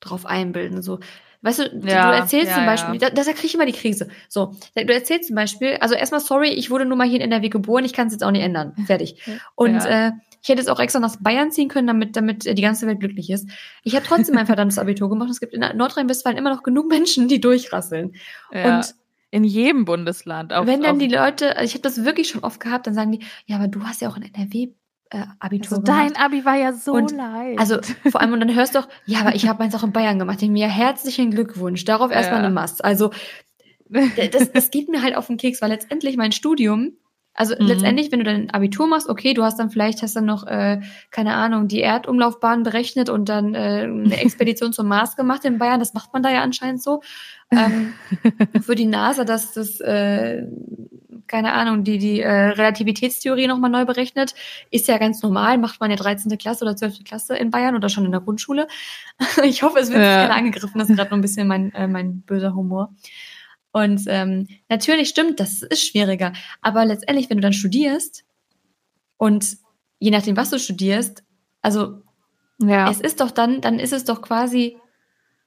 drauf 0.00 0.26
einbilden. 0.26 0.82
So, 0.82 1.00
weißt 1.42 1.58
du, 1.58 1.62
Ja, 1.86 2.10
du 2.10 2.16
erzählst 2.16 2.48
ja, 2.48 2.54
zum 2.54 2.64
ja. 2.64 2.70
Beispiel, 2.70 2.98
da, 2.98 3.10
da 3.10 3.22
kriege 3.24 3.46
ich 3.46 3.54
immer 3.54 3.66
die 3.66 3.72
Krise. 3.72 4.08
So, 4.28 4.54
du 4.74 4.92
erzählst 4.92 5.28
zum 5.28 5.36
Beispiel, 5.36 5.76
also 5.80 5.94
erstmal 5.94 6.20
sorry, 6.20 6.48
ich 6.50 6.70
wurde 6.70 6.84
nun 6.84 6.98
mal 6.98 7.06
hier 7.08 7.20
in 7.20 7.30
NRW 7.30 7.48
geboren, 7.48 7.84
ich 7.84 7.92
kann 7.92 8.06
es 8.08 8.12
jetzt 8.12 8.22
auch 8.24 8.30
nicht 8.30 8.42
ändern. 8.42 8.74
Fertig. 8.86 9.22
Und 9.54 9.74
Ja. 9.74 10.08
äh, 10.08 10.12
ich 10.40 10.48
hätte 10.48 10.60
jetzt 10.60 10.70
auch 10.70 10.78
extra 10.78 11.00
nach 11.00 11.16
Bayern 11.20 11.50
ziehen 11.50 11.68
können, 11.68 11.88
damit, 11.88 12.16
damit 12.16 12.46
äh, 12.46 12.54
die 12.54 12.62
ganze 12.62 12.86
Welt 12.86 13.00
glücklich 13.00 13.28
ist. 13.28 13.48
Ich 13.82 13.96
habe 13.96 14.06
trotzdem 14.06 14.36
mein 14.36 14.46
verdammtes 14.46 14.78
Abitur 14.78 15.08
gemacht. 15.10 15.30
Es 15.30 15.40
gibt 15.40 15.52
in 15.52 15.60
Nordrhein-Westfalen 15.76 16.38
immer 16.38 16.50
noch 16.54 16.62
genug 16.62 16.88
Menschen, 16.88 17.26
die 17.28 17.40
durchrasseln. 17.40 18.14
ja. 18.52 18.78
Und 18.78 18.94
in 19.30 19.44
jedem 19.44 19.84
Bundesland. 19.84 20.54
Auf, 20.54 20.66
wenn 20.66 20.80
dann 20.80 20.98
die 20.98 21.08
Leute, 21.08 21.54
also 21.56 21.64
ich 21.66 21.74
habe 21.74 21.82
das 21.82 22.02
wirklich 22.04 22.30
schon 22.30 22.42
oft 22.44 22.60
gehabt, 22.60 22.86
dann 22.86 22.94
sagen 22.94 23.12
die, 23.12 23.20
ja, 23.44 23.56
aber 23.56 23.68
du 23.68 23.82
hast 23.82 24.00
ja 24.00 24.08
auch 24.08 24.16
ein 24.16 24.22
NRW 24.22 24.68
äh, 25.10 25.22
Abitur 25.38 25.78
also 25.78 25.82
gemacht. 25.82 26.10
dein 26.14 26.16
Abi 26.22 26.44
war 26.44 26.56
ja 26.56 26.72
so 26.72 26.92
Und- 26.92 27.12
leicht. 27.12 27.58
Also 27.58 27.78
vor 28.10 28.20
allem, 28.20 28.32
und 28.32 28.40
dann 28.40 28.54
hörst 28.54 28.74
du 28.74 28.80
auch, 28.80 28.88
ja, 29.06 29.20
aber 29.20 29.34
ich 29.34 29.46
habe 29.48 29.58
meins 29.62 29.74
auch 29.74 29.82
in 29.84 29.92
Bayern 29.92 30.18
gemacht. 30.18 30.42
Ich 30.42 30.50
mir 30.50 30.68
herzlichen 30.68 31.30
Glückwunsch. 31.30 31.84
Darauf 31.84 32.10
erstmal 32.10 32.40
Ja. 32.40 32.46
eine 32.46 32.54
Mast. 32.54 32.84
Also 32.84 33.10
das, 33.88 34.52
das 34.52 34.70
geht 34.70 34.88
mir 34.88 35.02
halt 35.02 35.16
auf 35.16 35.26
den 35.28 35.36
Keks, 35.38 35.62
weil 35.62 35.70
letztendlich 35.70 36.16
mein 36.18 36.32
Studium, 36.32 36.92
also 37.32 37.54
Mhm. 37.58 37.66
letztendlich, 37.68 38.12
wenn 38.12 38.18
du 38.18 38.24
dein 38.26 38.50
Abitur 38.50 38.86
machst, 38.86 39.08
okay, 39.08 39.32
du 39.32 39.44
hast 39.44 39.58
dann 39.58 39.70
vielleicht, 39.70 40.02
hast 40.02 40.14
dann 40.16 40.26
noch, 40.26 40.46
äh, 40.46 40.80
keine 41.10 41.34
Ahnung, 41.34 41.68
die 41.68 41.80
Erdumlaufbahn 41.80 42.64
berechnet 42.64 43.08
und 43.08 43.28
dann 43.30 43.54
äh, 43.54 43.84
eine 43.88 44.16
Expedition 44.20 44.72
zum 44.74 44.88
Mars 44.88 45.16
gemacht 45.16 45.44
in 45.46 45.56
Bayern. 45.58 45.80
Das 45.80 45.94
macht 45.94 46.12
man 46.12 46.22
da 46.22 46.30
ja 46.30 46.42
anscheinend 46.42 46.82
so. 46.82 47.00
Ähm, 47.50 47.94
für 48.60 48.74
die 48.74 48.86
NASA, 48.86 49.24
dass 49.24 49.52
das, 49.54 49.80
äh, 49.80 50.42
keine 51.28 51.52
Ahnung, 51.52 51.84
die, 51.84 51.98
die 51.98 52.20
äh, 52.20 52.30
Relativitätstheorie 52.30 53.46
nochmal 53.46 53.70
neu 53.70 53.84
berechnet, 53.84 54.34
ist 54.70 54.88
ja 54.88 54.98
ganz 54.98 55.22
normal, 55.22 55.58
macht 55.58 55.80
man 55.80 55.90
ja 55.90 55.96
13. 55.96 56.36
Klasse 56.38 56.64
oder 56.64 56.76
12. 56.76 57.04
Klasse 57.04 57.36
in 57.36 57.50
Bayern 57.50 57.74
oder 57.76 57.88
schon 57.88 58.04
in 58.04 58.12
der 58.12 58.20
Grundschule. 58.20 58.66
Ich 59.44 59.62
hoffe, 59.62 59.78
es 59.78 59.90
wird 59.90 60.02
Ja. 60.02 60.22
keiner 60.22 60.34
angegriffen, 60.36 60.78
das 60.78 60.90
ist 60.90 60.96
gerade 60.96 61.10
noch 61.10 61.18
ein 61.18 61.22
bisschen 61.22 61.46
mein, 61.48 61.72
äh, 61.74 61.86
mein 61.86 62.22
böser 62.22 62.54
Humor. 62.54 62.94
Und 63.72 64.02
ähm, 64.06 64.48
natürlich 64.68 65.08
stimmt, 65.08 65.40
das 65.40 65.62
ist 65.62 65.86
schwieriger. 65.86 66.32
Aber 66.62 66.84
letztendlich, 66.84 67.28
wenn 67.30 67.36
du 67.36 67.42
dann 67.42 67.52
studierst 67.52 68.24
und 69.16 69.58
je 69.98 70.10
nachdem, 70.10 70.36
was 70.36 70.50
du 70.50 70.58
studierst, 70.58 71.22
also 71.62 72.02
ja. 72.58 72.90
es 72.90 73.00
ist 73.00 73.20
doch 73.20 73.30
dann, 73.30 73.60
dann 73.60 73.78
ist 73.78 73.92
es 73.92 74.04
doch 74.04 74.22
quasi, 74.22 74.76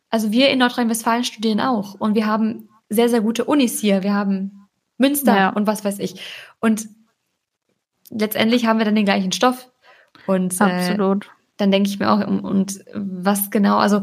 also 0.10 0.32
wir 0.32 0.50
in 0.50 0.60
Nordrhein-Westfalen 0.60 1.24
studieren 1.24 1.60
auch 1.60 1.96
und 1.96 2.15
wir 2.15 2.26
haben 2.26 2.70
sehr, 2.89 3.10
sehr 3.10 3.22
gute 3.22 3.46
Unis 3.46 3.80
hier. 3.80 4.04
Wir 4.04 4.13
haben 4.13 4.61
Münster 5.02 5.36
Ja. 5.36 5.50
und 5.50 5.68
was 5.68 5.84
weiß 5.84 6.00
ich. 6.00 6.22
Und 6.62 6.88
letztendlich 8.10 8.66
haben 8.66 8.78
wir 8.80 8.86
dann 8.86 8.96
den 8.96 9.06
gleichen 9.06 9.32
Stoff. 9.32 9.70
Und 10.28 10.60
äh, 10.60 10.64
Absolut. 10.64 11.30
dann 11.58 11.72
denke 11.72 11.90
ich 11.90 12.00
mir 12.00 12.12
auch, 12.12 12.26
und, 12.26 12.84
was 12.94 13.50
genau, 13.50 13.78
also 13.78 14.02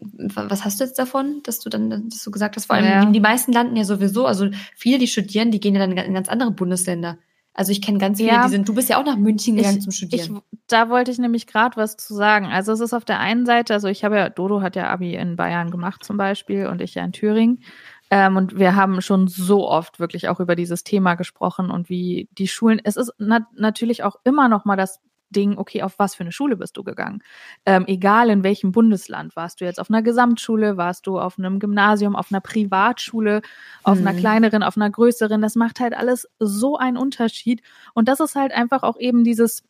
wa- 0.00 0.46
was 0.48 0.64
hast 0.64 0.80
du 0.80 0.84
jetzt 0.84 0.98
davon, 0.98 1.40
dass 1.44 1.60
du 1.60 1.68
dann, 1.68 1.90
dass 2.08 2.22
du 2.22 2.30
gesagt 2.30 2.56
hast, 2.56 2.66
vor 2.66 2.76
allem 2.76 2.84
Ja. 2.86 3.04
die 3.04 3.20
meisten 3.20 3.52
landen 3.52 3.76
ja 3.76 3.84
sowieso, 3.84 4.26
also 4.26 4.48
viele, 4.76 4.98
die 4.98 5.06
studieren, 5.08 5.50
die 5.50 5.60
gehen 5.60 5.74
ja 5.74 5.80
dann 5.80 5.96
in 5.96 6.14
ganz 6.14 6.28
andere 6.28 6.50
Bundesländer. 6.50 7.18
Also 7.54 7.70
ich 7.72 7.82
kenne 7.82 7.98
ganz 7.98 8.18
viele, 8.18 8.30
Ja. 8.32 8.44
die 8.44 8.50
sind, 8.50 8.66
du 8.68 8.74
bist 8.74 8.88
ja 8.88 8.98
auch 8.98 9.04
nach 9.04 9.16
München 9.16 9.56
gegangen 9.56 9.76
Ich- 9.78 9.82
zum 9.84 9.90
Ich, 9.90 9.96
Studieren. 9.96 10.40
da 10.68 10.88
wollte 10.88 11.10
ich 11.10 11.18
nämlich 11.18 11.46
gerade 11.46 11.76
was 11.76 11.96
zu 11.98 12.14
sagen. 12.14 12.46
Also 12.46 12.72
es 12.72 12.80
ist 12.80 12.94
auf 12.94 13.04
der 13.04 13.20
einen 13.20 13.44
Seite, 13.46 13.74
also 13.74 13.88
ich 13.88 14.04
habe 14.04 14.16
ja, 14.16 14.28
Dodo 14.30 14.62
hat 14.62 14.74
ja 14.76 14.88
Abi 14.88 15.14
in 15.14 15.36
Bayern 15.36 15.70
gemacht 15.70 16.02
zum 16.04 16.16
Beispiel 16.16 16.66
und 16.66 16.80
ich 16.80 16.94
ja 16.94 17.04
in 17.04 17.12
Thüringen. 17.12 17.62
Ähm, 18.12 18.36
und 18.36 18.58
wir 18.58 18.76
haben 18.76 19.00
schon 19.00 19.26
so 19.26 19.66
oft 19.66 19.98
wirklich 19.98 20.28
auch 20.28 20.38
über 20.38 20.54
dieses 20.54 20.84
Thema 20.84 21.14
gesprochen 21.14 21.70
und 21.70 21.88
wie 21.88 22.28
die 22.32 22.46
Schulen, 22.46 22.78
es 22.84 22.98
ist 22.98 23.10
nat 23.18 23.44
natürlich 23.56 24.02
auch 24.04 24.16
immer 24.22 24.48
noch 24.50 24.66
mal 24.66 24.76
das 24.76 25.00
Ding, 25.30 25.56
okay, 25.56 25.82
auf 25.82 25.98
was 25.98 26.14
für 26.14 26.24
eine 26.24 26.30
Schule 26.32 26.58
bist 26.58 26.76
du 26.76 26.84
gegangen? 26.84 27.22
Ähm, 27.64 27.84
egal 27.86 28.28
in 28.28 28.42
welchem 28.44 28.70
Bundesland. 28.70 29.34
Warst 29.34 29.62
du 29.62 29.64
jetzt 29.64 29.80
auf 29.80 29.88
einer 29.88 30.02
Gesamtschule, 30.02 30.76
warst 30.76 31.06
du 31.06 31.18
auf 31.18 31.38
einem 31.38 31.58
Gymnasium, 31.58 32.14
auf 32.14 32.30
einer 32.30 32.42
Privatschule, 32.42 33.40
auf 33.82 33.98
einer 34.00 34.12
Mhm. 34.12 34.16
kleineren, 34.18 34.62
auf 34.62 34.76
einer 34.76 34.90
größeren. 34.90 35.40
Das 35.40 35.54
macht 35.56 35.80
halt 35.80 35.94
alles 35.96 36.28
so 36.38 36.76
einen 36.76 36.98
Unterschied. 36.98 37.62
Und 37.94 38.08
das 38.08 38.20
ist 38.20 38.34
halt 38.36 38.52
einfach 38.52 38.82
auch 38.82 38.98
eben 39.00 39.24
dieses, 39.24 39.62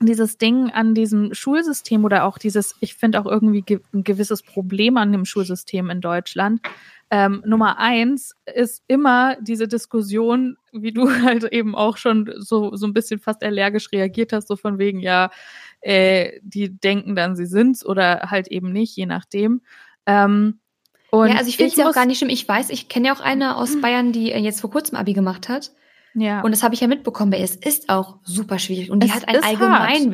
dieses 0.00 0.38
Ding 0.38 0.70
an 0.70 0.94
diesem 0.94 1.34
Schulsystem 1.34 2.04
oder 2.04 2.24
auch 2.24 2.38
dieses, 2.38 2.74
ich 2.80 2.94
finde 2.96 3.20
auch 3.20 3.26
irgendwie 3.26 3.62
ge 3.62 3.80
ein 3.92 4.04
gewisses 4.04 4.42
Problem 4.42 4.96
an 4.96 5.12
dem 5.12 5.24
Schulsystem 5.24 5.90
in 5.90 6.00
Deutschland. 6.00 6.60
Ähm, 7.10 7.42
Nummer 7.46 7.78
eins 7.78 8.34
ist 8.54 8.82
immer 8.86 9.36
diese 9.40 9.66
Diskussion, 9.66 10.56
wie 10.72 10.92
du 10.92 11.10
halt 11.22 11.44
eben 11.44 11.74
auch 11.74 11.96
schon 11.96 12.32
so, 12.36 12.74
so 12.76 12.86
ein 12.86 12.92
bisschen 12.92 13.18
fast 13.18 13.42
allergisch 13.42 13.90
reagiert 13.92 14.32
hast, 14.32 14.48
so 14.48 14.56
von 14.56 14.78
wegen, 14.78 15.00
ja, 15.00 15.30
äh, 15.80 16.38
die 16.42 16.78
denken 16.78 17.16
dann, 17.16 17.36
sie 17.36 17.46
sind's 17.46 17.84
oder 17.84 18.30
halt 18.30 18.48
eben 18.48 18.72
nicht, 18.72 18.96
je 18.96 19.06
nachdem. 19.06 19.62
Ähm, 20.06 20.60
ja, 21.12 21.20
also 21.36 21.48
ich 21.48 21.56
finde 21.56 21.72
es 21.72 21.78
ja 21.78 21.88
auch 21.88 21.94
gar 21.94 22.04
nicht 22.04 22.18
schlimm. 22.18 22.28
Ich 22.28 22.46
weiß, 22.46 22.68
ich 22.70 22.88
kenne 22.88 23.08
ja 23.08 23.14
auch 23.14 23.20
eine 23.20 23.56
aus 23.56 23.80
Bayern, 23.80 24.12
die 24.12 24.32
äh, 24.32 24.38
jetzt 24.38 24.60
vor 24.60 24.70
kurzem 24.70 24.98
Abi 24.98 25.14
gemacht 25.14 25.48
hat. 25.48 25.72
Ja. 26.14 26.42
Und 26.42 26.50
das 26.50 26.62
habe 26.62 26.74
ich 26.74 26.80
ja 26.80 26.88
mitbekommen. 26.88 27.32
weil 27.32 27.42
Es 27.42 27.56
ist 27.56 27.88
auch 27.88 28.18
super 28.24 28.58
schwierig. 28.58 28.90
Und 28.90 29.02
die 29.02 29.08
Es 29.08 29.14
hat 29.14 29.28
ein 29.28 29.36
ist 29.36 29.44
hart. 29.44 30.12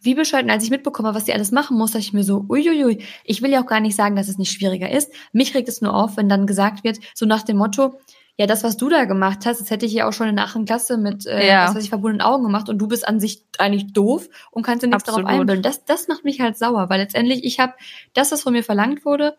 Wie 0.00 0.14
bescheuert. 0.14 0.44
Und 0.44 0.50
als 0.50 0.64
ich 0.64 0.70
mitbekomme, 0.70 1.14
was 1.14 1.26
sie 1.26 1.32
alles 1.32 1.50
machen 1.50 1.76
muss, 1.76 1.90
dachte 1.90 2.04
ich 2.04 2.12
mir 2.12 2.22
so, 2.22 2.44
uiuiui. 2.48 3.02
Ich 3.24 3.42
will 3.42 3.50
ja 3.50 3.62
auch 3.62 3.66
gar 3.66 3.80
nicht 3.80 3.96
sagen, 3.96 4.14
dass 4.14 4.28
es 4.28 4.38
nicht 4.38 4.52
schwieriger 4.52 4.90
ist. 4.90 5.12
Mich 5.32 5.54
regt 5.54 5.68
es 5.68 5.80
nur 5.80 5.94
auf, 5.94 6.16
wenn 6.16 6.28
dann 6.28 6.46
gesagt 6.46 6.84
wird, 6.84 6.98
so 7.14 7.26
nach 7.26 7.42
dem 7.42 7.56
Motto, 7.56 7.98
ja, 8.36 8.46
das, 8.46 8.62
was 8.62 8.76
du 8.76 8.88
da 8.88 9.04
gemacht 9.04 9.40
hast, 9.46 9.60
das 9.60 9.70
hätte 9.70 9.84
ich 9.86 9.92
ja 9.92 10.08
auch 10.08 10.12
schon 10.12 10.28
in 10.28 10.36
der 10.36 10.44
achten 10.44 10.64
Klasse 10.64 10.96
mit, 10.96 11.26
äh, 11.26 11.48
Ja. 11.48 11.66
was 11.66 11.74
weiß 11.74 11.82
ich, 11.82 11.88
verbundenen 11.88 12.24
Augen 12.24 12.44
gemacht 12.44 12.68
und 12.68 12.78
du 12.78 12.86
bist 12.86 13.08
an 13.08 13.18
sich 13.18 13.44
eigentlich 13.58 13.92
doof 13.92 14.28
und 14.52 14.62
kannst 14.62 14.84
dir 14.84 14.86
nichts 14.86 15.02
darauf 15.02 15.22
Absolut. 15.22 15.40
einbilden. 15.40 15.62
Das, 15.64 15.84
das 15.84 16.06
macht 16.06 16.24
mich 16.24 16.40
halt 16.40 16.56
sauer, 16.56 16.88
weil 16.88 17.00
letztendlich 17.00 17.42
ich 17.42 17.58
habe 17.58 17.72
das, 18.14 18.30
was 18.30 18.42
von 18.42 18.52
mir 18.52 18.62
verlangt 18.62 19.04
wurde, 19.04 19.36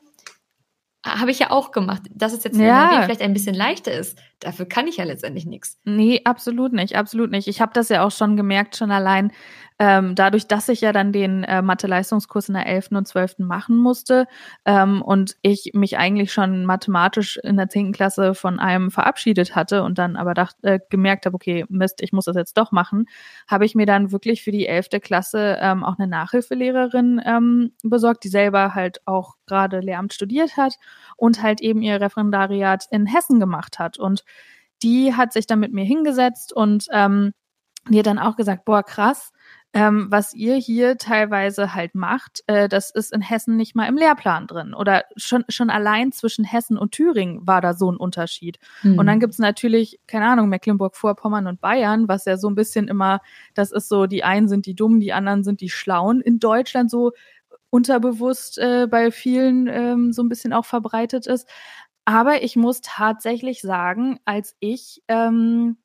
habe 1.06 1.32
ich 1.32 1.40
ja 1.40 1.52
auch 1.52 1.72
gemacht. 1.72 2.02
Dass 2.14 2.34
es 2.34 2.44
jetzt 2.44 2.58
Ja. 2.58 3.04
Vielleicht 3.06 3.22
ein 3.22 3.32
bisschen 3.34 3.56
leichter 3.56 3.94
ist, 3.94 4.20
dafür 4.42 4.66
kann 4.66 4.86
ich 4.88 4.98
ja 4.98 5.06
letztendlich 5.06 5.46
nichts. 5.46 5.80
Nee, 5.86 6.20
absolut 6.26 6.74
nicht, 6.74 6.98
absolut 6.98 7.32
nicht. 7.32 7.48
Ich 7.48 7.62
habe 7.62 7.72
das 7.74 7.88
ja 7.88 8.06
auch 8.06 8.12
schon 8.12 8.36
gemerkt, 8.36 8.76
schon 8.76 8.92
allein 8.92 9.32
ähm, 9.80 10.14
dadurch, 10.14 10.46
dass 10.46 10.68
ich 10.68 10.82
ja 10.82 10.92
dann 10.92 11.14
den 11.14 11.46
äh, 11.46 11.62
Mathe-Leistungskurs 11.62 12.50
in 12.50 12.56
der 12.56 12.68
11. 12.68 12.90
und 12.92 13.08
12. 13.08 13.40
machen 13.40 13.78
musste 13.78 14.28
ähm, 14.66 15.02
und 15.02 15.38
ich 15.42 15.72
mich 15.74 15.98
eigentlich 15.98 16.34
schon 16.34 16.66
mathematisch 16.66 17.38
in 17.38 17.56
der 17.56 17.70
10. 17.70 17.94
Klasse 17.94 18.36
von 18.36 18.60
einem 18.60 18.92
verabschiedet 18.92 19.56
hatte 19.56 19.84
und 19.84 19.98
dann 19.98 20.18
aber 20.18 20.34
dacht, 20.34 20.58
äh, 20.64 20.80
gemerkt 20.90 21.26
habe, 21.26 21.36
okay, 21.36 21.66
Mist, 21.70 22.02
ich 22.02 22.12
muss 22.12 22.26
das 22.26 22.36
jetzt 22.36 22.58
doch 22.58 22.74
machen, 22.74 23.06
habe 23.48 23.66
ich 23.66 23.74
mir 23.74 23.86
dann 23.86 24.12
wirklich 24.12 24.44
für 24.44 24.52
die 24.52 24.68
11. 24.68 24.90
Klasse 25.02 25.58
ähm, 25.62 25.86
auch 25.86 25.98
eine 25.98 26.08
Nachhilfelehrerin 26.08 27.22
ähm, 27.26 27.72
besorgt, 27.82 28.26
die 28.26 28.30
selber 28.30 28.76
halt 28.76 29.00
auch 29.08 29.36
gerade 29.46 29.80
Lehramt 29.80 30.14
studiert 30.14 30.58
hat 30.58 30.76
und 31.16 31.42
halt 31.42 31.62
eben 31.62 31.82
ihr 31.82 32.02
Referendariat 32.02 32.86
in 32.92 33.06
Hessen 33.06 33.40
gemacht 33.40 33.80
hat. 33.80 33.98
Und 33.98 34.26
die 34.84 35.16
hat 35.16 35.32
sich 35.32 35.48
dann 35.48 35.60
mit 35.60 35.72
mir 35.72 35.86
hingesetzt 35.86 36.52
und 36.52 36.88
ähm, 36.92 37.32
hat 37.98 38.06
dann 38.06 38.20
auch 38.20 38.36
gesagt, 38.36 38.66
boah, 38.66 38.84
krass, 38.84 39.32
ähm, 39.74 40.08
was 40.10 40.34
ihr 40.34 40.56
hier 40.56 40.98
teilweise 40.98 41.76
halt 41.76 41.94
macht, 41.94 42.42
äh, 42.48 42.68
das 42.68 42.90
ist 42.90 43.14
in 43.14 43.22
Hessen 43.22 43.56
nicht 43.56 43.76
mal 43.76 43.88
im 43.88 43.98
Lehrplan 43.98 44.48
drin. 44.48 44.74
Oder 44.74 45.04
schon, 45.16 45.46
schon 45.48 45.70
allein 45.70 46.12
zwischen 46.12 46.44
Hessen 46.44 46.76
und 46.78 46.92
Thüringen 46.92 47.46
war 47.46 47.62
da 47.62 47.74
so 47.76 47.92
ein 47.92 47.98
Unterschied. 47.98 48.58
Und 48.84 48.98
Mhm. 48.98 49.06
dann 49.06 49.20
gibt's 49.20 49.38
natürlich, 49.38 50.00
keine 50.08 50.28
Ahnung, 50.28 50.50
Mecklenburg-Vorpommern 50.50 51.46
und 51.46 51.62
Bayern, 51.62 52.08
was 52.08 52.26
ja 52.26 52.38
so 52.38 52.50
ein 52.50 52.56
bisschen 52.56 52.88
immer, 52.88 53.22
das 53.54 53.72
ist 53.72 53.90
so, 53.90 54.08
die 54.08 54.24
einen 54.24 54.48
sind 54.48 54.66
die 54.66 54.76
Dummen, 54.76 55.00
die 55.00 55.14
anderen 55.14 55.44
sind 55.44 55.62
die 55.62 55.70
Schlauen. 55.70 56.22
In 56.22 56.40
Deutschland 56.40 56.90
so 56.90 57.12
unterbewusst 57.70 58.58
äh, 58.58 58.88
bei 58.90 59.12
vielen 59.12 59.68
ähm, 59.68 60.12
so 60.14 60.24
ein 60.24 60.30
bisschen 60.30 60.54
auch 60.54 60.66
verbreitet 60.66 61.28
ist. 61.28 61.48
Aber 62.06 62.42
ich 62.42 62.56
muss 62.56 62.82
tatsächlich 62.82 63.62
sagen, 63.62 64.20
als 64.26 64.56
ich 64.60 65.04
ähm, 65.08 65.78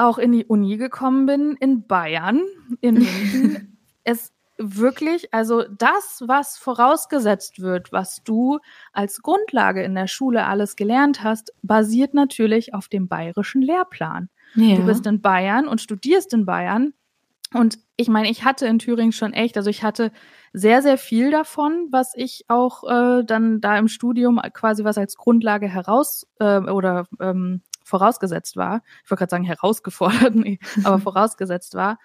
auch 0.00 0.18
in 0.18 0.32
die 0.32 0.44
Uni 0.44 0.76
gekommen 0.76 1.26
bin, 1.26 1.56
in 1.60 1.86
Bayern, 1.86 2.42
in 2.80 2.94
München, 2.94 3.78
es 4.04 4.32
wirklich, 4.58 5.32
also 5.32 5.64
das, 5.64 6.22
was 6.26 6.58
vorausgesetzt 6.58 7.60
wird, 7.60 7.92
was 7.92 8.22
du 8.24 8.58
als 8.92 9.22
Grundlage 9.22 9.82
in 9.82 9.94
der 9.94 10.06
Schule 10.06 10.44
alles 10.46 10.76
gelernt 10.76 11.22
hast, 11.22 11.52
basiert 11.62 12.14
natürlich 12.14 12.74
auf 12.74 12.88
dem 12.88 13.08
bayerischen 13.08 13.62
Lehrplan. 13.62 14.28
ja. 14.54 14.76
Du 14.76 14.84
bist 14.84 15.06
in 15.06 15.20
Bayern 15.20 15.66
und 15.66 15.80
studierst 15.80 16.34
in 16.34 16.44
Bayern. 16.44 16.92
Und 17.52 17.78
ich 17.96 18.08
meine, 18.08 18.30
ich 18.30 18.44
hatte 18.44 18.66
in 18.66 18.78
Thüringen 18.78 19.12
schon 19.12 19.32
echt, 19.32 19.56
also 19.56 19.70
ich 19.70 19.82
hatte 19.82 20.12
sehr, 20.52 20.82
sehr 20.82 20.98
viel 20.98 21.30
davon, 21.30 21.88
was 21.90 22.12
ich 22.14 22.44
auch 22.48 22.84
äh, 22.84 23.24
dann 23.24 23.60
da 23.60 23.76
im 23.76 23.88
Studium 23.88 24.40
quasi 24.52 24.84
was 24.84 24.98
als 24.98 25.16
Grundlage 25.16 25.68
heraus 25.68 26.26
äh, 26.38 26.58
oder 26.60 27.06
ähm, 27.18 27.62
vorausgesetzt 27.84 28.56
war. 28.56 28.82
Ich 29.04 29.10
wollte 29.10 29.20
gerade 29.20 29.30
sagen 29.30 29.44
herausgefordert, 29.44 30.34
nee, 30.34 30.58
aber 30.84 30.98
vorausgesetzt 31.00 31.74
war. 31.74 31.98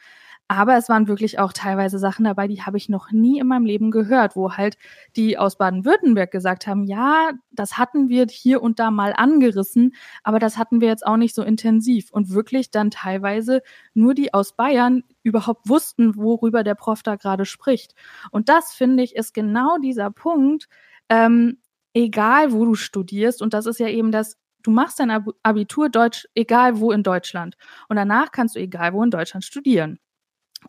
Aber 0.48 0.78
es 0.78 0.90
waren 0.90 1.08
wirklich 1.08 1.40
auch 1.40 1.54
teilweise 1.54 1.98
Sachen 1.98 2.26
dabei, 2.26 2.48
die 2.48 2.62
habe 2.62 2.78
ich 2.78 2.88
noch 2.88 3.12
nie 3.12 3.40
in 3.40 3.48
meinem 3.48 3.66
Leben 3.66 3.90
gehört, 3.90 4.36
wo 4.36 4.54
halt 4.54 4.78
die 5.16 5.40
aus 5.40 5.58
Baden-Württemberg 5.58 6.30
gesagt 6.30 6.68
haben, 6.68 6.84
ja, 6.84 7.32
das 7.52 7.80
hatten 7.80 8.10
wir 8.10 8.28
hier 8.30 8.62
und 8.62 8.78
da 8.78 8.92
mal 8.92 9.14
angerissen, 9.16 9.96
aber 10.24 10.38
das 10.38 10.58
hatten 10.58 10.82
wir 10.82 10.88
jetzt 10.88 11.06
auch 11.06 11.18
nicht 11.18 11.34
so 11.34 11.42
intensiv. 11.42 12.12
Und 12.12 12.30
wirklich 12.30 12.70
dann 12.70 12.92
teilweise 12.92 13.64
nur 13.96 14.14
die 14.14 14.36
aus 14.36 14.56
Bayern 14.56 15.04
überhaupt 15.24 15.68
wussten, 15.68 16.16
worüber 16.16 16.64
der 16.64 16.76
Prof 16.76 17.02
da 17.02 17.16
gerade 17.16 17.46
spricht. 17.46 17.96
Und 18.30 18.48
das, 18.48 18.72
finde 18.72 19.02
ich, 19.02 19.16
ist 19.16 19.34
genau 19.34 19.80
dieser 19.80 20.12
Punkt, 20.12 20.68
ähm, 21.10 21.58
egal 21.96 22.52
wo 22.52 22.66
du 22.66 22.76
studierst, 22.76 23.42
und 23.42 23.56
das 23.56 23.66
ist 23.66 23.80
ja 23.80 23.88
eben 23.88 24.12
das, 24.12 24.38
du 24.66 24.72
machst 24.72 25.00
dein 25.00 25.12
Abitur 25.44 25.90
Deutsch, 25.90 26.28
egal 26.36 26.80
wo 26.80 26.92
in 26.92 27.04
Deutschland. 27.04 27.56
Und 27.88 27.96
danach 27.96 28.32
kannst 28.32 28.56
du 28.56 28.60
egal 28.60 28.94
wo 28.94 29.04
in 29.04 29.12
Deutschland 29.12 29.44
studieren. 29.46 30.00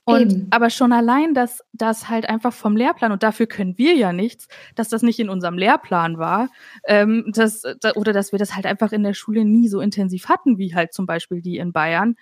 Und 0.05 0.33
Eben. 0.33 0.47
aber 0.51 0.71
schon 0.71 0.93
allein, 0.93 1.35
dass 1.35 1.65
das 1.73 2.09
halt 2.09 2.29
einfach 2.29 2.53
vom 2.53 2.77
Lehrplan 2.77 3.13
und 3.13 3.23
dafür 3.23 3.47
können 3.47 3.79
wir 3.79 3.95
ja 3.95 4.13
nichts, 4.13 4.49
dass 4.75 4.89
das 4.89 5.03
nicht 5.03 5.19
in 5.19 5.31
unserem 5.31 5.57
Lehrplan 5.57 6.19
war, 6.19 6.51
ähm, 6.87 7.25
dass, 7.35 7.63
da, 7.81 7.93
oder 7.95 8.13
dass 8.13 8.33
wir 8.33 8.39
das 8.39 8.55
halt 8.55 8.67
einfach 8.67 8.93
in 8.93 9.03
der 9.03 9.15
Schule 9.15 9.45
nie 9.45 9.69
so 9.69 9.81
intensiv 9.81 10.29
hatten 10.29 10.59
wie 10.59 10.75
halt 10.75 10.93
zum 10.93 11.07
Beispiel 11.07 11.41
die 11.41 11.57
in 11.57 11.73
Bayern. 11.73 12.17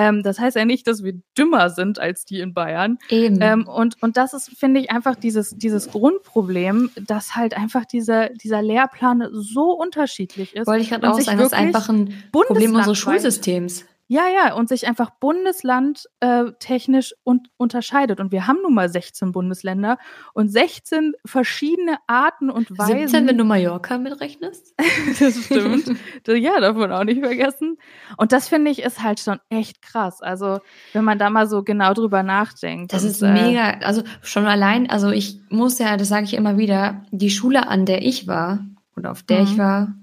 Ähm, 0.00 0.22
das 0.22 0.38
heißt 0.38 0.56
ja 0.56 0.64
nicht, 0.64 0.86
dass 0.86 1.04
wir 1.04 1.20
dümmer 1.36 1.68
sind 1.68 1.98
als 1.98 2.24
die 2.24 2.40
in 2.40 2.54
Bayern. 2.54 2.98
Eben. 3.10 3.38
Ähm, 3.42 3.68
und 3.68 4.02
und 4.02 4.16
das 4.16 4.32
ist 4.32 4.50
finde 4.58 4.80
ich 4.80 4.90
einfach 4.90 5.14
dieses 5.14 5.50
dieses 5.50 5.90
Grundproblem, 5.90 6.90
dass 7.06 7.36
halt 7.36 7.54
einfach 7.54 7.84
dieser 7.84 8.30
dieser 8.30 8.62
Lehrplan 8.62 9.28
so 9.32 9.72
unterschiedlich 9.72 10.56
ist. 10.56 10.66
Wollte 10.66 10.82
ich 10.84 10.88
gerade 10.88 11.06
auch 11.06 11.20
sagen, 11.20 11.36
das 11.36 11.48
ist 11.48 11.52
einfach 11.52 11.90
ein 11.90 12.14
Problem 12.32 12.74
unseres 12.74 12.96
Schulsystems. 12.96 13.84
Ja, 14.12 14.24
ja, 14.26 14.54
und 14.54 14.68
sich 14.68 14.88
einfach 14.88 15.10
Bundesland 15.20 16.08
äh, 16.18 16.46
technisch 16.58 17.14
un 17.24 17.44
unterscheidet. 17.56 18.18
Und 18.18 18.32
wir 18.32 18.48
haben 18.48 18.58
nun 18.60 18.74
mal 18.74 18.88
16 18.88 19.30
Bundesländer 19.30 19.98
und 20.34 20.48
16 20.48 21.12
verschiedene 21.24 21.96
Arten 22.08 22.50
und 22.50 22.76
Weisen. 22.76 22.98
17, 23.06 23.28
wenn 23.28 23.38
du 23.38 23.44
Mallorca 23.44 23.98
mitrechnest? 23.98 24.74
das 25.20 25.44
stimmt. 25.44 25.96
ja, 26.26 26.58
davon 26.58 26.90
auch 26.90 27.04
nicht 27.04 27.20
vergessen. 27.20 27.76
Und 28.16 28.32
das 28.32 28.48
finde 28.48 28.72
ich 28.72 28.82
ist 28.82 29.00
halt 29.00 29.20
schon 29.20 29.38
echt 29.48 29.80
krass. 29.80 30.20
Also, 30.22 30.58
wenn 30.92 31.04
man 31.04 31.20
da 31.20 31.30
mal 31.30 31.46
so 31.46 31.62
genau 31.62 31.94
drüber 31.94 32.24
nachdenkt. 32.24 32.92
Das 32.92 33.04
und, 33.04 33.10
ist 33.10 33.22
mega, 33.22 33.74
äh, 33.74 33.84
also 33.84 34.02
schon 34.22 34.46
allein, 34.46 34.90
also 34.90 35.10
ich 35.10 35.38
muss 35.50 35.78
ja, 35.78 35.96
das 35.96 36.08
sage 36.08 36.24
ich 36.24 36.34
immer 36.34 36.58
wieder, 36.58 37.04
die 37.12 37.30
Schule, 37.30 37.68
an 37.68 37.86
der 37.86 38.02
ich 38.02 38.26
war 38.26 38.58
oder 38.96 39.12
auf 39.12 39.22
der 39.22 39.42
mhm. 39.42 39.44
ich 39.44 39.56
war, 39.56 39.94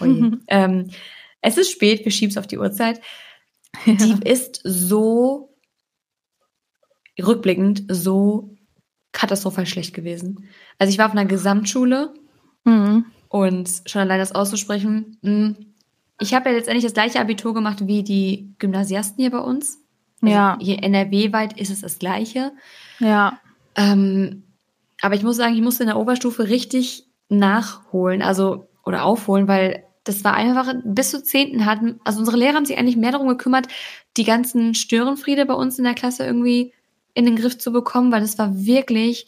oh 0.00 0.06
ähm, 0.48 0.90
es 1.46 1.56
ist 1.56 1.70
spät, 1.70 2.04
wir 2.04 2.10
schieben 2.10 2.30
es 2.30 2.38
auf 2.38 2.48
die 2.48 2.58
Uhrzeit. 2.58 3.00
Ja. 3.84 3.94
Die 3.94 4.28
ist 4.28 4.60
so 4.64 5.54
rückblickend 7.22 7.84
so 7.88 8.56
katastrophal 9.12 9.66
schlecht 9.66 9.94
gewesen. 9.94 10.48
Also 10.78 10.90
ich 10.90 10.98
war 10.98 11.06
auf 11.06 11.12
einer 11.12 11.24
Gesamtschule 11.24 12.12
mhm. 12.64 13.06
und 13.28 13.70
schon 13.86 14.02
allein 14.02 14.18
das 14.18 14.32
auszusprechen, 14.32 15.18
hm, 15.22 15.56
ich 16.18 16.34
habe 16.34 16.48
ja 16.48 16.56
letztendlich 16.56 16.84
das 16.84 16.94
gleiche 16.94 17.20
Abitur 17.20 17.54
gemacht 17.54 17.86
wie 17.86 18.02
die 18.02 18.54
Gymnasiasten 18.58 19.20
hier 19.20 19.30
bei 19.30 19.38
uns. 19.38 19.78
Also 20.22 20.34
ja. 20.34 20.58
Hier 20.60 20.82
NRW-weit 20.82 21.58
ist 21.60 21.70
es 21.70 21.82
das 21.82 21.98
gleiche. 21.98 22.52
Ja. 22.98 23.38
Ähm, 23.74 24.44
aber 25.02 25.14
ich 25.14 25.22
muss 25.22 25.36
sagen, 25.36 25.54
ich 25.54 25.60
musste 25.60 25.82
in 25.82 25.88
der 25.88 25.98
Oberstufe 25.98 26.48
richtig 26.48 27.06
nachholen, 27.28 28.22
also 28.22 28.68
oder 28.84 29.04
aufholen, 29.04 29.46
weil 29.46 29.85
das 30.06 30.22
war 30.22 30.34
einfach, 30.34 30.72
bis 30.84 31.10
zu 31.10 31.22
Zehnten 31.22 31.66
hatten, 31.66 32.00
also 32.04 32.20
unsere 32.20 32.36
Lehrer 32.36 32.54
haben 32.54 32.64
sich 32.64 32.78
eigentlich 32.78 32.96
mehr 32.96 33.10
darum 33.10 33.26
gekümmert, 33.26 33.66
die 34.16 34.24
ganzen 34.24 34.74
Störenfriede 34.74 35.44
bei 35.46 35.54
uns 35.54 35.78
in 35.78 35.84
der 35.84 35.94
Klasse 35.94 36.24
irgendwie 36.24 36.72
in 37.12 37.26
den 37.26 37.34
Griff 37.34 37.58
zu 37.58 37.72
bekommen, 37.72 38.12
weil 38.12 38.20
das 38.20 38.38
war 38.38 38.56
wirklich, 38.56 39.26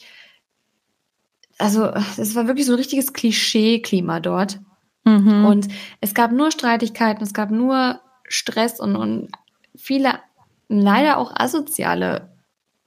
also 1.59 1.87
es 2.17 2.37
war 2.37 2.47
wirklich 2.47 2.67
so 2.67 2.73
ein 2.73 2.79
richtiges 2.79 3.13
Klischee-Klima 3.13 4.21
dort. 4.21 4.61
Mhm. 5.05 5.45
Und 5.45 5.69
es 6.01 6.15
gab 6.15 6.31
nur 6.31 6.53
Streitigkeiten, 6.53 7.25
es 7.25 7.35
gab 7.35 7.51
nur 7.51 8.01
Stress 8.29 8.79
und, 8.79 8.95
und 8.95 9.31
viele 9.75 10.21
leider 10.69 11.19
auch 11.19 11.33
asoziale 11.35 12.33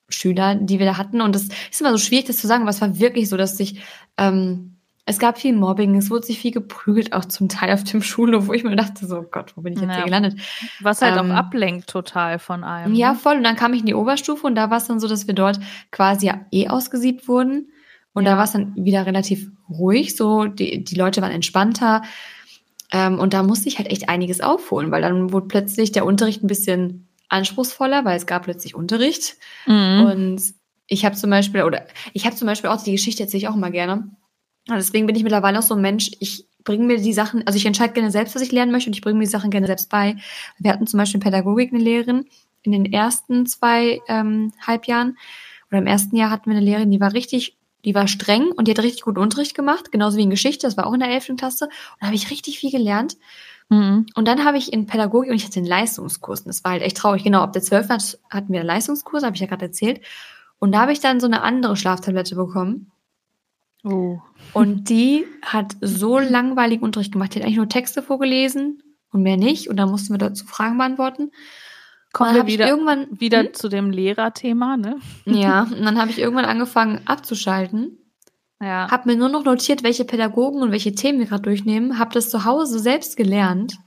Schüler, 0.08 0.56
die 0.56 0.80
wir 0.80 0.86
da 0.86 0.98
hatten. 0.98 1.20
Und 1.20 1.36
das 1.36 1.48
ist 1.70 1.82
immer 1.82 1.92
so 1.92 1.98
schwierig, 1.98 2.26
das 2.26 2.38
zu 2.38 2.48
sagen, 2.48 2.62
aber 2.62 2.72
es 2.72 2.82
war 2.82 3.00
wirklich 3.00 3.28
so, 3.28 3.36
dass 3.36 3.58
sich 3.58 3.82
ähm, 4.18 4.78
es 5.06 5.18
gab 5.18 5.40
viel 5.40 5.54
Mobbing, 5.54 5.96
es 5.96 6.10
wurde 6.10 6.26
sich 6.26 6.40
viel 6.40 6.52
geprügelt, 6.52 7.14
auch 7.14 7.26
zum 7.26 7.50
Teil 7.50 7.74
auf 7.74 7.84
dem 7.84 8.02
Schulhof, 8.04 8.48
wo 8.48 8.54
ich 8.54 8.64
mir 8.64 8.76
dachte, 8.76 9.06
so 9.08 9.24
Gott, 9.24 9.54
wo 9.56 9.62
bin 9.62 9.74
ich 9.74 9.80
jetzt 9.80 9.90
ja. 9.90 9.96
hier 9.96 10.06
gelandet? 10.06 10.40
Was 10.80 11.02
halt 11.02 11.18
ähm, 11.18 11.32
auch 11.32 11.36
ablenkt 11.36 11.90
total 11.90 12.40
von 12.40 12.64
allem. 12.64 12.94
Ja, 12.94 13.14
ne? 13.14 13.18
voll. 13.18 13.38
Und 13.38 13.44
dann 13.44 13.56
kam 13.56 13.74
ich 13.74 13.82
in 13.82 13.88
die 13.88 13.96
Oberstufe 13.96 14.46
und 14.46 14.56
da 14.56 14.70
war 14.70 14.78
es 14.78 14.88
dann 14.88 15.00
so, 15.00 15.08
dass 15.08 15.28
wir 15.28 15.34
dort 15.34 15.60
quasi 15.92 16.28
ja 16.28 16.42
eh 16.52 16.68
ausgesiebt 16.68 17.28
wurden. 17.28 17.72
Und 18.14 18.26
ja. 18.26 18.32
da 18.32 18.38
war 18.38 18.44
es 18.44 18.52
dann 18.52 18.76
wieder 18.76 19.06
relativ 19.06 19.50
ruhig, 19.70 20.16
so 20.16 20.46
die, 20.46 20.84
die 20.84 20.96
Leute 20.96 21.22
waren 21.22 21.32
entspannter. 21.32 22.04
Ähm, 22.92 23.20
und 23.20 23.34
da 23.34 23.42
musste 23.42 23.70
ich 23.70 23.78
halt 23.78 23.90
echt 23.90 24.10
einiges 24.10 24.42
aufholen, 24.42 24.92
weil 24.92 25.02
dann 25.02 25.32
wurde 25.32 25.48
plötzlich 25.48 25.92
der 25.92 26.06
Unterricht 26.06 26.44
ein 26.44 26.48
bisschen 26.48 27.08
anspruchsvoller, 27.30 28.04
weil 28.04 28.18
es 28.18 28.26
gab 28.26 28.44
plötzlich 28.44 28.76
Unterricht. 28.76 29.38
Mhm. 29.66 30.06
Und 30.06 30.42
ich 30.88 31.06
habe 31.06 31.16
zum 31.16 31.30
Beispiel, 31.30 31.64
oder 31.64 31.88
ich 32.14 32.26
habe 32.26 32.36
zum 32.36 32.48
Beispiel 32.48 32.70
auch 32.70 32.84
die 32.84 32.92
Geschichte 32.92 33.24
erzähle 33.24 33.44
ich 33.44 33.48
auch 33.48 33.56
immer 33.56 33.72
gerne 33.72 34.12
deswegen 34.70 35.08
bin 35.08 35.16
ich 35.16 35.24
mittlerweile 35.24 35.60
auch 35.60 35.64
so 35.64 35.76
ein 35.76 35.82
Mensch, 35.82 36.12
ich 36.20 36.46
bringe 36.64 36.86
mir 36.86 36.98
die 36.98 37.14
Sachen, 37.14 37.46
also 37.48 37.58
ich 37.58 37.66
entscheide 37.66 37.94
gerne 37.94 38.12
selbst, 38.12 38.36
was 38.36 38.42
ich 38.42 38.52
lernen 38.52 38.72
möchte 38.72 38.90
und 38.90 38.96
ich 38.96 39.02
bringe 39.02 39.18
mir 39.18 39.26
die 39.26 39.32
Sachen 39.32 39.52
gerne 39.52 39.68
selbst 39.68 39.90
bei. 39.90 40.16
Wir 40.60 40.72
hatten 40.72 40.88
zum 40.88 40.98
Beispiel 40.98 41.20
in 41.20 41.24
Pädagogik 41.24 41.74
eine 41.74 41.84
Lehrerin 41.84 42.26
in 42.64 42.72
den 42.72 42.86
ersten 42.92 43.46
zwei 43.46 44.02
ähm, 44.08 44.54
Halbjahren 44.66 45.18
oder 45.70 45.80
im 45.80 45.88
ersten 45.88 46.16
Jahr 46.16 46.30
hatten 46.30 46.50
wir 46.50 46.58
eine 46.58 46.66
Lehrerin, 46.66 46.92
die 46.92 47.00
war 47.00 47.14
richtig, 47.14 47.58
die 47.86 47.96
war 47.96 48.08
streng 48.08 48.52
und 48.52 48.68
die 48.68 48.72
hat 48.72 48.80
richtig 48.80 49.04
gut 49.04 49.18
Unterricht 49.18 49.56
gemacht, 49.56 49.92
genauso 49.92 50.18
wie 50.18 50.24
in 50.24 50.30
Geschichte, 50.30 50.68
das 50.68 50.78
war 50.78 50.86
auch 50.86 50.94
in 50.94 51.00
der 51.00 51.10
elften 51.10 51.38
Klasse 51.38 51.66
und 51.66 51.72
da 52.02 52.08
habe 52.08 52.16
ich 52.16 52.30
richtig 52.30 52.60
viel 52.60 52.72
gelernt. 52.72 53.18
Mhm. 53.70 54.06
Und 54.16 54.28
dann 54.28 54.44
habe 54.46 54.58
ich 54.58 54.72
in 54.72 54.86
Pädagogik 54.86 55.32
und 55.32 55.38
ich 55.38 55.46
hatte 55.46 55.60
einen 55.60 55.68
Leistungskurs 55.68 56.42
und 56.42 56.50
das 56.50 56.64
war 56.64 56.74
halt 56.74 56.84
echt 56.84 56.98
traurig. 56.98 57.24
Genau, 57.24 57.42
ab 57.42 57.54
der 57.54 57.62
12. 57.62 58.18
hatten 58.30 58.52
wir 58.54 58.60
einen 58.60 58.68
Leistungskurs, 58.68 59.24
habe 59.24 59.36
ich 59.36 59.42
ja 59.42 59.48
gerade 59.48 59.66
erzählt. 59.66 60.02
Und 60.60 60.74
da 60.74 60.82
habe 60.82 60.92
ich 60.92 61.00
dann 61.00 61.20
so 61.20 61.26
eine 61.26 61.42
andere 61.42 61.76
Schlaftablette 61.76 62.36
bekommen 62.36 62.92
Oh. 63.84 64.20
Und 64.54 64.90
die 64.90 65.26
hat 65.42 65.76
so 65.82 66.20
langweiligen 66.20 66.84
Unterricht 66.84 67.14
gemacht. 67.14 67.34
Die 67.34 67.40
hat 67.40 67.46
eigentlich 67.46 67.58
nur 67.58 67.70
Texte 67.70 68.04
vorgelesen 68.04 68.84
und 69.12 69.24
mehr 69.24 69.38
nicht. 69.38 69.70
Und 69.70 69.78
dann 69.78 69.90
mussten 69.90 70.14
wir 70.14 70.18
dazu 70.18 70.46
Fragen 70.46 70.78
beantworten. 70.78 71.32
Kommen 72.14 72.36
wir 72.36 72.46
wieder, 72.46 72.68
irgendwann, 72.68 73.08
wieder 73.12 73.44
hm? 73.44 73.54
zu 73.54 73.70
dem 73.70 73.90
Lehrerthema, 73.90 74.76
ne? 74.76 74.98
Ja, 75.26 75.64
und 75.64 75.84
dann 75.84 75.98
habe 75.98 76.12
ich 76.12 76.20
irgendwann 76.20 76.46
angefangen 76.46 77.02
abzuschalten. 77.06 77.98
Ja. 78.60 78.92
Hab 78.92 79.06
mir 79.06 79.16
nur 79.16 79.30
noch 79.30 79.46
notiert, 79.46 79.82
welche 79.82 80.06
Pädagogen 80.06 80.62
und 80.62 80.72
welche 80.72 80.94
Themen 80.94 81.20
wir 81.20 81.26
gerade 81.26 81.44
durchnehmen. 81.44 81.98
Hab 81.98 82.12
das 82.12 82.30
zu 82.30 82.44
Hause 82.44 82.80
selbst 82.80 83.16
gelernt. 83.16 83.78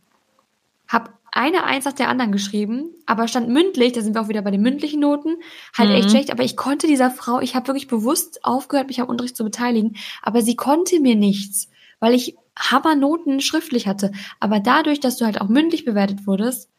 Hab 0.89 1.13
eine 1.35 1.64
Eins 1.64 1.85
nach 1.85 1.93
der 1.93 2.09
anderen 2.09 2.30
geschrieben, 2.30 2.95
aber 3.07 3.26
stand 3.26 3.49
mündlich, 3.49 3.93
da 3.93 4.03
sind 4.03 4.14
wir 4.14 4.22
auch 4.22 4.28
wieder 4.28 4.43
bei 4.43 4.53
den 4.53 4.62
mündlichen 4.62 5.01
Noten, 5.01 5.37
halt 5.76 5.91
mhm. 5.91 5.97
echt 5.97 6.11
schlecht, 6.11 6.30
aber 6.30 6.45
ich 6.45 6.57
konnte 6.57 6.87
dieser 6.87 7.11
Frau, 7.11 7.41
ich 7.41 7.57
habe 7.57 7.66
wirklich 7.66 7.89
bewusst 7.89 8.45
aufgehört, 8.45 8.87
mich 8.87 9.01
am 9.01 9.09
Unterricht 9.09 9.37
zu 9.37 9.43
beteiligen, 9.43 9.97
aber 10.22 10.43
sie 10.43 10.55
konnte 10.55 11.01
mir 11.01 11.16
nichts, 11.16 11.68
weil 11.99 12.14
ich 12.14 12.37
Hammernoten 12.57 13.41
schriftlich 13.41 13.89
hatte. 13.89 14.12
Aber 14.39 14.61
dadurch, 14.61 15.01
dass 15.01 15.16
du 15.16 15.24
halt 15.24 15.41
auch 15.41 15.49
mündlich 15.49 15.85
bewertet 15.85 16.24
wurdest, 16.24 16.70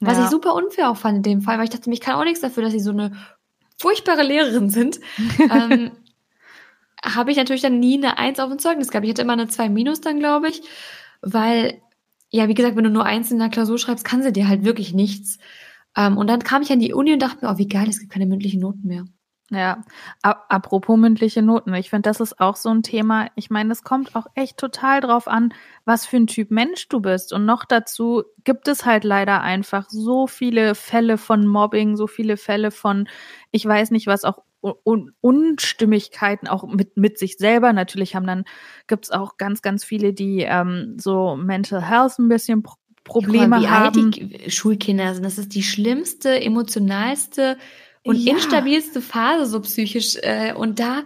ja. 0.00 0.08
was 0.08 0.18
ich 0.18 0.30
super 0.30 0.54
unfair 0.54 0.88
auch 0.88 0.96
fand 0.96 1.18
in 1.18 1.22
dem 1.22 1.42
Fall, 1.42 1.58
weil 1.58 1.64
ich 1.64 1.70
dachte, 1.70 1.90
mich 1.90 2.00
kann 2.00 2.14
auch 2.14 2.24
nichts 2.24 2.40
dafür, 2.40 2.62
dass 2.62 2.72
sie 2.72 2.80
so 2.80 2.92
eine 2.92 3.12
furchtbare 3.76 4.22
Lehrerin 4.22 4.70
sind, 4.70 4.98
ähm, 5.38 5.90
habe 7.04 7.30
ich 7.30 7.36
natürlich 7.36 7.62
dann 7.62 7.80
nie 7.80 7.98
eine 7.98 8.16
Eins 8.16 8.40
auf 8.40 8.48
dem 8.48 8.58
Zeugnis 8.58 8.88
gehabt. 8.88 9.04
Ich 9.04 9.10
hatte 9.10 9.22
immer 9.22 9.34
eine 9.34 9.48
zwei 9.48 9.68
Minus 9.68 10.00
dann, 10.00 10.18
glaube 10.18 10.48
ich, 10.48 10.62
weil 11.20 11.82
ja, 12.30 12.48
wie 12.48 12.54
gesagt, 12.54 12.76
wenn 12.76 12.84
du 12.84 12.90
nur 12.90 13.04
eins 13.04 13.30
in 13.30 13.38
der 13.38 13.48
Klausur 13.48 13.78
schreibst, 13.78 14.04
kann 14.04 14.22
sie 14.22 14.32
dir 14.32 14.48
halt 14.48 14.64
wirklich 14.64 14.94
nichts. 14.94 15.38
Ähm, 15.96 16.16
und 16.16 16.28
dann 16.28 16.40
kam 16.40 16.62
ich 16.62 16.72
an 16.72 16.80
die 16.80 16.94
Uni 16.94 17.12
und 17.12 17.20
dachte 17.20 17.44
mir, 17.44 17.52
oh, 17.52 17.58
wie 17.58 17.68
geil, 17.68 17.88
es 17.88 18.00
gibt 18.00 18.12
keine 18.12 18.26
mündlichen 18.26 18.60
Noten 18.60 18.86
mehr. 18.86 19.04
Ja, 19.52 19.82
apropos 20.22 20.96
mündliche 20.96 21.42
Noten, 21.42 21.74
ich 21.74 21.90
finde, 21.90 22.08
das 22.08 22.20
ist 22.20 22.38
auch 22.38 22.54
so 22.54 22.68
ein 22.68 22.84
Thema. 22.84 23.26
Ich 23.34 23.50
meine, 23.50 23.72
es 23.72 23.82
kommt 23.82 24.14
auch 24.14 24.26
echt 24.36 24.58
total 24.58 25.00
drauf 25.00 25.26
an, 25.26 25.52
was 25.84 26.06
für 26.06 26.18
ein 26.18 26.28
Typ 26.28 26.52
Mensch 26.52 26.86
du 26.88 27.00
bist. 27.00 27.32
Und 27.32 27.46
noch 27.46 27.64
dazu 27.64 28.22
gibt 28.44 28.68
es 28.68 28.86
halt 28.86 29.02
leider 29.02 29.40
einfach 29.40 29.86
so 29.90 30.28
viele 30.28 30.76
Fälle 30.76 31.18
von 31.18 31.48
Mobbing, 31.48 31.96
so 31.96 32.06
viele 32.06 32.36
Fälle 32.36 32.70
von, 32.70 33.08
ich 33.50 33.66
weiß 33.66 33.90
nicht 33.90 34.06
was, 34.06 34.22
auch 34.22 34.38
Un 34.62 35.12
Unstimmigkeiten 35.20 36.46
auch 36.46 36.66
mit, 36.66 36.96
mit 36.96 37.18
sich 37.18 37.36
selber. 37.36 37.72
Natürlich 37.72 38.14
haben 38.14 38.26
dann, 38.26 38.44
gibt's 38.86 39.10
auch 39.10 39.36
ganz, 39.36 39.62
ganz 39.62 39.84
viele, 39.84 40.12
die 40.12 40.40
ähm, 40.40 40.96
so 40.98 41.36
Mental 41.36 41.82
Health 41.88 42.18
ein 42.18 42.28
bisschen 42.28 42.62
Pro 42.62 42.74
Probleme 43.02 43.48
mal, 43.48 43.62
wie 43.62 43.68
haben. 43.68 44.04
Alt 44.04 44.16
die 44.16 44.50
Schulkinder 44.50 45.14
sind. 45.14 45.24
Das 45.24 45.38
ist 45.38 45.54
die 45.54 45.62
schlimmste, 45.62 46.40
emotionalste 46.40 47.56
und 48.04 48.16
ja. 48.16 48.34
instabilste 48.34 49.00
Phase 49.00 49.46
so 49.46 49.60
psychisch. 49.60 50.16
Äh, 50.20 50.52
und 50.54 50.78
da 50.78 51.02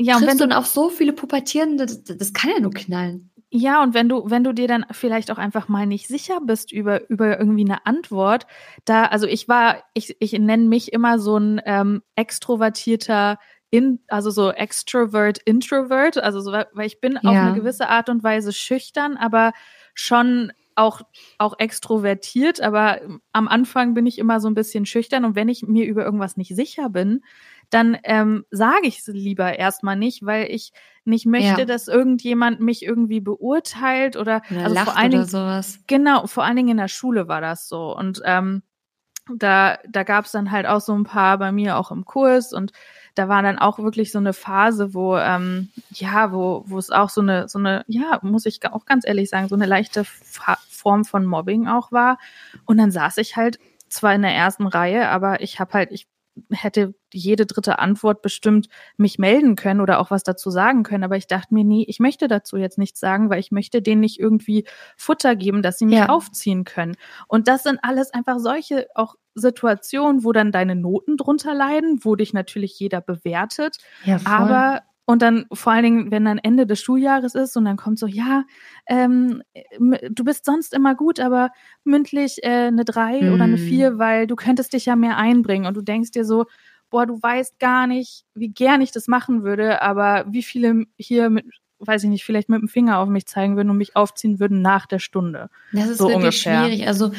ja, 0.00 0.16
und 0.16 0.26
wenn 0.26 0.38
du 0.38 0.46
dann 0.46 0.52
auf 0.52 0.66
so 0.66 0.90
viele 0.90 1.12
Pubertierende, 1.12 1.86
das, 1.86 2.04
das 2.04 2.32
kann 2.32 2.50
ja 2.50 2.60
nur 2.60 2.70
knallen. 2.70 3.30
Ja, 3.50 3.82
und 3.82 3.94
wenn 3.94 4.10
du, 4.10 4.30
wenn 4.30 4.44
du 4.44 4.52
dir 4.52 4.68
dann 4.68 4.84
vielleicht 4.90 5.30
auch 5.30 5.38
einfach 5.38 5.68
mal 5.68 5.86
nicht 5.86 6.06
sicher 6.06 6.40
bist 6.42 6.70
über, 6.70 7.08
über 7.08 7.38
irgendwie 7.38 7.64
eine 7.64 7.86
Antwort, 7.86 8.46
da, 8.84 9.04
also 9.04 9.26
ich 9.26 9.48
war, 9.48 9.84
ich, 9.94 10.16
ich 10.20 10.32
nenne 10.32 10.64
mich 10.64 10.92
immer 10.92 11.18
so 11.18 11.38
ein 11.38 11.60
ähm, 11.64 12.02
extrovertierter 12.14 13.38
in, 13.70 14.00
also 14.08 14.30
so 14.30 14.50
extrovert, 14.50 15.38
introvert, 15.38 16.18
also 16.18 16.40
so, 16.40 16.52
weil 16.52 16.86
ich 16.86 17.00
bin 17.00 17.18
ja. 17.22 17.30
auf 17.30 17.36
eine 17.36 17.54
gewisse 17.54 17.88
Art 17.88 18.10
und 18.10 18.22
Weise 18.22 18.52
schüchtern, 18.52 19.16
aber 19.16 19.52
schon 19.94 20.52
auch, 20.74 21.02
auch 21.38 21.58
extrovertiert, 21.58 22.60
aber 22.60 23.00
am 23.32 23.48
Anfang 23.48 23.94
bin 23.94 24.06
ich 24.06 24.18
immer 24.18 24.40
so 24.40 24.48
ein 24.48 24.54
bisschen 24.54 24.86
schüchtern 24.86 25.24
und 25.24 25.34
wenn 25.34 25.48
ich 25.48 25.62
mir 25.66 25.86
über 25.86 26.04
irgendwas 26.04 26.36
nicht 26.36 26.54
sicher 26.54 26.88
bin, 26.88 27.22
dann 27.70 27.98
ähm, 28.04 28.44
sage 28.50 28.86
ich 28.86 29.00
es 29.00 29.06
lieber 29.08 29.58
erstmal 29.58 29.96
nicht, 29.96 30.24
weil 30.24 30.50
ich 30.50 30.72
nicht 31.04 31.26
möchte, 31.26 31.60
ja. 31.60 31.64
dass 31.64 31.88
irgendjemand 31.88 32.60
mich 32.60 32.84
irgendwie 32.84 33.20
beurteilt 33.20 34.16
oder, 34.16 34.42
oder 34.50 34.64
also 34.64 34.76
vor 34.76 34.96
allen 34.96 35.10
Dingen, 35.10 35.26
sowas. 35.26 35.80
Genau, 35.86 36.26
vor 36.26 36.44
allen 36.44 36.56
Dingen 36.56 36.70
in 36.70 36.76
der 36.76 36.88
Schule 36.88 37.28
war 37.28 37.40
das 37.40 37.68
so. 37.68 37.96
Und 37.96 38.20
ähm, 38.24 38.62
da, 39.36 39.78
da 39.88 40.02
gab 40.02 40.24
es 40.24 40.32
dann 40.32 40.50
halt 40.50 40.66
auch 40.66 40.80
so 40.80 40.94
ein 40.94 41.04
paar 41.04 41.38
bei 41.38 41.52
mir 41.52 41.76
auch 41.76 41.90
im 41.90 42.04
Kurs 42.04 42.52
und 42.52 42.72
da 43.14 43.28
war 43.28 43.42
dann 43.42 43.58
auch 43.58 43.78
wirklich 43.80 44.12
so 44.12 44.18
eine 44.18 44.32
Phase, 44.32 44.94
wo 44.94 45.16
ähm, 45.16 45.70
ja, 45.92 46.32
wo 46.32 46.62
wo 46.66 46.78
es 46.78 46.90
auch 46.90 47.10
so 47.10 47.20
eine 47.20 47.48
so 47.48 47.58
eine 47.58 47.84
ja, 47.88 48.20
muss 48.22 48.46
ich 48.46 48.60
auch 48.70 48.86
ganz 48.86 49.04
ehrlich 49.06 49.28
sagen, 49.28 49.48
so 49.48 49.56
eine 49.56 49.66
leichte 49.66 50.04
Form 50.04 51.04
von 51.04 51.26
Mobbing 51.26 51.66
auch 51.66 51.90
war. 51.90 52.18
Und 52.64 52.78
dann 52.78 52.92
saß 52.92 53.18
ich 53.18 53.36
halt 53.36 53.58
zwar 53.88 54.14
in 54.14 54.22
der 54.22 54.34
ersten 54.34 54.68
Reihe, 54.68 55.08
aber 55.08 55.40
ich 55.40 55.58
habe 55.58 55.72
halt 55.72 55.90
ich 55.90 56.06
hätte 56.50 56.94
jede 57.12 57.46
dritte 57.46 57.78
Antwort 57.78 58.22
bestimmt 58.22 58.68
mich 58.96 59.18
melden 59.18 59.56
können 59.56 59.80
oder 59.80 60.00
auch 60.00 60.10
was 60.10 60.22
dazu 60.22 60.50
sagen 60.50 60.82
können. 60.82 61.04
Aber 61.04 61.16
ich 61.16 61.26
dachte 61.26 61.54
mir, 61.54 61.64
nee, 61.64 61.84
ich 61.88 62.00
möchte 62.00 62.28
dazu 62.28 62.56
jetzt 62.56 62.78
nichts 62.78 63.00
sagen, 63.00 63.30
weil 63.30 63.40
ich 63.40 63.50
möchte 63.50 63.82
denen 63.82 64.00
nicht 64.00 64.18
irgendwie 64.18 64.64
Futter 64.96 65.36
geben, 65.36 65.62
dass 65.62 65.78
sie 65.78 65.86
mich 65.86 65.98
ja. 65.98 66.08
aufziehen 66.08 66.64
können. 66.64 66.96
Und 67.26 67.48
das 67.48 67.62
sind 67.62 67.78
alles 67.82 68.12
einfach 68.12 68.38
solche 68.38 68.86
auch 68.94 69.14
Situationen, 69.34 70.24
wo 70.24 70.32
dann 70.32 70.52
deine 70.52 70.74
Noten 70.74 71.16
drunter 71.16 71.54
leiden, 71.54 72.00
wo 72.02 72.16
dich 72.16 72.32
natürlich 72.32 72.78
jeder 72.78 73.00
bewertet. 73.00 73.78
Ja. 74.04 74.18
Aber 74.24 74.82
und 75.08 75.22
dann 75.22 75.46
vor 75.54 75.72
allen 75.72 75.84
Dingen, 75.84 76.10
wenn 76.10 76.26
dann 76.26 76.36
Ende 76.36 76.66
des 76.66 76.82
Schuljahres 76.82 77.34
ist 77.34 77.56
und 77.56 77.64
dann 77.64 77.78
kommt 77.78 77.98
so, 77.98 78.06
ja, 78.06 78.44
ähm, 78.86 79.42
du 80.10 80.22
bist 80.22 80.44
sonst 80.44 80.74
immer 80.74 80.94
gut, 80.94 81.18
aber 81.18 81.48
mündlich 81.82 82.44
äh, 82.44 82.66
eine 82.66 82.84
drei 82.84 83.22
mm. 83.22 83.32
oder 83.32 83.44
eine 83.44 83.56
mhm. 83.56 83.68
vier, 83.68 83.98
weil 83.98 84.26
du 84.26 84.36
könntest 84.36 84.74
dich 84.74 84.84
ja 84.84 84.96
mehr 84.96 85.16
einbringen. 85.16 85.64
Und 85.64 85.78
du 85.78 85.80
denkst 85.80 86.10
dir 86.10 86.26
so, 86.26 86.44
boah, 86.90 87.06
du 87.06 87.20
weißt 87.20 87.58
gar 87.58 87.86
nicht, 87.86 88.24
wie 88.34 88.48
gern 88.48 88.80
ich 88.80 88.92
das 88.92 89.08
machen 89.08 89.42
würde, 89.42 89.82
aber 89.82 90.24
wie 90.28 90.42
viele 90.42 90.84
hier 90.96 91.30
mit, 91.30 91.46
weiß 91.78 92.04
ich 92.04 92.10
nicht, 92.10 92.24
vielleicht 92.24 92.48
mit 92.48 92.60
dem 92.60 92.68
Finger 92.68 92.98
auf 92.98 93.08
mich 93.08 93.26
zeigen 93.26 93.56
würden 93.56 93.70
und 93.70 93.78
mich 93.78 93.96
aufziehen 93.96 94.40
würden 94.40 94.62
nach 94.62 94.86
der 94.86 94.98
Stunde. 94.98 95.50
Das 95.72 95.88
ist 95.88 95.98
so 95.98 96.08
wirklich 96.08 96.16
ungefähr. 96.46 96.64
schwierig. 96.64 96.86
Also 96.86 97.12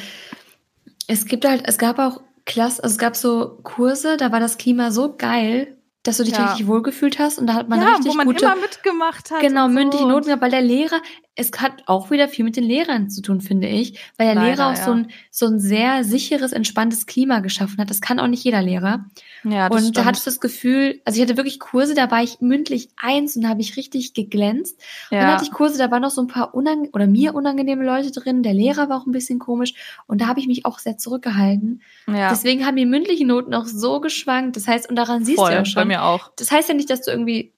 es 1.08 1.26
gibt 1.26 1.46
halt, 1.46 1.64
es 1.66 1.78
gab 1.78 2.00
auch 2.00 2.22
Klasse, 2.46 2.84
also 2.84 2.94
es 2.94 2.98
gab 2.98 3.16
so 3.16 3.60
Kurse, 3.64 4.18
da 4.18 4.32
war 4.32 4.40
das 4.40 4.58
Klima 4.58 4.92
so 4.92 5.16
geil, 5.16 5.78
dass 6.04 6.18
du 6.18 6.24
dich 6.24 6.34
ja. 6.34 6.46
richtig 6.46 6.68
wohlgefühlt 6.68 7.20
hast 7.20 7.40
und 7.40 7.48
da 7.48 7.54
hat 7.54 7.68
man 7.68 7.82
ja, 7.82 7.90
richtig 7.90 8.12
wo 8.12 8.16
man 8.16 8.26
gute, 8.26 8.46
immer 8.46 8.56
mitgemacht 8.56 9.32
hat. 9.32 9.42
Genau, 9.42 9.68
mündliche 9.68 10.04
so. 10.04 10.10
Noten, 10.10 10.42
weil 10.42 10.50
der 10.50 10.62
Lehrer, 10.62 11.02
es 11.36 11.52
hat 11.58 11.84
auch 11.88 12.10
wieder 12.10 12.30
viel 12.30 12.46
mit 12.46 12.56
den 12.56 12.64
Lehrern 12.64 13.10
zu 13.10 13.22
tun, 13.22 13.42
finde 13.42 13.68
ich, 13.68 14.00
weil 14.18 14.28
der 14.28 14.36
Leider, 14.36 14.48
Lehrer 14.48 14.68
auch 14.68 14.78
ja. 14.78 14.86
so 14.86 14.92
ein 14.92 15.12
so 15.30 15.46
ein 15.48 15.60
sehr 15.60 16.04
sicheres, 16.04 16.54
entspanntes 16.54 17.06
Klima 17.06 17.40
geschaffen 17.40 17.78
hat. 17.80 17.90
Das 17.90 18.02
kann 18.02 18.20
auch 18.20 18.28
nicht 18.28 18.44
jeder 18.44 18.62
Lehrer. 18.62 19.06
Ja, 19.44 19.70
das 19.70 19.76
und 19.76 19.82
stimmt. 19.82 19.98
da 19.98 20.06
hatte 20.06 20.18
ich 20.18 20.24
das 20.24 20.40
Gefühl, 20.40 21.02
also 21.06 21.18
ich 21.18 21.28
hatte 21.28 21.38
wirklich 21.38 21.60
Kurse, 21.60 21.96
da 21.96 22.12
war 22.12 22.22
ich 22.22 22.42
mündlich 22.42 22.90
eins 22.98 23.36
und 23.36 23.44
da 23.44 23.50
habe 23.50 23.62
ich 23.62 23.78
richtig 23.78 24.14
geglänzt. 24.14 24.80
Ja. 25.12 25.22
dann 25.22 25.32
hatte 25.34 25.46
ich 25.46 25.52
Kurse, 25.52 25.78
da 25.78 25.92
waren 25.92 26.02
noch 26.02 26.12
so 26.12 26.22
ein 26.22 26.28
paar 26.28 26.54
unang 26.54 26.90
oder 26.94 27.08
mir 27.08 27.34
unangenehme 27.34 27.86
Leute 27.86 28.12
drin. 28.12 28.44
Der 28.44 28.54
Lehrer 28.54 28.90
war 28.90 29.02
auch 29.02 29.06
ein 29.06 29.12
bisschen 29.12 29.40
komisch 29.40 29.74
und 30.08 30.22
da 30.22 30.28
habe 30.28 30.40
ich 30.40 30.48
mich 30.48 30.66
auch 30.66 30.80
sehr 30.80 30.98
zurückgehalten. 30.98 31.82
Ja. 32.08 32.30
Deswegen 32.30 32.66
haben 32.66 32.76
die 32.76 32.86
mündlichen 32.86 33.28
Noten 33.28 33.54
auch 33.54 33.66
so 33.66 34.00
geschwankt. 34.02 34.56
Das 34.56 34.68
heißt, 34.68 34.90
und 34.90 34.96
daran 34.96 35.24
siehst 35.24 35.40
Voll, 35.40 35.52
du 35.52 35.56
ja 35.58 35.66
schon. 35.66 35.82
Bei 35.82 35.86
mir 35.86 36.04
auch. 36.04 36.32
Das 36.36 36.52
heißt 36.52 36.70
ja 36.70 36.76
nicht, 36.76 36.90
dass 36.90 37.02
du 37.02 37.12
irgendwie 37.12 37.54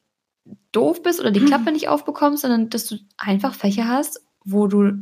doof 0.72 1.04
bist 1.04 1.20
oder 1.20 1.32
die 1.32 1.46
Klappe 1.46 1.72
nicht 1.72 1.88
aufbekommst, 1.88 2.42
sondern 2.42 2.70
dass 2.70 2.88
du 2.88 2.98
einfach 3.18 3.54
Fächer 3.54 3.88
hast, 3.88 4.22
wo 4.44 4.68
du 4.68 4.94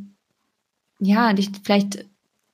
ja 1.00 1.34
dich 1.34 1.50
vielleicht 1.64 2.06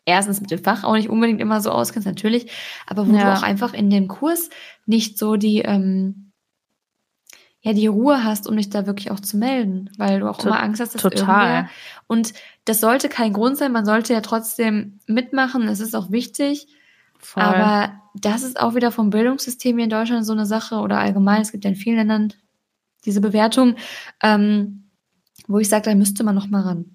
erstens 0.05 0.39
mit 0.41 0.51
dem 0.51 0.63
Fach 0.63 0.83
auch 0.83 0.93
nicht 0.93 1.09
unbedingt 1.09 1.41
immer 1.41 1.61
so 1.61 1.71
auskennst, 1.71 2.07
natürlich, 2.07 2.51
aber 2.87 3.07
wo 3.07 3.13
ja. 3.13 3.23
du 3.23 3.33
auch 3.33 3.43
einfach 3.43 3.73
in 3.73 3.89
dem 3.89 4.07
Kurs 4.07 4.49
nicht 4.85 5.17
so 5.17 5.35
die, 5.35 5.59
ähm, 5.59 6.31
ja, 7.61 7.73
die 7.73 7.87
Ruhe 7.87 8.23
hast, 8.23 8.47
um 8.47 8.55
dich 8.55 8.69
da 8.69 8.85
wirklich 8.85 9.09
auch 9.09 9.19
zu 9.19 9.37
melden, 9.37 9.89
weil 9.97 10.19
du 10.19 10.29
auch 10.29 10.37
to 10.37 10.47
immer 10.47 10.61
Angst 10.61 10.79
hast, 10.81 10.93
dass 10.93 11.01
total. 11.01 11.19
irgendwer. 11.19 11.69
Und 12.05 12.33
das 12.65 12.79
sollte 12.79 13.09
kein 13.09 13.33
Grund 13.33 13.57
sein, 13.57 13.71
man 13.71 13.85
sollte 13.85 14.13
ja 14.13 14.21
trotzdem 14.21 14.99
mitmachen, 15.07 15.67
es 15.67 15.79
ist 15.79 15.95
auch 15.95 16.11
wichtig. 16.11 16.67
Voll. 17.17 17.41
Aber 17.41 18.01
das 18.13 18.43
ist 18.43 18.59
auch 18.59 18.75
wieder 18.75 18.91
vom 18.91 19.09
Bildungssystem 19.09 19.77
hier 19.77 19.85
in 19.85 19.89
Deutschland 19.89 20.25
so 20.25 20.33
eine 20.33 20.45
Sache 20.45 20.75
oder 20.75 20.99
allgemein, 20.99 21.41
es 21.41 21.51
gibt 21.51 21.63
ja 21.63 21.71
in 21.71 21.75
vielen 21.75 21.97
Ländern 21.97 22.33
diese 23.05 23.21
Bewertung, 23.21 23.75
ähm, 24.21 24.91
wo 25.47 25.59
ich 25.59 25.69
sage, 25.69 25.89
da 25.89 25.95
müsste 25.95 26.23
man 26.23 26.35
noch 26.35 26.47
mal 26.47 26.61
ran. 26.61 26.94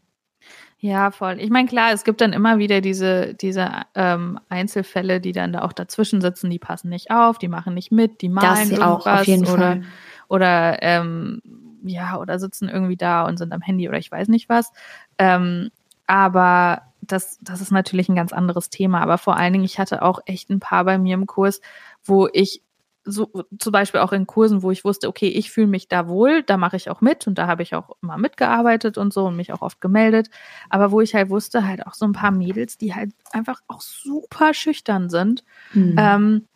Ja, 0.83 1.11
voll. 1.11 1.37
Ich 1.41 1.51
meine, 1.51 1.69
klar, 1.69 1.93
es 1.93 2.05
gibt 2.05 2.23
dann 2.23 2.33
immer 2.33 2.59
wieder 2.59 2.81
diese, 2.81 3.35
diese 3.35 3.69
ähm, 3.95 4.41
Einzelfälle, 4.49 5.21
die 5.21 5.33
dann 5.33 5.53
da 5.53 5.61
auch 5.61 5.75
dazwischen 5.75 6.23
sitzen, 6.23 6.49
die 6.49 6.59
passen 6.59 6.89
nicht 6.89 7.11
auf, 7.11 7.37
die 7.37 7.49
machen 7.49 7.75
nicht 7.75 7.93
mit, 7.93 8.23
die 8.23 8.31
malen 8.31 8.71
das 8.71 8.81
auch 8.81 9.07
auf 9.07 9.25
jeden 9.25 9.47
oder, 9.47 9.59
Fall. 9.59 9.83
oder 10.29 10.83
ähm, 10.83 11.43
ja, 11.83 12.19
oder 12.19 12.39
sitzen 12.39 12.71
irgendwie 12.71 12.97
da 12.97 13.27
und 13.27 13.37
sind 13.37 13.53
am 13.53 13.61
Handy 13.61 13.91
oder 13.91 13.99
ich 13.99 14.11
weiß 14.11 14.29
nicht 14.29 14.49
was. 14.49 14.73
Ähm, 15.19 15.71
aber 16.07 16.83
das, 17.03 17.39
das 17.43 17.61
ist 17.61 17.73
natürlich 17.73 18.09
ein 18.09 18.17
ganz 18.17 18.33
anderes 18.33 18.71
Thema. 18.71 19.03
Aber 19.03 19.19
vor 19.19 19.37
allen 19.37 19.53
Dingen, 19.53 19.67
ich 19.67 19.79
hatte 19.79 20.01
auch 20.01 20.21
echt 20.25 20.49
ein 20.49 20.61
paar 20.61 20.85
bei 20.85 20.97
mir 20.97 21.13
im 21.13 21.27
Kurs, 21.27 21.61
wo 22.03 22.27
ich 22.33 22.63
so 23.05 23.31
zum 23.59 23.73
Beispiel 23.73 24.01
auch 24.01 24.13
in 24.13 24.27
Kursen, 24.27 24.63
wo 24.63 24.71
ich 24.71 24.85
wusste, 24.85 25.09
okay, 25.09 25.29
ich 25.29 25.51
fühle 25.51 25.67
mich 25.67 25.89
da 25.89 26.09
wohl, 26.09 26.43
da 26.43 26.57
mache 26.57 26.77
ich 26.77 26.91
auch 26.91 27.01
mit 27.01 27.27
und 27.27 27.39
da 27.39 27.47
habe 27.47 27.63
ich 27.63 27.75
auch 27.75 27.97
immer 28.03 28.19
mitgearbeitet 28.19 28.99
und 28.99 29.13
so 29.13 29.27
und 29.27 29.37
mich 29.37 29.53
auch 29.53 29.63
oft 29.63 29.81
gemeldet. 29.81 30.29
Aber 30.69 30.91
wo 30.91 31.01
ich 31.01 31.15
halt 31.15 31.31
wusste, 31.31 31.67
halt 31.67 31.87
auch 31.87 31.95
so 31.95 32.05
ein 32.05 32.13
paar 32.13 32.31
Mädels, 32.31 32.77
die 32.79 32.95
halt 32.95 33.13
einfach 33.33 33.61
auch 33.69 33.81
super 33.81 34.53
schüchtern 34.55 35.09
sind, 35.09 35.45
mhm. 35.73 35.97
ähm, 35.99 36.49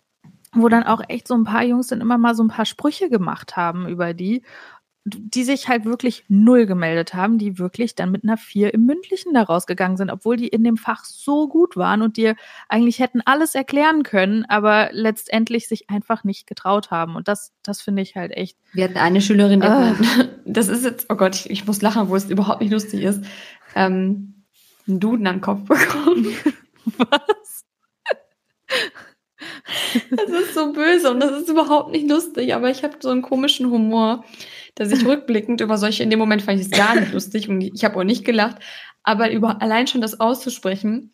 wo 0.52 0.68
dann 0.68 0.84
auch 0.84 1.02
echt 1.08 1.26
so 1.28 1.34
ein 1.34 1.44
paar 1.44 1.64
Jungs 1.64 1.88
dann 1.88 2.00
immer 2.00 2.18
mal 2.18 2.34
so 2.34 2.44
ein 2.44 2.48
paar 2.48 2.66
Sprüche 2.66 3.08
gemacht 3.08 3.56
haben 3.56 3.88
über 3.88 4.14
die 4.14 4.42
die 5.04 5.44
sich 5.44 5.68
halt 5.68 5.84
wirklich 5.84 6.24
null 6.28 6.64
gemeldet 6.64 7.12
haben, 7.12 7.36
die 7.36 7.58
wirklich 7.58 7.94
dann 7.94 8.10
mit 8.10 8.24
einer 8.24 8.38
vier 8.38 8.72
im 8.72 8.86
Mündlichen 8.86 9.34
da 9.34 9.42
rausgegangen 9.42 9.98
sind, 9.98 10.10
obwohl 10.10 10.36
die 10.36 10.48
in 10.48 10.64
dem 10.64 10.78
Fach 10.78 11.04
so 11.04 11.46
gut 11.46 11.76
waren 11.76 12.00
und 12.00 12.16
dir 12.16 12.36
eigentlich 12.70 13.00
hätten 13.00 13.20
alles 13.24 13.54
erklären 13.54 14.02
können, 14.02 14.46
aber 14.46 14.88
letztendlich 14.92 15.68
sich 15.68 15.90
einfach 15.90 16.24
nicht 16.24 16.46
getraut 16.46 16.90
haben. 16.90 17.16
Und 17.16 17.28
das, 17.28 17.52
das 17.62 17.82
finde 17.82 18.00
ich 18.00 18.16
halt 18.16 18.32
echt. 18.32 18.56
Wir 18.72 18.84
hatten 18.84 18.96
eine 18.96 19.20
Schülerin, 19.20 19.60
die 19.60 19.66
äh, 19.66 20.28
das 20.46 20.68
ist 20.68 20.84
jetzt, 20.84 21.06
oh 21.10 21.16
Gott, 21.16 21.34
ich, 21.34 21.50
ich, 21.50 21.66
muss 21.66 21.82
lachen, 21.82 22.08
wo 22.08 22.16
es 22.16 22.30
überhaupt 22.30 22.62
nicht 22.62 22.72
lustig 22.72 23.02
ist, 23.02 23.22
ähm, 23.74 24.44
einen 24.88 25.00
Duden 25.00 25.26
an 25.26 25.36
den 25.36 25.40
Kopf 25.42 25.68
bekommen. 25.68 26.28
Was? 26.96 27.64
Das 30.10 30.28
ist 30.28 30.54
so 30.54 30.72
böse 30.72 31.10
und 31.10 31.20
das 31.20 31.30
ist 31.30 31.48
überhaupt 31.48 31.90
nicht 31.90 32.08
lustig, 32.08 32.54
aber 32.54 32.70
ich 32.70 32.84
habe 32.84 32.96
so 33.00 33.08
einen 33.08 33.22
komischen 33.22 33.70
Humor 33.70 34.24
dass 34.74 34.90
ich 34.90 35.04
rückblickend 35.04 35.60
über 35.60 35.78
solche, 35.78 36.02
in 36.02 36.10
dem 36.10 36.18
Moment 36.18 36.42
fand 36.42 36.60
ich 36.60 36.66
es 36.66 36.72
gar 36.72 36.98
nicht 36.98 37.12
lustig 37.12 37.48
und 37.48 37.60
ich 37.60 37.84
habe 37.84 37.96
auch 37.96 38.04
nicht 38.04 38.24
gelacht, 38.24 38.56
aber 39.02 39.30
über 39.30 39.62
allein 39.62 39.86
schon 39.86 40.00
das 40.00 40.20
auszusprechen, 40.20 41.12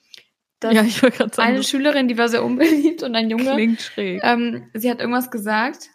dass 0.61 0.75
ja, 0.75 0.83
ich 0.83 0.97
sagen, 0.97 1.31
eine 1.37 1.63
Schülerin, 1.63 2.09
die 2.09 2.19
war 2.19 2.29
sehr 2.29 2.45
unbeliebt 2.45 3.03
und 3.03 3.15
ein 3.15 3.31
Junge, 3.31 3.53
klingt 3.53 3.81
schräg. 3.81 4.21
Ähm, 4.23 4.71
sie 4.75 4.91
hat 4.91 5.01
irgendwas 5.01 5.31
gesagt 5.31 5.91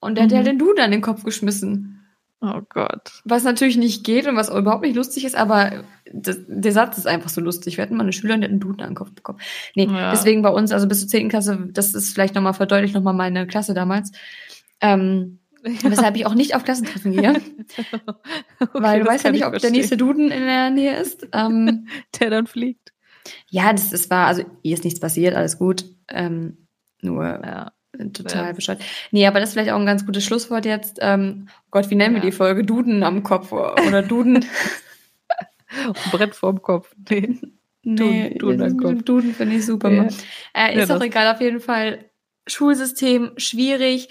und 0.00 0.16
der 0.16 0.24
mhm. 0.24 0.28
hat 0.28 0.36
ja 0.36 0.42
den 0.42 0.58
Dude 0.58 0.82
an 0.82 0.90
den 0.90 1.02
Kopf 1.02 1.24
geschmissen. 1.24 1.97
Oh 2.40 2.60
Gott. 2.68 3.20
Was 3.24 3.42
natürlich 3.42 3.76
nicht 3.76 4.04
geht 4.04 4.28
und 4.28 4.36
was 4.36 4.48
überhaupt 4.48 4.82
nicht 4.82 4.94
lustig 4.94 5.24
ist, 5.24 5.34
aber 5.34 5.84
das, 6.12 6.38
der 6.46 6.70
Satz 6.70 6.96
ist 6.96 7.06
einfach 7.06 7.30
so 7.30 7.40
lustig. 7.40 7.76
Wir 7.76 7.82
hatten 7.82 7.96
mal 7.96 8.04
eine 8.04 8.12
Schülerin, 8.12 8.40
die 8.40 8.44
hat 8.44 8.52
einen 8.52 8.60
Duden 8.60 8.80
an 8.82 8.90
den 8.90 8.94
Kopf 8.94 9.12
bekommen. 9.12 9.40
Nee, 9.74 9.86
ja. 9.86 10.12
deswegen 10.12 10.42
bei 10.42 10.50
uns, 10.50 10.70
also 10.70 10.86
bis 10.86 11.00
zur 11.00 11.08
10. 11.08 11.28
Klasse, 11.30 11.68
das 11.72 11.94
ist 11.94 12.12
vielleicht 12.12 12.36
nochmal 12.36 12.54
verdeutlicht 12.54 12.94
nochmal 12.94 13.14
meine 13.14 13.46
Klasse 13.48 13.74
damals. 13.74 14.12
Ähm, 14.80 15.40
ja. 15.64 15.72
Weshalb 15.90 16.16
ich 16.16 16.26
auch 16.26 16.34
nicht 16.34 16.54
auf 16.54 16.62
Klassentreffen 16.62 17.12
gehe. 17.12 17.30
okay, 18.60 18.68
weil 18.72 19.00
du 19.00 19.06
weißt 19.06 19.24
ja 19.24 19.32
nicht, 19.32 19.44
ob 19.44 19.50
verstehen. 19.50 19.72
der 19.72 19.80
nächste 19.80 19.96
Duden 19.96 20.30
in 20.30 20.44
der 20.44 20.70
Nähe 20.70 20.96
ist. 20.96 21.26
Ähm, 21.32 21.88
der 22.20 22.30
dann 22.30 22.46
fliegt. 22.46 22.92
Ja, 23.50 23.72
das, 23.72 23.90
das 23.90 24.08
war, 24.10 24.26
also 24.26 24.44
hier 24.62 24.74
ist 24.74 24.84
nichts 24.84 25.00
passiert, 25.00 25.34
alles 25.34 25.58
gut. 25.58 25.84
Ähm, 26.08 26.68
nur 27.02 27.24
ja. 27.24 27.72
Total 28.12 28.46
ja. 28.46 28.52
bescheuert. 28.52 28.82
Nee, 29.10 29.26
aber 29.26 29.40
das 29.40 29.50
ist 29.50 29.52
vielleicht 29.54 29.70
auch 29.70 29.78
ein 29.78 29.86
ganz 29.86 30.06
gutes 30.06 30.24
Schlusswort 30.24 30.64
jetzt. 30.64 30.98
Ähm, 31.00 31.48
oh 31.48 31.68
Gott, 31.70 31.90
wie 31.90 31.94
nennen 31.94 32.16
ja. 32.16 32.22
wir 32.22 32.30
die 32.30 32.36
Folge? 32.36 32.64
Duden 32.64 33.02
am 33.02 33.22
Kopf 33.22 33.52
oder 33.52 34.02
Duden. 34.02 34.44
Brett 36.10 36.34
vorm 36.34 36.62
Kopf. 36.62 36.94
Nee. 37.08 37.38
Nee, 37.82 38.34
Duden, 38.38 38.58
Duden, 38.58 38.80
Kopf. 38.80 39.02
Duden 39.04 39.34
finde 39.34 39.56
ich 39.56 39.66
super. 39.66 39.90
Ja. 39.90 40.08
Äh, 40.54 40.78
ist 40.78 40.90
auch 40.90 41.00
egal, 41.00 41.32
auf 41.32 41.40
jeden 41.40 41.60
Fall. 41.60 42.04
Schulsystem 42.46 43.32
schwierig. 43.36 44.08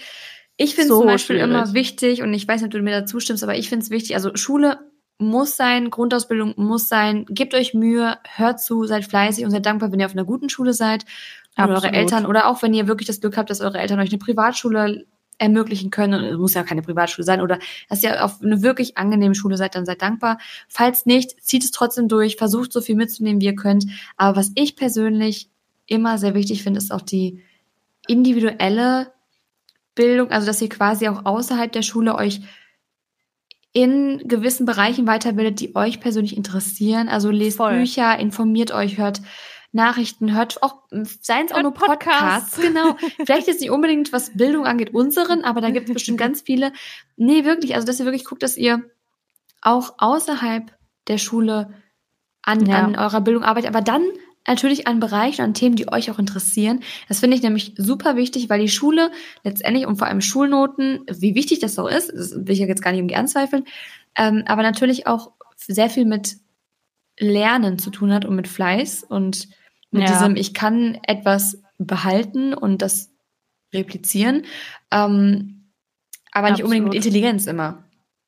Ich 0.56 0.74
finde 0.74 0.88
so 0.88 0.98
zum 0.98 1.06
Beispiel 1.06 1.36
schwierig. 1.36 1.50
immer 1.50 1.74
wichtig, 1.74 2.22
und 2.22 2.34
ich 2.34 2.48
weiß 2.48 2.60
nicht, 2.60 2.74
ob 2.74 2.78
du 2.78 2.82
mir 2.82 3.00
da 3.00 3.06
zustimmst, 3.06 3.42
aber 3.44 3.56
ich 3.56 3.68
finde 3.68 3.84
es 3.84 3.90
wichtig, 3.90 4.16
also 4.16 4.34
Schule 4.34 4.78
muss 5.18 5.56
sein, 5.56 5.90
Grundausbildung 5.90 6.54
muss 6.56 6.88
sein. 6.88 7.26
Gebt 7.28 7.54
euch 7.54 7.74
Mühe, 7.74 8.18
hört 8.36 8.60
zu, 8.60 8.84
seid 8.84 9.04
fleißig 9.04 9.44
und 9.44 9.50
seid 9.50 9.66
dankbar, 9.66 9.92
wenn 9.92 10.00
ihr 10.00 10.06
auf 10.06 10.12
einer 10.12 10.24
guten 10.24 10.48
Schule 10.48 10.72
seid. 10.72 11.04
Und 11.58 11.70
eure 11.70 11.92
Eltern 11.92 12.26
oder 12.26 12.46
auch 12.46 12.62
wenn 12.62 12.74
ihr 12.74 12.86
wirklich 12.86 13.06
das 13.06 13.20
Glück 13.20 13.36
habt, 13.36 13.50
dass 13.50 13.60
eure 13.60 13.78
Eltern 13.78 13.98
euch 14.00 14.10
eine 14.10 14.18
Privatschule 14.18 15.06
ermöglichen 15.38 15.90
können. 15.90 16.14
Und 16.14 16.24
es 16.24 16.36
muss 16.36 16.54
ja 16.54 16.62
keine 16.62 16.82
Privatschule 16.82 17.24
sein 17.24 17.40
oder 17.40 17.58
dass 17.88 18.02
ihr 18.02 18.24
auf 18.24 18.42
eine 18.42 18.62
wirklich 18.62 18.98
angenehme 18.98 19.34
Schule 19.34 19.56
seid, 19.56 19.74
dann 19.74 19.86
seid 19.86 20.02
dankbar. 20.02 20.38
Falls 20.68 21.06
nicht, 21.06 21.42
zieht 21.42 21.64
es 21.64 21.70
trotzdem 21.70 22.08
durch, 22.08 22.36
versucht 22.36 22.72
so 22.72 22.80
viel 22.80 22.96
mitzunehmen, 22.96 23.40
wie 23.40 23.46
ihr 23.46 23.56
könnt. 23.56 23.86
Aber 24.16 24.36
was 24.36 24.50
ich 24.54 24.76
persönlich 24.76 25.48
immer 25.86 26.18
sehr 26.18 26.34
wichtig 26.34 26.62
finde, 26.62 26.78
ist 26.78 26.92
auch 26.92 27.02
die 27.02 27.42
individuelle 28.06 29.12
Bildung, 29.94 30.30
also 30.30 30.46
dass 30.46 30.62
ihr 30.62 30.68
quasi 30.68 31.08
auch 31.08 31.24
außerhalb 31.24 31.72
der 31.72 31.82
Schule 31.82 32.14
euch 32.14 32.40
in 33.72 34.26
gewissen 34.26 34.66
Bereichen 34.66 35.06
weiterbildet, 35.06 35.60
die 35.60 35.76
euch 35.76 36.00
persönlich 36.00 36.36
interessieren. 36.36 37.08
Also 37.08 37.30
lest 37.30 37.58
Voll. 37.58 37.78
Bücher, 37.78 38.18
informiert 38.18 38.72
euch, 38.72 38.98
hört 38.98 39.20
Nachrichten, 39.72 40.34
hört 40.34 40.62
auch, 40.62 40.76
seien 41.20 41.46
es 41.46 41.52
auch 41.52 41.62
nur 41.62 41.74
Podcasts. 41.74 42.56
Podcasts. 42.56 42.58
Genau. 42.62 42.96
Vielleicht 43.24 43.48
ist 43.48 43.60
nicht 43.60 43.70
unbedingt, 43.70 44.12
was 44.12 44.36
Bildung 44.36 44.66
angeht, 44.66 44.94
unseren, 44.94 45.44
aber 45.44 45.60
da 45.60 45.70
gibt 45.70 45.88
es 45.88 45.94
bestimmt 45.94 46.18
ganz 46.18 46.40
viele. 46.40 46.72
Nee, 47.16 47.44
wirklich, 47.44 47.74
also 47.74 47.86
dass 47.86 48.00
ihr 48.00 48.06
wirklich 48.06 48.24
guckt, 48.24 48.42
dass 48.42 48.56
ihr 48.56 48.82
auch 49.60 49.94
außerhalb 49.98 50.72
der 51.08 51.18
Schule 51.18 51.74
an, 52.42 52.64
ja. 52.66 52.78
an 52.78 52.96
eurer 52.96 53.20
Bildung 53.20 53.42
arbeitet, 53.42 53.68
aber 53.68 53.82
dann 53.82 54.02
natürlich 54.46 54.86
an 54.86 55.00
Bereichen, 55.00 55.42
an 55.42 55.54
Themen, 55.54 55.76
die 55.76 55.92
euch 55.92 56.10
auch 56.10 56.18
interessieren. 56.18 56.80
Das 57.08 57.20
finde 57.20 57.36
ich 57.36 57.42
nämlich 57.42 57.74
super 57.76 58.16
wichtig, 58.16 58.48
weil 58.48 58.60
die 58.60 58.68
Schule 58.68 59.10
letztendlich 59.44 59.86
und 59.86 59.96
vor 59.96 60.06
allem 60.06 60.22
Schulnoten, 60.22 61.04
wie 61.10 61.34
wichtig 61.34 61.58
das 61.58 61.78
auch 61.78 61.88
ist, 61.88 62.10
das 62.10 62.34
will 62.34 62.50
ich 62.50 62.58
jetzt 62.58 62.82
gar 62.82 62.92
nicht 62.92 63.00
irgendwie 63.00 63.16
anzweifeln, 63.16 63.64
ähm, 64.16 64.44
aber 64.46 64.62
natürlich 64.62 65.06
auch 65.06 65.32
sehr 65.56 65.90
viel 65.90 66.06
mit 66.06 66.38
Lernen 67.18 67.78
zu 67.78 67.90
tun 67.90 68.12
hat 68.12 68.24
und 68.24 68.36
mit 68.36 68.48
Fleiß 68.48 69.04
und 69.04 69.48
mit 69.90 70.02
ja. 70.02 70.08
diesem, 70.08 70.36
ich 70.36 70.54
kann 70.54 70.98
etwas 71.06 71.62
behalten 71.78 72.54
und 72.54 72.82
das 72.82 73.10
replizieren, 73.72 74.44
ähm, 74.90 75.72
aber 76.32 76.50
nicht 76.50 76.62
Absolut. 76.62 76.64
unbedingt 76.64 76.84
mit 76.86 76.94
Intelligenz 76.94 77.46
immer. 77.46 77.84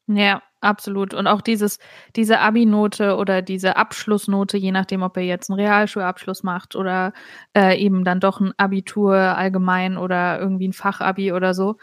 Ja, 0.07 0.43
absolut. 0.61 1.15
Und 1.15 1.27
auch 1.27 1.41
dieses, 1.41 1.79
diese 2.17 2.41
Abi-Note 2.41 3.17
oder 3.17 3.43
diese 3.43 3.77
Abschlussnote, 3.77 4.57
je 4.57 4.73
nachdem, 4.73 5.03
ob 5.03 5.17
er 5.17 5.23
jetzt 5.23 5.51
einen 5.51 5.61
Realschulabschluss 5.61 6.43
macht 6.43 6.75
oder 6.75 7.13
äh, 7.57 7.79
eben 7.81 8.05
dann 8.05 8.21
doch 8.21 8.41
ein 8.41 8.53
Abitur 8.57 9.15
allgemein 9.15 9.97
oder 9.97 10.41
irgendwie 10.41 10.69
ein 10.69 10.73
Fachabi 10.73 11.33
oder 11.33 11.55
so. 11.55 11.77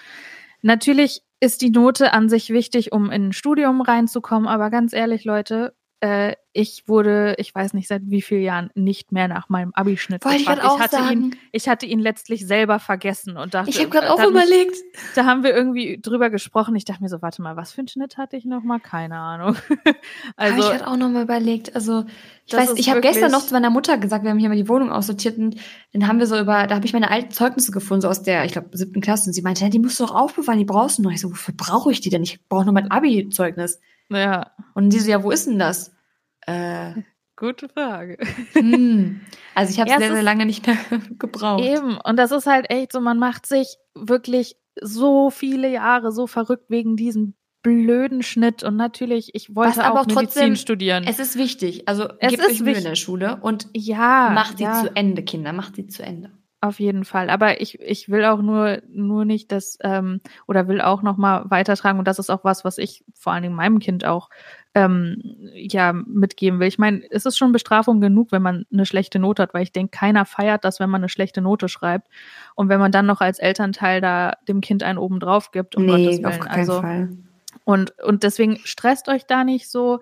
Natürlich 0.62 1.22
ist 1.40 1.62
die 1.62 1.70
Note 1.70 2.14
an 2.14 2.30
sich 2.30 2.50
wichtig, 2.50 2.92
um 2.92 3.12
in 3.12 3.28
ein 3.28 3.34
Studium 3.34 3.82
reinzukommen, 3.82 4.48
aber 4.48 4.70
ganz 4.70 4.92
ehrlich, 4.92 5.24
Leute, 5.24 5.74
äh, 6.00 6.36
ich 6.54 6.88
wurde, 6.88 7.36
ich 7.38 7.54
weiß 7.54 7.74
nicht 7.74 7.88
seit 7.88 8.02
wie 8.06 8.22
vielen 8.22 8.42
Jahren, 8.42 8.70
nicht 8.76 9.12
mehr 9.12 9.28
nach 9.28 9.50
meinem 9.50 9.72
Abischnitt 9.74 10.24
Wollte 10.26 10.40
gefragt. 10.40 10.62
Ich, 10.64 10.72
ich 10.72 10.80
hatte 10.80 10.96
sagen. 10.96 11.12
ihn, 11.12 11.36
ich 11.52 11.70
hatte 11.70 11.86
ihn 11.86 12.00
letztlich 12.00 12.46
selber 12.46 12.80
vergessen 12.80 13.38
und 13.38 13.54
dachte, 13.54 13.70
ich 13.70 13.80
habe 13.80 13.90
gerade 13.90 14.12
auch 14.12 14.24
überlegt. 14.24 14.72
Mich, 14.72 14.82
da 15.16 15.26
haben 15.26 15.44
wir 15.44 15.56
irgendwie 15.56 16.00
drüber 16.02 16.30
gesprochen. 16.30 16.76
Ich 16.76 16.86
dachte 16.86 17.02
mir 17.02 17.10
so, 17.10 17.22
warte 17.22 17.42
mal, 17.42 17.56
was 17.56 17.72
für 17.72 17.80
einen 17.80 17.88
Schnitt 17.88 18.18
hatte 18.18 18.38
ich 18.38 18.46
noch 18.46 18.64
mal? 18.64 18.80
Keine 18.80 19.18
Ahnung. 19.18 19.56
also 20.36 20.60
ich 20.60 20.74
hatte 20.74 20.88
auch 20.88 20.98
noch 20.98 21.10
mal 21.10 21.24
überlegt. 21.24 21.76
Also 21.76 22.06
ich 22.46 22.54
weiß, 22.54 22.74
ich 22.76 22.90
habe 22.90 23.02
gestern 23.02 23.32
noch 23.32 23.46
zu 23.46 23.54
meiner 23.54 23.70
Mutter 23.70 23.98
gesagt, 23.98 24.24
wir 24.24 24.32
haben 24.32 24.40
hier 24.40 24.50
mal 24.50 24.56
die 24.56 24.70
Wohnung 24.70 24.92
aussortiert 24.92 25.38
und 25.38 25.58
dann 25.94 26.08
haben 26.08 26.20
wir 26.20 26.28
so 26.28 26.40
über, 26.40 26.68
da 26.68 26.76
habe 26.76 26.86
ich 26.86 26.94
meine 26.94 27.12
alten 27.12 27.32
Zeugnisse 27.32 27.72
gefunden, 27.72 28.02
so 28.02 28.08
aus 28.08 28.24
der, 28.24 28.46
ich 28.46 28.52
glaube, 28.52 28.70
siebten 28.78 29.02
Klasse 29.02 29.30
und 29.30 29.34
sie 29.34 29.42
meinte, 29.42 29.64
ja, 29.64 29.70
die 29.70 29.80
musst 29.80 30.00
du 30.00 30.06
doch 30.06 30.14
aufbewahren, 30.16 30.60
die 30.60 30.66
brauchst 30.66 31.00
du 31.00 31.02
noch. 31.04 31.12
Ich 31.12 31.22
so, 31.22 31.32
wofür 31.32 31.56
brauche 31.56 31.92
ich 31.92 32.02
die 32.02 32.10
denn? 32.10 32.24
Ich 32.24 32.40
brauche 32.48 32.66
nur 32.66 32.74
mein 32.74 32.92
Abi-Zeugnis. 32.92 33.80
Ja. 34.10 34.52
Und 34.74 34.92
die 34.92 35.00
so, 35.00 35.10
ja, 35.10 35.24
wo 35.24 35.32
ist 35.32 35.48
denn 35.48 35.60
das? 35.60 35.94
Äh, 36.46 36.94
Gute 37.36 37.70
Frage. 37.70 38.18
Hm. 38.54 39.22
Also 39.54 39.72
ich 39.72 39.80
habe 39.80 39.92
es 39.92 39.98
sehr, 39.98 40.12
sehr 40.12 40.24
lange 40.24 40.48
nicht 40.48 40.66
mehr 40.66 40.78
gebraucht. 41.20 41.64
Eben. 41.64 41.98
Und 41.98 42.18
das 42.18 42.32
ist 42.32 42.48
halt 42.48 42.70
echt 42.72 42.92
so, 42.92 43.00
man 43.00 43.20
macht 43.20 43.46
sich 43.46 43.78
wirklich 43.94 44.56
so 44.82 45.30
viele 45.30 45.72
Jahre 45.72 46.12
so 46.12 46.26
verrückt 46.26 46.66
wegen 46.70 46.96
diesem 46.96 47.36
blöden 47.62 48.24
Schnitt 48.24 48.64
und 48.64 48.76
natürlich, 48.76 49.36
ich 49.36 49.56
wollte 49.56 49.84
aber 49.84 50.02
auch, 50.02 50.04
auch 50.04 50.06
trotzdem, 50.06 50.44
Medizin 50.44 50.56
studieren. 50.56 51.04
Es 51.06 51.20
ist 51.20 51.38
wichtig, 51.38 51.88
also 51.88 52.08
es 52.20 52.32
gebt 52.32 52.46
euch 52.46 52.62
Mühe 52.62 52.78
in 52.78 52.84
der 52.84 52.96
Schule 52.96 53.40
und 53.42 53.68
ja, 53.74 54.32
macht 54.34 54.58
sie 54.58 54.64
ja. 54.64 54.82
zu 54.82 54.96
Ende, 54.96 55.24
Kinder, 55.24 55.54
macht 55.54 55.76
sie 55.76 55.88
zu 55.88 56.04
Ende. 56.04 56.32
Auf 56.60 56.80
jeden 56.80 57.06
Fall. 57.06 57.30
Aber 57.30 57.62
ich, 57.62 57.80
ich 57.80 58.10
will 58.10 58.26
auch 58.26 58.42
nur, 58.42 58.82
nur 58.90 59.26
nicht 59.26 59.52
das, 59.52 59.78
ähm, 59.84 60.22
oder 60.48 60.68
will 60.68 60.82
auch 60.82 61.04
nochmal 61.04 61.44
weitertragen. 61.50 62.00
Und 62.00 62.08
das 62.08 62.18
ist 62.18 62.32
auch 62.32 62.44
was, 62.44 62.66
was 62.66 62.80
ich 62.80 63.06
vor 63.14 63.34
allen 63.34 63.44
Dingen 63.44 63.56
meinem 63.56 63.78
Kind 63.78 64.06
auch 64.06 64.32
ähm, 64.74 65.22
ja 65.54 65.94
mitgeben 65.94 66.60
will. 66.60 66.68
Ich 66.68 66.80
meine, 66.80 67.04
es 67.12 67.28
ist 67.28 67.38
schon 67.38 67.52
Bestrafung 67.52 68.02
genug, 68.02 68.32
wenn 68.32 68.42
man 68.42 68.66
eine 68.74 68.88
schlechte 68.88 69.20
Note 69.20 69.44
hat, 69.44 69.54
weil 69.54 69.62
ich 69.62 69.72
denke, 69.72 69.96
keiner 69.96 70.26
feiert 70.26 70.66
das, 70.66 70.80
wenn 70.80 70.90
man 70.90 71.02
eine 71.02 71.10
schlechte 71.10 71.42
Note 71.42 71.70
schreibt. 71.70 72.08
Und 72.56 72.70
wenn 72.70 72.80
man 72.80 72.92
dann 72.92 73.06
noch 73.06 73.22
als 73.22 73.38
Elternteil 73.38 74.02
da 74.02 74.34
dem 74.48 74.60
Kind 74.60 74.82
einen 74.82 74.98
oben 74.98 75.20
drauf 75.20 75.52
gibt, 75.52 75.76
um 75.76 75.86
nee, 75.86 75.92
Gottes 75.92 76.18
Willen. 76.18 76.26
Auf 76.26 76.40
keinen 76.40 76.60
also, 76.60 76.82
Fall. 76.82 77.10
Und, 77.66 77.94
und 78.02 78.24
deswegen 78.24 78.58
stresst 78.64 79.10
euch 79.10 79.28
da 79.28 79.44
nicht 79.44 79.70
so 79.70 80.00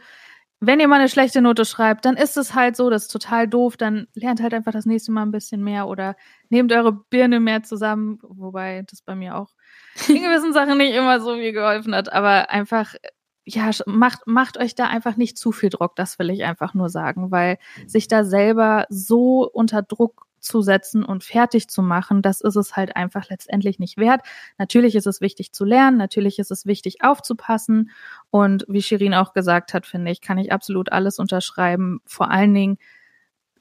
wenn 0.59 0.79
ihr 0.79 0.87
mal 0.87 0.99
eine 0.99 1.09
schlechte 1.09 1.41
Note 1.41 1.65
schreibt, 1.65 2.05
dann 2.05 2.17
ist 2.17 2.37
es 2.37 2.55
halt 2.55 2.75
so, 2.75 2.89
das 2.89 3.03
ist 3.03 3.11
total 3.11 3.47
doof, 3.47 3.77
dann 3.77 4.07
lernt 4.13 4.41
halt 4.41 4.53
einfach 4.53 4.71
das 4.71 4.85
nächste 4.85 5.11
Mal 5.11 5.23
ein 5.23 5.31
bisschen 5.31 5.63
mehr 5.63 5.87
oder 5.87 6.15
nehmt 6.49 6.71
eure 6.71 6.93
Birne 6.93 7.39
mehr 7.39 7.63
zusammen, 7.63 8.19
wobei 8.21 8.83
das 8.89 9.01
bei 9.01 9.15
mir 9.15 9.35
auch 9.35 9.49
in 10.07 10.21
gewissen 10.21 10.53
Sachen 10.53 10.77
nicht 10.77 10.95
immer 10.95 11.19
so 11.19 11.35
viel 11.35 11.51
geholfen 11.51 11.93
hat, 11.93 12.11
aber 12.11 12.49
einfach, 12.49 12.95
ja, 13.43 13.69
macht, 13.85 14.21
macht 14.25 14.57
euch 14.57 14.75
da 14.75 14.87
einfach 14.87 15.17
nicht 15.17 15.37
zu 15.37 15.51
viel 15.51 15.69
Druck, 15.69 15.95
das 15.95 16.19
will 16.19 16.29
ich 16.29 16.43
einfach 16.43 16.73
nur 16.73 16.89
sagen, 16.89 17.31
weil 17.31 17.57
sich 17.85 18.07
da 18.07 18.23
selber 18.23 18.85
so 18.89 19.49
unter 19.51 19.81
Druck 19.81 20.25
zu 20.45 20.61
setzen 20.61 21.03
und 21.03 21.23
fertig 21.23 21.67
zu 21.67 21.81
machen, 21.81 22.21
das 22.21 22.41
ist 22.41 22.55
es 22.55 22.75
halt 22.75 22.95
einfach 22.95 23.29
letztendlich 23.29 23.79
nicht 23.79 23.97
wert. 23.97 24.21
Natürlich 24.57 24.95
ist 24.95 25.07
es 25.07 25.21
wichtig 25.21 25.51
zu 25.51 25.65
lernen, 25.65 25.97
natürlich 25.97 26.39
ist 26.39 26.51
es 26.51 26.65
wichtig 26.65 27.03
aufzupassen 27.03 27.91
und 28.29 28.65
wie 28.67 28.81
Shirin 28.81 29.13
auch 29.13 29.33
gesagt 29.33 29.73
hat, 29.73 29.85
finde 29.85 30.11
ich, 30.11 30.21
kann 30.21 30.37
ich 30.37 30.51
absolut 30.51 30.91
alles 30.91 31.19
unterschreiben. 31.19 31.99
Vor 32.05 32.31
allen 32.31 32.53
Dingen 32.53 32.77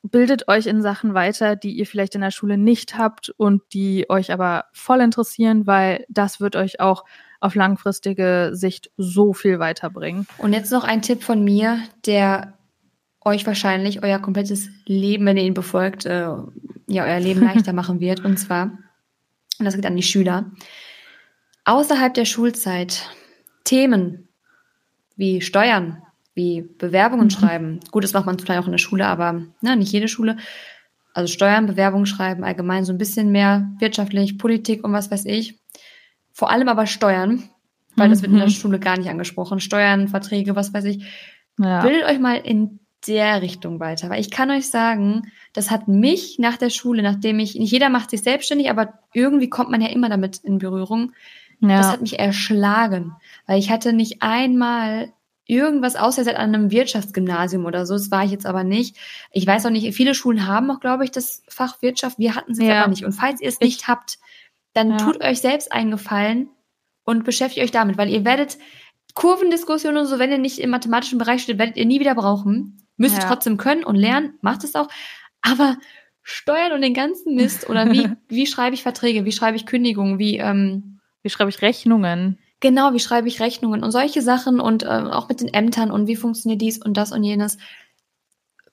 bildet 0.02 0.48
euch 0.48 0.66
in 0.66 0.82
Sachen 0.82 1.14
weiter, 1.14 1.56
die 1.56 1.72
ihr 1.72 1.86
vielleicht 1.86 2.14
in 2.14 2.20
der 2.20 2.30
Schule 2.30 2.58
nicht 2.58 2.98
habt 2.98 3.30
und 3.30 3.62
die 3.72 4.08
euch 4.10 4.32
aber 4.32 4.66
voll 4.72 5.00
interessieren, 5.00 5.66
weil 5.66 6.04
das 6.10 6.40
wird 6.40 6.56
euch 6.56 6.78
auch 6.78 7.04
auf 7.40 7.54
langfristige 7.54 8.50
Sicht 8.52 8.90
so 8.98 9.32
viel 9.32 9.58
weiterbringen. 9.58 10.26
Und 10.38 10.52
jetzt 10.52 10.70
noch 10.70 10.84
ein 10.84 11.02
Tipp 11.02 11.22
von 11.22 11.42
mir, 11.42 11.78
der 12.04 12.52
euch 13.24 13.46
wahrscheinlich 13.46 14.02
euer 14.02 14.18
komplettes 14.18 14.68
Leben, 14.86 15.26
wenn 15.26 15.36
ihr 15.36 15.44
ihn 15.44 15.54
befolgt, 15.54 16.04
äh, 16.06 16.28
ja, 16.86 17.04
euer 17.04 17.20
Leben 17.20 17.40
leichter 17.44 17.72
machen 17.72 18.00
wird. 18.00 18.24
Und 18.24 18.38
zwar, 18.38 18.78
und 19.58 19.64
das 19.64 19.74
geht 19.74 19.86
an 19.86 19.96
die 19.96 20.02
Schüler, 20.02 20.50
außerhalb 21.64 22.12
der 22.14 22.26
Schulzeit 22.26 23.08
Themen 23.64 24.28
wie 25.16 25.40
Steuern, 25.40 26.02
wie 26.34 26.62
Bewerbungen 26.62 27.26
mhm. 27.26 27.30
schreiben. 27.30 27.80
Gut, 27.90 28.04
das 28.04 28.12
macht 28.12 28.26
man 28.26 28.38
vielleicht 28.38 28.60
auch 28.60 28.66
in 28.66 28.72
der 28.72 28.78
Schule, 28.78 29.06
aber 29.06 29.42
ne, 29.60 29.76
nicht 29.76 29.92
jede 29.92 30.08
Schule. 30.08 30.36
Also 31.14 31.32
Steuern, 31.32 31.66
Bewerbungen 31.66 32.06
schreiben, 32.06 32.44
allgemein 32.44 32.84
so 32.84 32.92
ein 32.92 32.98
bisschen 32.98 33.30
mehr 33.30 33.70
wirtschaftlich, 33.78 34.36
Politik 34.36 34.84
und 34.84 34.92
was 34.92 35.10
weiß 35.10 35.24
ich. 35.26 35.60
Vor 36.32 36.50
allem 36.50 36.68
aber 36.68 36.86
Steuern, 36.86 37.48
weil 37.94 38.10
das 38.10 38.20
wird 38.20 38.32
in 38.32 38.38
der 38.38 38.48
mhm. 38.48 38.52
Schule 38.52 38.80
gar 38.80 38.98
nicht 38.98 39.08
angesprochen. 39.08 39.60
Steuern, 39.60 40.08
Verträge, 40.08 40.56
was 40.56 40.74
weiß 40.74 40.84
ich. 40.86 41.04
Ja. 41.58 41.82
Bildet 41.82 42.04
euch 42.04 42.18
mal 42.18 42.34
in 42.34 42.80
der 43.06 43.42
Richtung 43.42 43.80
weiter. 43.80 44.10
Weil 44.10 44.20
ich 44.20 44.30
kann 44.30 44.50
euch 44.50 44.68
sagen, 44.68 45.30
das 45.52 45.70
hat 45.70 45.88
mich 45.88 46.38
nach 46.38 46.56
der 46.56 46.70
Schule, 46.70 47.02
nachdem 47.02 47.38
ich, 47.38 47.54
nicht 47.54 47.70
jeder 47.70 47.88
macht 47.88 48.10
sich 48.10 48.22
selbstständig, 48.22 48.70
aber 48.70 48.94
irgendwie 49.12 49.48
kommt 49.48 49.70
man 49.70 49.80
ja 49.80 49.88
immer 49.88 50.08
damit 50.08 50.38
in 50.38 50.58
Berührung. 50.58 51.12
Ja. 51.60 51.78
Das 51.78 51.88
hat 51.88 52.00
mich 52.00 52.18
erschlagen, 52.18 53.12
weil 53.46 53.58
ich 53.58 53.70
hatte 53.70 53.92
nicht 53.92 54.22
einmal 54.22 55.12
irgendwas 55.46 55.96
außer 55.96 56.24
seit 56.24 56.36
einem 56.36 56.70
Wirtschaftsgymnasium 56.70 57.66
oder 57.66 57.86
so. 57.86 57.94
Das 57.94 58.10
war 58.10 58.24
ich 58.24 58.30
jetzt 58.30 58.46
aber 58.46 58.64
nicht. 58.64 58.96
Ich 59.30 59.46
weiß 59.46 59.66
auch 59.66 59.70
nicht, 59.70 59.94
viele 59.94 60.14
Schulen 60.14 60.46
haben 60.46 60.70
auch, 60.70 60.80
glaube 60.80 61.04
ich, 61.04 61.10
das 61.10 61.42
Fach 61.48 61.82
Wirtschaft. 61.82 62.18
Wir 62.18 62.34
hatten 62.34 62.52
es 62.52 62.58
ja. 62.58 62.80
aber 62.80 62.90
nicht. 62.90 63.04
Und 63.04 63.12
falls 63.12 63.40
ihr 63.40 63.48
es 63.48 63.60
nicht 63.60 63.86
habt, 63.86 64.18
dann 64.72 64.90
ja. 64.90 64.96
tut 64.96 65.22
euch 65.22 65.40
selbst 65.40 65.70
einen 65.72 65.90
Gefallen 65.90 66.48
und 67.04 67.24
beschäftigt 67.24 67.64
euch 67.64 67.70
damit, 67.70 67.98
weil 67.98 68.08
ihr 68.08 68.24
werdet 68.24 68.58
Kurvendiskussionen 69.14 69.98
und 69.98 70.06
so, 70.06 70.18
wenn 70.18 70.32
ihr 70.32 70.38
nicht 70.38 70.58
im 70.58 70.70
mathematischen 70.70 71.18
Bereich 71.18 71.42
steht, 71.42 71.58
werdet 71.58 71.76
ihr 71.76 71.86
nie 71.86 72.00
wieder 72.00 72.14
brauchen. 72.14 72.83
Müsst 72.96 73.16
ihr 73.16 73.22
ja. 73.22 73.28
trotzdem 73.28 73.56
können 73.56 73.84
und 73.84 73.96
lernen, 73.96 74.38
macht 74.40 74.64
es 74.64 74.74
auch. 74.74 74.88
Aber 75.42 75.76
Steuern 76.22 76.72
und 76.72 76.80
den 76.80 76.94
ganzen 76.94 77.34
Mist 77.34 77.68
oder 77.68 77.90
wie, 77.90 78.08
wie 78.28 78.46
schreibe 78.46 78.74
ich 78.74 78.82
Verträge, 78.82 79.24
wie 79.24 79.32
schreibe 79.32 79.56
ich 79.56 79.66
Kündigungen, 79.66 80.18
wie, 80.18 80.38
ähm, 80.38 81.00
wie 81.22 81.30
schreibe 81.30 81.50
ich 81.50 81.62
Rechnungen? 81.62 82.38
Genau, 82.60 82.94
wie 82.94 83.00
schreibe 83.00 83.28
ich 83.28 83.40
Rechnungen 83.40 83.82
und 83.82 83.90
solche 83.90 84.22
Sachen 84.22 84.58
und 84.58 84.84
äh, 84.84 84.86
auch 84.86 85.28
mit 85.28 85.40
den 85.40 85.52
Ämtern 85.52 85.90
und 85.90 86.06
wie 86.06 86.16
funktioniert 86.16 86.62
dies 86.62 86.78
und 86.78 86.96
das 86.96 87.12
und 87.12 87.22
jenes. 87.22 87.58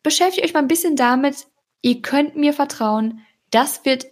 Beschäftigt 0.02 0.46
euch 0.46 0.54
mal 0.54 0.62
ein 0.62 0.70
bisschen 0.70 0.96
damit. 0.96 1.48
Ihr 1.82 2.02
könnt 2.02 2.38
mir 2.38 2.54
vertrauen. 2.54 3.20
Das 3.50 3.84
wird 3.84 4.06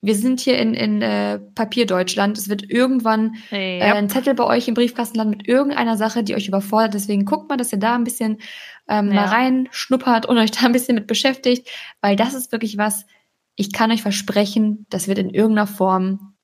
wir 0.00 0.14
sind 0.14 0.40
hier 0.40 0.58
in, 0.58 0.74
in 0.74 1.02
äh, 1.02 1.40
Papierdeutschland. 1.40 2.38
Es 2.38 2.48
wird 2.48 2.70
irgendwann 2.70 3.34
äh, 3.50 3.82
ein 3.82 4.08
Zettel 4.08 4.34
bei 4.34 4.44
euch 4.44 4.68
im 4.68 4.74
Briefkasten 4.74 5.18
landen 5.18 5.38
mit 5.38 5.48
irgendeiner 5.48 5.96
Sache, 5.96 6.22
die 6.22 6.36
euch 6.36 6.46
überfordert. 6.46 6.94
Deswegen 6.94 7.24
guckt 7.24 7.48
mal, 7.48 7.56
dass 7.56 7.72
ihr 7.72 7.80
da 7.80 7.96
ein 7.96 8.04
bisschen 8.04 8.38
ähm, 8.88 9.08
ja. 9.08 9.14
mal 9.14 9.26
reinschnuppert 9.26 10.26
und 10.26 10.38
euch 10.38 10.50
da 10.50 10.66
ein 10.66 10.72
bisschen 10.72 10.94
mit 10.94 11.06
beschäftigt, 11.06 11.68
weil 12.00 12.16
das 12.16 12.34
ist 12.34 12.52
wirklich 12.52 12.78
was, 12.78 13.06
ich 13.54 13.72
kann 13.72 13.90
euch 13.90 14.02
versprechen, 14.02 14.86
das 14.90 15.08
wird 15.08 15.18
in 15.18 15.30
irgendeiner 15.30 15.66
Form 15.66 16.34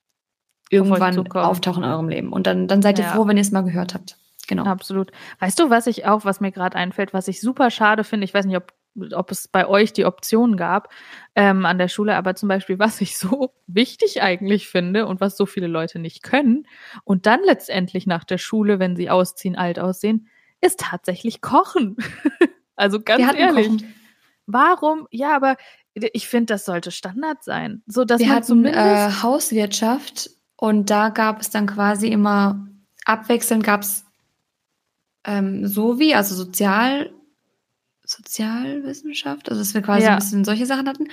irgendwann 0.71 1.27
auftauchen 1.29 1.85
in 1.85 1.91
eurem 1.91 2.09
Leben. 2.09 2.33
Und 2.33 2.47
dann, 2.47 2.69
dann 2.69 2.83
seid 2.83 2.99
ihr 2.99 3.05
ja. 3.05 3.13
froh, 3.13 3.27
wenn 3.27 3.37
ihr 3.37 3.43
es 3.43 3.53
mal 3.53 3.63
gehört 3.63 3.95
habt. 3.95 4.19
Genau. 4.47 4.65
Absolut. 4.65 5.11
Weißt 5.39 5.59
du, 5.59 5.71
was 5.71 5.87
ich 5.87 6.07
auch, 6.07 6.25
was 6.25 6.41
mir 6.41 6.53
gerade 6.53 6.77
einfällt, 6.77 7.15
was 7.15 7.29
ich 7.29 7.41
super 7.41 7.71
schade 7.71 8.05
finde, 8.05 8.25
ich 8.25 8.35
weiß 8.35 8.47
nicht, 8.47 8.57
ob 8.57 8.73
ob 9.13 9.31
es 9.31 9.49
bei 9.49 9.67
euch 9.67 9.93
die 9.93 10.05
Option 10.05 10.57
gab 10.57 10.89
ähm, 11.35 11.67
an 11.67 11.79
der 11.79 11.89
Schule, 11.89 12.15
aber 12.15 12.37
zum 12.37 12.49
Beispiel, 12.49 12.79
was 12.79 13.01
ich 13.01 13.19
so 13.19 13.53
wichtig 13.67 14.23
eigentlich 14.23 14.69
finde 14.69 15.07
und 15.07 15.21
was 15.21 15.37
so 15.37 15.47
viele 15.47 15.67
Leute 15.67 15.99
nicht 15.99 16.23
können 16.23 16.67
und 17.03 17.27
dann 17.27 17.41
letztendlich 17.45 18.07
nach 18.07 18.25
der 18.25 18.39
Schule, 18.39 18.79
wenn 18.79 18.97
sie 18.97 19.11
ausziehen, 19.11 19.57
alt 19.57 19.79
aussehen, 19.79 20.29
ist 20.65 20.81
tatsächlich 20.81 21.41
Kochen. 21.41 21.97
also 22.77 23.01
ganz 23.01 23.35
ehrlich. 23.35 23.69
Kochen. 23.69 23.95
Warum? 24.47 25.09
Ja, 25.11 25.35
aber 25.35 25.57
ich 25.95 26.29
finde, 26.29 26.55
das 26.55 26.65
sollte 26.65 26.91
Standard 26.91 27.45
sein. 27.45 27.83
So, 27.87 28.05
dass 28.05 28.19
Wir 28.21 28.27
man 28.27 28.37
hatten 28.37 28.47
zumindest 28.47 28.79
äh, 28.79 29.23
Hauswirtschaft 29.23 30.31
und 30.57 30.91
da 30.91 31.09
gab 31.09 31.41
es 31.41 31.51
dann 31.51 31.67
quasi 31.67 32.09
immer 32.09 32.67
abwechselnd 33.05 33.65
gab 33.65 33.83
es 33.83 34.05
ähm, 35.25 35.67
so 35.67 35.99
wie, 35.99 36.15
also 36.15 36.35
sozial 36.35 37.13
Sozialwissenschaft, 38.07 39.49
also 39.49 39.63
dass 39.63 39.73
wir 39.73 39.81
quasi 39.81 40.05
ja. 40.05 40.13
ein 40.13 40.19
bisschen 40.19 40.45
solche 40.45 40.67
Sachen 40.67 40.87
hatten. 40.87 41.09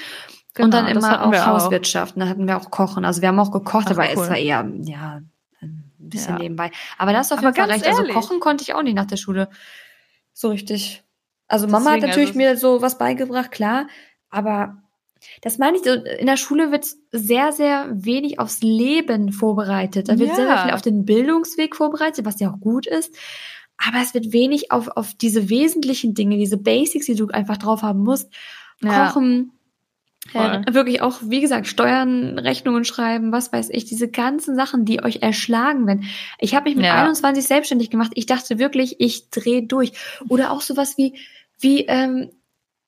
Genau, 0.54 0.66
und 0.66 0.74
dann 0.74 0.88
immer 0.88 1.26
auch 1.26 1.34
Hauswirtschaft. 1.34 2.16
Auch. 2.16 2.20
Da 2.20 2.28
hatten 2.28 2.47
wir 2.47 2.58
auch 2.58 2.70
Kochen. 2.70 3.06
Also 3.06 3.22
wir 3.22 3.30
haben 3.30 3.39
auch 3.39 3.52
gekocht, 3.52 3.86
Ach, 3.88 3.91
aber 3.91 4.04
cool. 4.04 4.24
es 4.24 4.30
war 4.30 4.38
eher, 4.38 4.70
ja, 4.82 5.22
bisschen 6.12 6.36
ja. 6.36 6.39
nebenbei. 6.39 6.72
Aber 6.99 7.14
das 7.14 7.28
ist 7.28 7.32
auf 7.34 7.41
jeden 7.41 7.55
Fall 7.55 7.72
recht. 7.72 7.86
Also 7.86 8.01
ehrlich. 8.01 8.16
Also 8.16 8.28
kochen 8.28 8.39
konnte 8.39 8.64
ich 8.64 8.76
auch 8.76 8.84
nicht 8.84 8.95
nach 8.95 9.07
der 9.07 9.18
Schule. 9.18 9.49
So 10.34 10.49
richtig. 10.49 11.03
Also 11.47 11.68
Mama 11.68 11.91
Deswegen, 11.91 12.03
hat 12.03 12.09
natürlich 12.09 12.30
also 12.30 12.39
mir 12.39 12.57
so 12.57 12.82
was 12.84 12.99
beigebracht, 12.99 13.51
klar. 13.51 13.88
Aber 14.30 14.78
das 15.41 15.57
meine 15.57 15.78
ich, 15.78 15.86
in 15.86 16.28
der 16.28 16.38
Schule 16.38 16.72
wird 16.72 16.86
sehr, 17.12 17.51
sehr 17.51 17.89
wenig 17.91 18.39
aufs 18.39 18.62
Leben 18.62 19.32
vorbereitet. 19.32 20.09
Da 20.09 20.20
wird 20.20 20.30
ja. 20.30 20.36
sehr, 20.36 20.47
sehr 20.47 20.57
viel 20.59 20.72
auf 20.74 20.82
den 20.82 21.05
Bildungsweg 21.05 21.76
vorbereitet, 21.76 22.26
was 22.26 22.39
ja 22.39 22.51
auch 22.51 22.59
gut 22.59 22.86
ist 22.86 23.14
aber 23.88 24.01
es 24.01 24.14
wird 24.14 24.32
wenig 24.32 24.72
auf, 24.72 24.89
auf 24.89 25.14
diese 25.16 25.49
wesentlichen 25.49 26.14
Dinge, 26.14 26.38
diese 26.38 26.57
Basics, 26.57 27.07
die 27.07 27.16
du 27.16 27.28
einfach 27.28 27.57
drauf 27.57 27.82
haben 27.82 28.03
musst. 28.03 28.32
Kochen, 28.84 29.51
äh, 30.34 30.74
wirklich 30.74 31.01
auch, 31.01 31.19
wie 31.24 31.41
gesagt, 31.41 31.67
Steuern, 31.67 32.38
Rechnungen 32.38 32.86
schreiben, 32.86 33.32
was 33.32 33.51
weiß 33.51 33.69
ich, 33.72 33.86
diese 33.86 34.09
ganzen 34.09 34.55
Sachen, 34.55 34.86
die 34.86 35.03
euch 35.03 35.22
erschlagen 35.22 35.88
werden. 35.88 36.05
Ich 36.39 36.55
habe 36.55 36.69
mich 36.69 36.76
mit 36.76 36.86
ja. 36.86 36.95
21 37.01 37.45
selbstständig 37.45 37.89
gemacht. 37.89 38.11
Ich 38.15 38.28
dachte 38.28 38.59
wirklich, 38.59 38.99
ich 38.99 39.30
drehe 39.30 39.63
durch. 39.63 39.93
Oder 40.30 40.51
auch 40.51 40.61
sowas 40.61 40.97
wie, 40.97 41.15
wie, 41.59 41.86
ähm, 41.86 42.32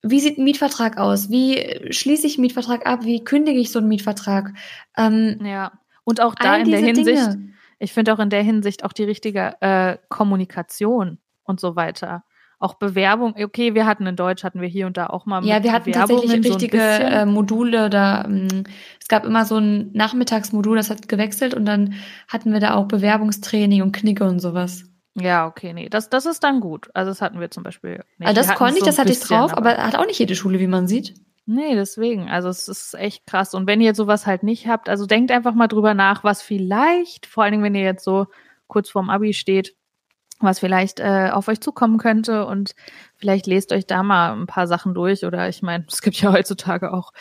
wie 0.02 0.20
sieht 0.20 0.38
ein 0.38 0.44
Mietvertrag 0.44 0.98
aus? 0.98 1.30
Wie 1.30 1.90
schließe 1.90 2.28
ich 2.28 2.36
einen 2.36 2.44
Mietvertrag 2.44 2.86
ab? 2.86 3.04
Wie 3.04 3.24
kündige 3.24 3.60
ich 3.60 3.72
so 3.72 3.80
einen 3.80 3.88
Mietvertrag? 3.88 4.54
Ähm, 4.96 5.40
ja. 5.44 5.72
Und 6.04 6.22
auch 6.22 6.36
da 6.36 6.58
in 6.58 6.70
der 6.70 6.80
Hinsicht, 6.80 7.08
Dinge 7.08 7.54
ich 7.84 7.92
finde 7.92 8.14
auch 8.14 8.20
in 8.20 8.30
der 8.30 8.44
Hinsicht 8.44 8.86
auch 8.86 8.94
die 8.94 9.04
richtige 9.04 9.56
äh, 9.60 9.98
Kommunikation 10.08 11.18
und 11.44 11.60
so 11.60 11.76
weiter. 11.76 12.24
Auch 12.64 12.76
Bewerbung, 12.76 13.36
okay, 13.38 13.74
wir 13.74 13.86
hatten 13.86 14.08
in 14.08 14.16
Deutsch, 14.16 14.46
hatten 14.46 14.62
wir 14.62 14.70
hier 14.70 14.88
und 14.88 14.96
da 14.96 15.08
auch 15.08 15.26
mal. 15.26 15.44
Ja, 15.44 15.62
wir 15.64 15.74
hatten 15.74 15.92
tatsächlich 15.92 16.32
richtige 16.46 16.78
so 16.78 17.04
äh, 17.04 17.26
Module 17.26 17.90
da. 17.90 18.24
Ähm, 18.24 18.64
es 19.02 19.10
gab 19.10 19.26
immer 19.26 19.44
so 19.44 19.58
ein 19.58 19.92
Nachmittagsmodul, 19.92 20.78
das 20.78 20.90
hat 20.90 21.10
gewechselt 21.10 21.54
und 21.56 21.66
dann 21.66 21.96
hatten 22.30 22.54
wir 22.54 22.62
da 22.62 22.76
auch 22.76 22.86
Bewerbungstraining 22.86 23.82
und 23.82 23.92
Knicke 23.92 24.24
und 24.24 24.40
sowas. 24.40 24.86
Ja, 25.16 25.46
okay, 25.46 25.74
nee, 25.74 25.90
das, 25.90 26.10
das 26.10 26.26
ist 26.26 26.42
dann 26.42 26.62
gut. 26.62 26.90
Also 26.94 27.12
das 27.12 27.22
hatten 27.22 27.42
wir 27.42 27.52
zum 27.52 27.64
Beispiel 27.64 28.06
nicht. 28.18 28.30
Also 28.30 28.40
das 28.40 28.56
konnte 28.56 28.76
ich, 28.76 28.80
so 28.80 28.86
das 28.86 28.98
hatte 28.98 29.12
ich 29.12 29.20
drauf, 29.20 29.52
aber, 29.52 29.78
aber 29.78 29.84
hat 29.84 29.98
auch 29.98 30.06
nicht 30.06 30.20
jede 30.20 30.36
Schule, 30.36 30.62
wie 30.62 30.68
man 30.68 30.88
sieht. 30.88 31.16
Nee, 31.46 31.76
deswegen. 31.76 32.30
Also 32.30 32.48
es 32.48 32.70
ist 32.70 32.94
echt 32.94 33.28
krass. 33.28 33.54
Und 33.54 33.68
wenn 33.68 33.82
ihr 33.82 33.94
sowas 33.94 34.26
halt 34.26 34.44
nicht 34.44 34.70
habt, 34.70 34.88
also 34.88 35.06
denkt 35.06 35.32
einfach 35.32 35.54
mal 35.54 35.68
drüber 35.68 35.94
nach, 35.94 36.24
was 36.24 36.42
vielleicht, 36.42 37.26
vor 37.26 37.44
allen 37.44 37.52
Dingen, 37.52 37.64
wenn 37.66 37.76
ihr 37.76 37.84
jetzt 37.84 38.06
so 38.06 38.28
kurz 38.68 38.90
vorm 38.90 39.10
Abi 39.10 39.34
steht, 39.34 39.76
was 40.46 40.60
vielleicht 40.60 41.00
äh, 41.00 41.30
auf 41.32 41.48
euch 41.48 41.60
zukommen 41.62 41.98
könnte 41.98 42.46
und 42.46 42.76
vielleicht 43.16 43.48
lest 43.48 43.72
euch 43.72 43.86
da 43.86 44.04
mal 44.04 44.34
ein 44.34 44.48
paar 44.48 44.68
Sachen 44.68 44.94
durch 44.94 45.26
oder 45.26 45.50
ich 45.50 45.62
meine, 45.62 45.86
es 45.92 46.02
gibt 46.02 46.18
ja 46.18 46.32
heutzutage 46.32 46.94
auch 46.94 47.12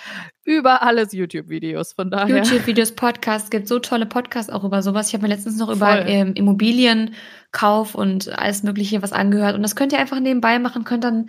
über 0.44 0.82
alles 0.82 1.12
YouTube-Videos, 1.12 1.92
von 1.92 2.10
daher. 2.10 2.38
YouTube-Videos, 2.38 2.92
Podcasts, 2.92 3.50
gibt 3.50 3.68
so 3.68 3.78
tolle 3.78 4.06
Podcasts 4.06 4.52
auch 4.52 4.64
über 4.64 4.82
sowas. 4.82 5.08
Ich 5.08 5.14
habe 5.14 5.22
mir 5.22 5.34
letztens 5.34 5.58
noch 5.58 5.68
Voll. 5.68 5.76
über 5.76 6.06
ähm, 6.06 6.34
Immobilienkauf 6.34 7.94
und 7.94 8.28
alles 8.38 8.62
mögliche 8.62 9.02
was 9.02 9.12
angehört 9.12 9.54
und 9.54 9.62
das 9.62 9.76
könnt 9.76 9.92
ihr 9.92 9.98
einfach 9.98 10.20
nebenbei 10.20 10.58
machen, 10.58 10.84
könnt 10.84 11.04
dann 11.04 11.28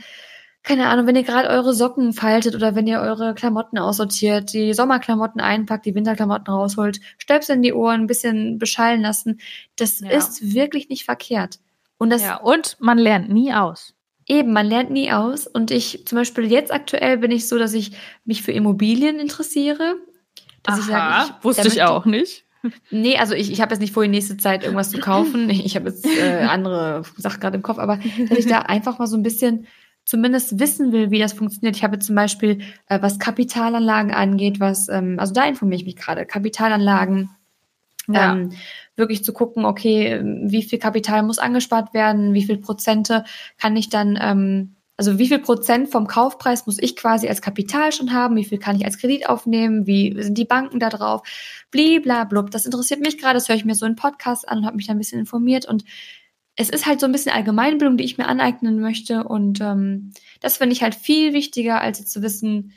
keine 0.63 0.87
Ahnung, 0.87 1.07
wenn 1.07 1.17
ihr 1.17 1.23
gerade 1.23 1.49
eure 1.49 1.73
Socken 1.73 2.13
faltet 2.13 2.55
oder 2.55 2.73
wenn 2.73 2.87
ihr 2.87 3.01
eure 3.01 3.35
Klamotten 3.35 3.77
aussortiert, 3.77 4.53
die 4.53 4.73
Sommerklamotten 4.73 5.41
einpackt, 5.41 5.85
die 5.85 5.93
Winterklamotten 5.93 6.53
rausholt, 6.53 7.01
Stöpsel 7.17 7.57
in 7.57 7.61
die 7.61 7.73
Ohren, 7.73 8.01
ein 8.01 8.07
bisschen 8.07 8.59
beschallen 8.59 9.01
lassen, 9.01 9.39
das 9.75 9.99
ja. 9.99 10.09
ist 10.09 10.53
wirklich 10.53 10.87
nicht 10.87 11.03
verkehrt. 11.03 11.59
Und 11.97 12.09
das 12.09 12.21
ja, 12.21 12.37
und 12.37 12.77
man 12.79 12.97
lernt 12.97 13.29
nie 13.29 13.53
aus. 13.53 13.93
Eben, 14.27 14.53
man 14.53 14.65
lernt 14.65 14.91
nie 14.91 15.11
aus. 15.11 15.47
Und 15.47 15.71
ich, 15.71 16.05
zum 16.05 16.17
Beispiel 16.17 16.45
jetzt 16.45 16.71
aktuell 16.71 17.17
bin 17.17 17.31
ich 17.31 17.47
so, 17.47 17.57
dass 17.57 17.73
ich 17.73 17.91
mich 18.25 18.41
für 18.41 18.51
Immobilien 18.51 19.19
interessiere. 19.19 19.95
Dass 20.63 20.75
Aha, 20.75 20.81
ich 20.81 20.87
sage, 20.87 21.35
ich, 21.37 21.43
wusste 21.43 21.67
ich 21.67 21.83
auch 21.83 22.05
nicht. 22.05 22.45
Nee, 22.91 23.17
also 23.17 23.33
ich, 23.33 23.51
ich 23.51 23.59
habe 23.59 23.73
jetzt 23.73 23.81
nicht 23.81 23.93
vor, 23.93 24.05
in 24.05 24.11
nächste 24.11 24.37
Zeit 24.37 24.63
irgendwas 24.63 24.89
zu 24.89 24.97
kaufen. 24.97 25.49
Ich 25.49 25.75
habe 25.75 25.89
jetzt 25.89 26.05
äh, 26.05 26.43
andere 26.49 27.03
Sachen 27.17 27.41
gerade 27.41 27.57
im 27.57 27.61
Kopf, 27.61 27.77
aber 27.77 27.99
dass 28.29 28.37
ich 28.37 28.47
da 28.47 28.59
einfach 28.59 28.99
mal 28.99 29.07
so 29.07 29.17
ein 29.17 29.23
bisschen 29.23 29.67
zumindest 30.05 30.59
wissen 30.59 30.91
will, 30.91 31.11
wie 31.11 31.19
das 31.19 31.33
funktioniert. 31.33 31.75
Ich 31.75 31.83
habe 31.83 31.99
zum 31.99 32.15
Beispiel, 32.15 32.61
äh, 32.87 33.01
was 33.01 33.19
Kapitalanlagen 33.19 34.13
angeht, 34.13 34.59
was, 34.61 34.87
ähm, 34.89 35.17
also 35.19 35.33
da 35.33 35.45
informiere 35.45 35.81
ich 35.81 35.85
mich 35.85 35.95
gerade, 35.95 36.25
Kapitalanlagen, 36.25 37.31
ja. 38.07 38.33
ähm, 38.33 38.51
wirklich 38.95 39.23
zu 39.23 39.33
gucken, 39.33 39.65
okay, 39.65 40.21
wie 40.23 40.63
viel 40.63 40.79
Kapital 40.79 41.23
muss 41.23 41.39
angespart 41.39 41.93
werden, 41.93 42.33
wie 42.33 42.43
viel 42.43 42.57
Prozente 42.57 43.23
kann 43.57 43.75
ich 43.75 43.89
dann, 43.89 44.17
ähm, 44.21 44.75
also 44.97 45.17
wie 45.17 45.27
viel 45.27 45.39
Prozent 45.39 45.89
vom 45.89 46.07
Kaufpreis 46.07 46.67
muss 46.67 46.77
ich 46.79 46.95
quasi 46.95 47.27
als 47.27 47.41
Kapital 47.41 47.91
schon 47.91 48.13
haben, 48.13 48.35
wie 48.35 48.45
viel 48.45 48.59
kann 48.59 48.75
ich 48.75 48.85
als 48.85 48.99
Kredit 48.99 49.27
aufnehmen, 49.27 49.87
wie 49.87 50.21
sind 50.21 50.37
die 50.37 50.45
Banken 50.45 50.79
da 50.79 50.89
drauf, 50.89 51.21
bliblablub. 51.71 52.51
Das 52.51 52.65
interessiert 52.65 52.99
mich 52.99 53.17
gerade, 53.17 53.35
das 53.35 53.49
höre 53.49 53.55
ich 53.55 53.65
mir 53.65 53.75
so 53.75 53.85
in 53.85 53.95
Podcast 53.95 54.47
an 54.47 54.59
und 54.59 54.65
habe 54.65 54.75
mich 54.75 54.87
da 54.87 54.93
ein 54.93 54.99
bisschen 54.99 55.19
informiert 55.19 55.65
und 55.65 55.83
es 56.55 56.69
ist 56.69 56.85
halt 56.85 56.99
so 56.99 57.05
ein 57.05 57.11
bisschen 57.11 57.33
Allgemeinbildung, 57.33 57.97
die 57.97 58.03
ich 58.03 58.17
mir 58.17 58.27
aneignen 58.27 58.79
möchte. 58.79 59.23
Und 59.23 59.59
ähm, 59.61 60.11
das 60.39 60.57
finde 60.57 60.73
ich 60.73 60.83
halt 60.83 60.95
viel 60.95 61.33
wichtiger, 61.33 61.81
als 61.81 62.05
zu 62.05 62.21
wissen, 62.21 62.73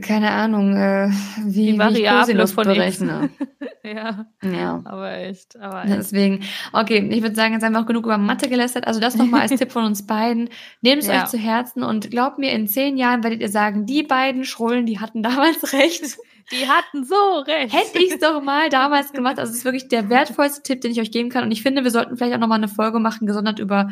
keine 0.00 0.30
Ahnung, 0.30 0.76
äh, 0.76 1.08
wie, 1.44 1.72
die 1.72 1.78
Variable 1.78 2.44
ich 2.44 2.50
von 2.50 2.64
berechne. 2.64 3.30
ja, 3.82 4.26
ja, 4.42 4.80
aber 4.84 5.12
echt. 5.12 5.58
Aber 5.58 5.84
echt. 5.84 5.94
Deswegen, 5.94 6.40
okay, 6.72 7.08
ich 7.10 7.22
würde 7.22 7.34
sagen, 7.34 7.54
jetzt 7.54 7.64
haben 7.64 7.72
wir 7.72 7.80
auch 7.80 7.86
genug 7.86 8.04
über 8.04 8.18
Mathe 8.18 8.48
gelästert. 8.48 8.86
Also 8.86 9.00
das 9.00 9.16
nochmal 9.16 9.42
als 9.42 9.52
Tipp 9.58 9.72
von 9.72 9.84
uns 9.84 10.06
beiden. 10.06 10.50
Nehmt 10.82 11.02
es 11.02 11.08
ja. 11.08 11.22
euch 11.22 11.28
zu 11.28 11.38
Herzen 11.38 11.82
und 11.82 12.10
glaubt 12.10 12.38
mir, 12.38 12.52
in 12.52 12.68
zehn 12.68 12.96
Jahren 12.96 13.24
werdet 13.24 13.40
ihr 13.40 13.48
sagen, 13.48 13.86
die 13.86 14.02
beiden 14.02 14.44
Schrullen, 14.44 14.86
die 14.86 15.00
hatten 15.00 15.22
damals 15.22 15.72
recht. 15.72 16.18
Die 16.50 16.68
hatten 16.68 17.04
so 17.04 17.38
recht. 17.46 17.72
Hätte 17.72 17.98
ich 17.98 18.12
es 18.12 18.18
doch 18.18 18.42
mal 18.42 18.68
damals 18.68 19.12
gemacht. 19.12 19.38
Also 19.38 19.50
es 19.52 19.58
ist 19.58 19.64
wirklich 19.64 19.88
der 19.88 20.10
wertvollste 20.10 20.62
Tipp, 20.62 20.80
den 20.80 20.90
ich 20.90 21.00
euch 21.00 21.10
geben 21.10 21.30
kann. 21.30 21.44
Und 21.44 21.50
ich 21.50 21.62
finde, 21.62 21.82
wir 21.82 21.90
sollten 21.90 22.16
vielleicht 22.16 22.34
auch 22.34 22.40
nochmal 22.40 22.58
eine 22.58 22.68
Folge 22.68 22.98
machen, 22.98 23.26
gesondert 23.26 23.58
über 23.58 23.88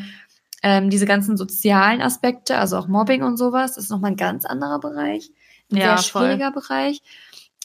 ähm, 0.62 0.90
diese 0.90 1.06
ganzen 1.06 1.36
sozialen 1.36 2.02
Aspekte, 2.02 2.58
also 2.58 2.76
auch 2.76 2.86
Mobbing 2.86 3.22
und 3.22 3.38
sowas. 3.38 3.74
Das 3.76 3.84
ist 3.84 3.90
nochmal 3.90 4.10
ein 4.10 4.16
ganz 4.16 4.44
anderer 4.44 4.78
Bereich. 4.78 5.30
Ein 5.70 5.76
ja, 5.76 5.96
sehr 5.96 6.04
schwieriger 6.04 6.52
voll. 6.52 6.62
Bereich. 6.62 7.02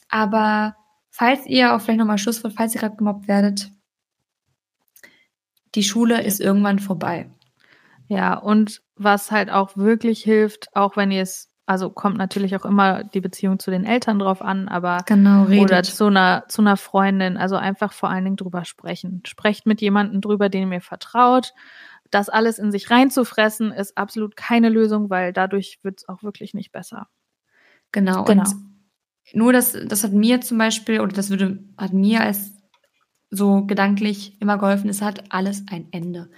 Aber 0.09 0.75
falls 1.09 1.45
ihr 1.45 1.73
auch 1.73 1.81
vielleicht 1.81 1.99
nochmal 1.99 2.17
Schlusswort, 2.17 2.53
falls 2.55 2.75
ihr 2.75 2.81
gerade 2.81 2.95
gemobbt 2.95 3.27
werdet, 3.27 3.71
die 5.75 5.83
Schule 5.83 6.21
ist 6.21 6.39
irgendwann 6.39 6.79
vorbei. 6.79 7.29
Ja, 8.07 8.35
und 8.35 8.81
was 8.95 9.31
halt 9.31 9.49
auch 9.49 9.75
wirklich 9.75 10.23
hilft, 10.23 10.75
auch 10.75 10.95
wenn 10.95 11.11
ihr 11.11 11.23
es 11.23 11.51
also 11.67 11.89
kommt 11.89 12.17
natürlich 12.17 12.55
auch 12.55 12.65
immer 12.65 13.03
die 13.03 13.21
Beziehung 13.21 13.57
zu 13.57 13.71
den 13.71 13.85
Eltern 13.85 14.19
drauf 14.19 14.41
an, 14.41 14.67
aber 14.67 14.99
genau, 15.07 15.43
redet. 15.43 15.63
oder 15.63 15.83
zu 15.83 16.05
einer 16.05 16.45
zu 16.47 16.61
einer 16.61 16.77
Freundin, 16.77 17.37
also 17.37 17.55
einfach 17.55 17.91
vor 17.91 18.09
allen 18.09 18.23
Dingen 18.23 18.35
drüber 18.35 18.65
sprechen. 18.65 19.23
Sprecht 19.25 19.65
mit 19.65 19.81
jemandem 19.81 20.21
drüber, 20.21 20.49
den 20.49 20.71
ihr 20.71 20.81
vertraut. 20.81 21.53
Das 22.11 22.29
alles 22.29 22.59
in 22.59 22.71
sich 22.71 22.91
reinzufressen 22.91 23.71
ist 23.71 23.97
absolut 23.97 24.35
keine 24.35 24.69
Lösung, 24.69 25.09
weil 25.09 25.33
dadurch 25.33 25.79
wird 25.81 26.01
es 26.01 26.07
auch 26.07 26.21
wirklich 26.21 26.53
nicht 26.53 26.71
besser. 26.71 27.07
Genau. 27.95 28.25
genau. 28.25 28.43
Und 28.43 28.55
nur 29.33 29.53
das, 29.53 29.71
das 29.87 30.03
hat 30.03 30.11
mir 30.11 30.41
zum 30.41 30.57
Beispiel, 30.57 30.99
oder 30.99 31.13
das 31.13 31.29
würde, 31.29 31.63
hat 31.77 31.93
mir 31.93 32.21
als 32.21 32.51
so 33.31 33.65
gedanklich 33.65 34.39
immer 34.41 34.57
geholfen, 34.57 34.89
es 34.89 35.01
hat 35.01 35.23
alles 35.31 35.63
ein 35.71 35.87
Ende. 35.91 36.29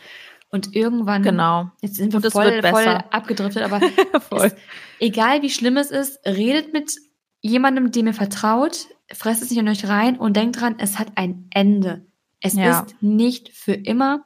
Und 0.49 0.76
irgendwann, 0.76 1.24
genau. 1.24 1.72
jetzt 1.82 1.95
sind 1.95 2.14
wir 2.14 2.32
voll, 2.32 2.62
voll 2.62 2.88
abgedriftet, 2.88 3.64
aber 3.64 3.82
voll. 4.22 4.45
Ist, 4.47 4.58
egal 4.99 5.41
wie 5.41 5.49
schlimm 5.49 5.78
es 5.78 5.89
ist, 5.89 6.20
redet 6.26 6.74
mit 6.74 6.95
jemandem, 7.41 7.91
dem 7.91 8.05
ihr 8.08 8.14
vertraut, 8.14 8.88
fresst 9.12 9.41
es 9.41 9.49
nicht 9.49 9.60
in 9.60 9.68
euch 9.68 9.88
rein 9.88 10.18
und 10.18 10.38
denkt 10.38 10.62
dran, 10.62 10.76
es 10.78 10.99
hat 10.99 11.14
ein 11.16 11.47
Ende. 11.49 12.05
Es 12.39 12.53
Ja. 12.53 12.82
ist 12.82 13.01
nicht 13.01 13.49
für 13.49 13.74
immer. 13.74 14.24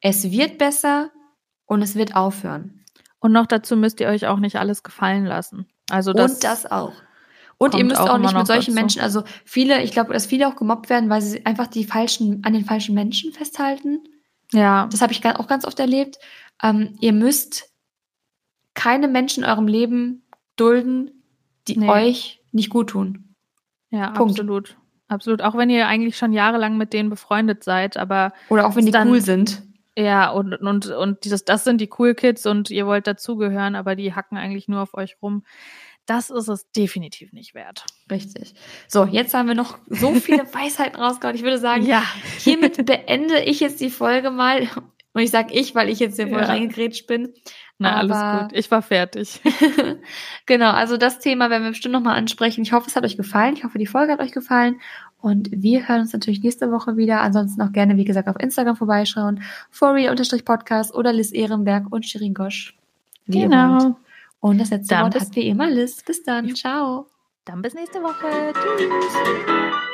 Es 0.00 0.30
wird 0.30 0.56
besser 0.56 1.10
und 1.66 1.82
es 1.82 1.96
wird 1.96 2.14
aufhören. 2.14 2.84
Und 3.18 3.32
noch 3.32 3.46
dazu 3.46 3.76
müsst 3.76 4.00
ihr 4.00 4.08
euch 4.08 4.28
auch 4.28 4.38
nicht 4.38 4.56
alles 4.56 4.82
gefallen 4.82 5.26
lassen. 5.26 5.66
Also 5.92 6.12
das, 6.12 6.34
und 6.34 6.44
das 6.44 6.70
auch. 6.70 6.92
Und 7.58 7.74
ihr 7.74 7.84
müsst 7.84 8.00
auch 8.00 8.08
auch, 8.10 8.18
nicht 8.18 8.34
mit 8.34 8.46
solchen 8.46 8.70
dazu. 8.74 8.80
Menschen, 8.80 9.02
also 9.02 9.22
viele, 9.44 9.82
ich 9.82 9.92
glaube, 9.92 10.12
dass 10.14 10.24
viele 10.26 10.48
auch 10.48 10.56
gemobbt 10.56 10.88
werden, 10.88 11.10
weil 11.10 11.20
sie 11.20 11.44
einfach 11.44 11.66
die 11.66 11.84
falschen, 11.84 12.42
an 12.44 12.54
den 12.54 12.64
falschen 12.64 12.94
Menschen 12.94 13.32
festhalten. 13.32 14.00
ja, 14.52 14.88
Das 14.90 15.02
habe 15.02 15.12
ich 15.12 15.24
auch 15.26 15.46
ganz 15.46 15.66
oft 15.66 15.78
erlebt. 15.78 16.18
Ähm, 16.62 16.96
ihr 17.00 17.12
müsst 17.12 17.70
keine 18.74 19.08
Menschen 19.08 19.44
in 19.44 19.50
eurem 19.50 19.66
Leben 19.68 20.22
dulden, 20.56 21.22
die 21.68 21.78
Nee. 21.78 21.88
euch 21.88 22.40
nicht 22.52 22.70
gut 22.70 22.90
tun. 22.90 23.34
ja, 23.90 24.10
Punkt. 24.10 24.32
absolut. 24.32 24.76
Absolut. 25.08 25.42
Auch 25.42 25.56
wenn 25.56 25.70
ihr 25.70 25.88
eigentlich 25.88 26.16
schon 26.16 26.32
jahrelang 26.32 26.76
mit 26.78 26.92
denen 26.92 27.10
befreundet 27.10 27.64
seid, 27.64 27.96
aber 27.96 28.32
Oder 28.48 28.66
auch 28.66 28.76
wenn 28.76 28.86
die 28.86 28.92
cool 28.96 29.20
sind. 29.20 29.62
Ja, 29.96 30.30
und, 30.30 30.54
und, 30.54 30.86
und 30.86 31.24
dieses, 31.24 31.44
das 31.44 31.64
sind 31.64 31.80
die 31.80 31.90
Cool 31.98 32.14
Kids 32.14 32.46
und 32.46 32.70
ihr 32.70 32.86
wollt 32.86 33.06
dazugehören, 33.06 33.74
aber 33.74 33.96
die 33.96 34.14
hacken 34.14 34.38
eigentlich 34.38 34.68
nur 34.68 34.82
auf 34.82 34.94
euch 34.94 35.16
rum. 35.22 35.44
Das 36.06 36.30
ist 36.30 36.48
es 36.48 36.70
definitiv 36.72 37.32
nicht 37.32 37.54
wert. 37.54 37.84
Richtig. 38.10 38.54
So, 38.88 39.04
jetzt 39.04 39.32
haben 39.34 39.46
wir 39.48 39.54
noch 39.54 39.78
so 39.88 40.12
viele 40.14 40.42
Weisheiten 40.54 41.00
rausgehauen. 41.00 41.36
Ich 41.36 41.42
würde 41.42 41.58
sagen, 41.58 41.84
Ja. 41.84 42.02
hiermit 42.38 42.84
beende 42.84 43.40
ich 43.44 43.60
jetzt 43.60 43.80
die 43.80 43.90
Folge 43.90 44.30
mal. 44.30 44.68
Und 45.12 45.22
ich 45.22 45.30
sage 45.30 45.52
ich, 45.54 45.74
weil 45.74 45.88
ich 45.88 45.98
jetzt 45.98 46.16
hier 46.16 46.28
voll 46.28 46.40
Ja. 46.40 46.46
reingegrätscht 46.46 47.06
bin. 47.06 47.32
Na, 47.78 48.00
Aber- 48.00 48.14
alles 48.14 48.48
gut. 48.48 48.58
Ich 48.58 48.70
war 48.70 48.82
fertig. 48.82 49.40
genau, 50.46 50.70
also 50.70 50.96
das 50.96 51.18
Thema 51.18 51.50
werden 51.50 51.64
wir 51.64 51.70
bestimmt 51.70 51.92
nochmal 51.92 52.16
ansprechen. 52.16 52.62
Ich 52.62 52.72
hoffe, 52.72 52.86
es 52.88 52.96
hat 52.96 53.04
euch 53.04 53.16
gefallen. 53.16 53.54
Ich 53.56 53.64
hoffe, 53.64 53.78
die 53.78 53.86
Folge 53.86 54.12
hat 54.12 54.20
euch 54.20 54.32
gefallen. 54.32 54.80
Und 55.20 55.50
wir 55.52 55.88
hören 55.88 56.00
uns 56.00 56.12
natürlich 56.12 56.42
nächste 56.42 56.70
Woche 56.72 56.96
wieder. 56.96 57.20
Ansonsten 57.20 57.60
auch 57.62 57.72
gerne, 57.72 57.96
wie 57.96 58.04
gesagt, 58.04 58.28
auf 58.28 58.40
Instagram 58.40 58.76
vorbeischauen. 58.76 59.42
forreal-podcast 59.70 60.94
oder 60.94 61.12
Liz 61.12 61.32
Ehrenberg 61.32 61.86
und 61.90 62.06
Shirin 62.06 62.34
Gosch. 62.34 62.76
Genau. 63.26 63.96
Und 64.40 64.58
das 64.58 64.70
letzte 64.70 64.94
Dann 64.94 65.04
Wort 65.04 65.20
hat 65.20 65.36
wie 65.36 65.48
immer 65.48 65.70
Liz. 65.70 66.02
Bis 66.02 66.22
dann. 66.22 66.54
Ciao. 66.54 67.06
Dann 67.44 67.62
bis 67.62 67.74
nächste 67.74 68.02
Woche. 68.02 68.52
Tschüss. 68.54 69.89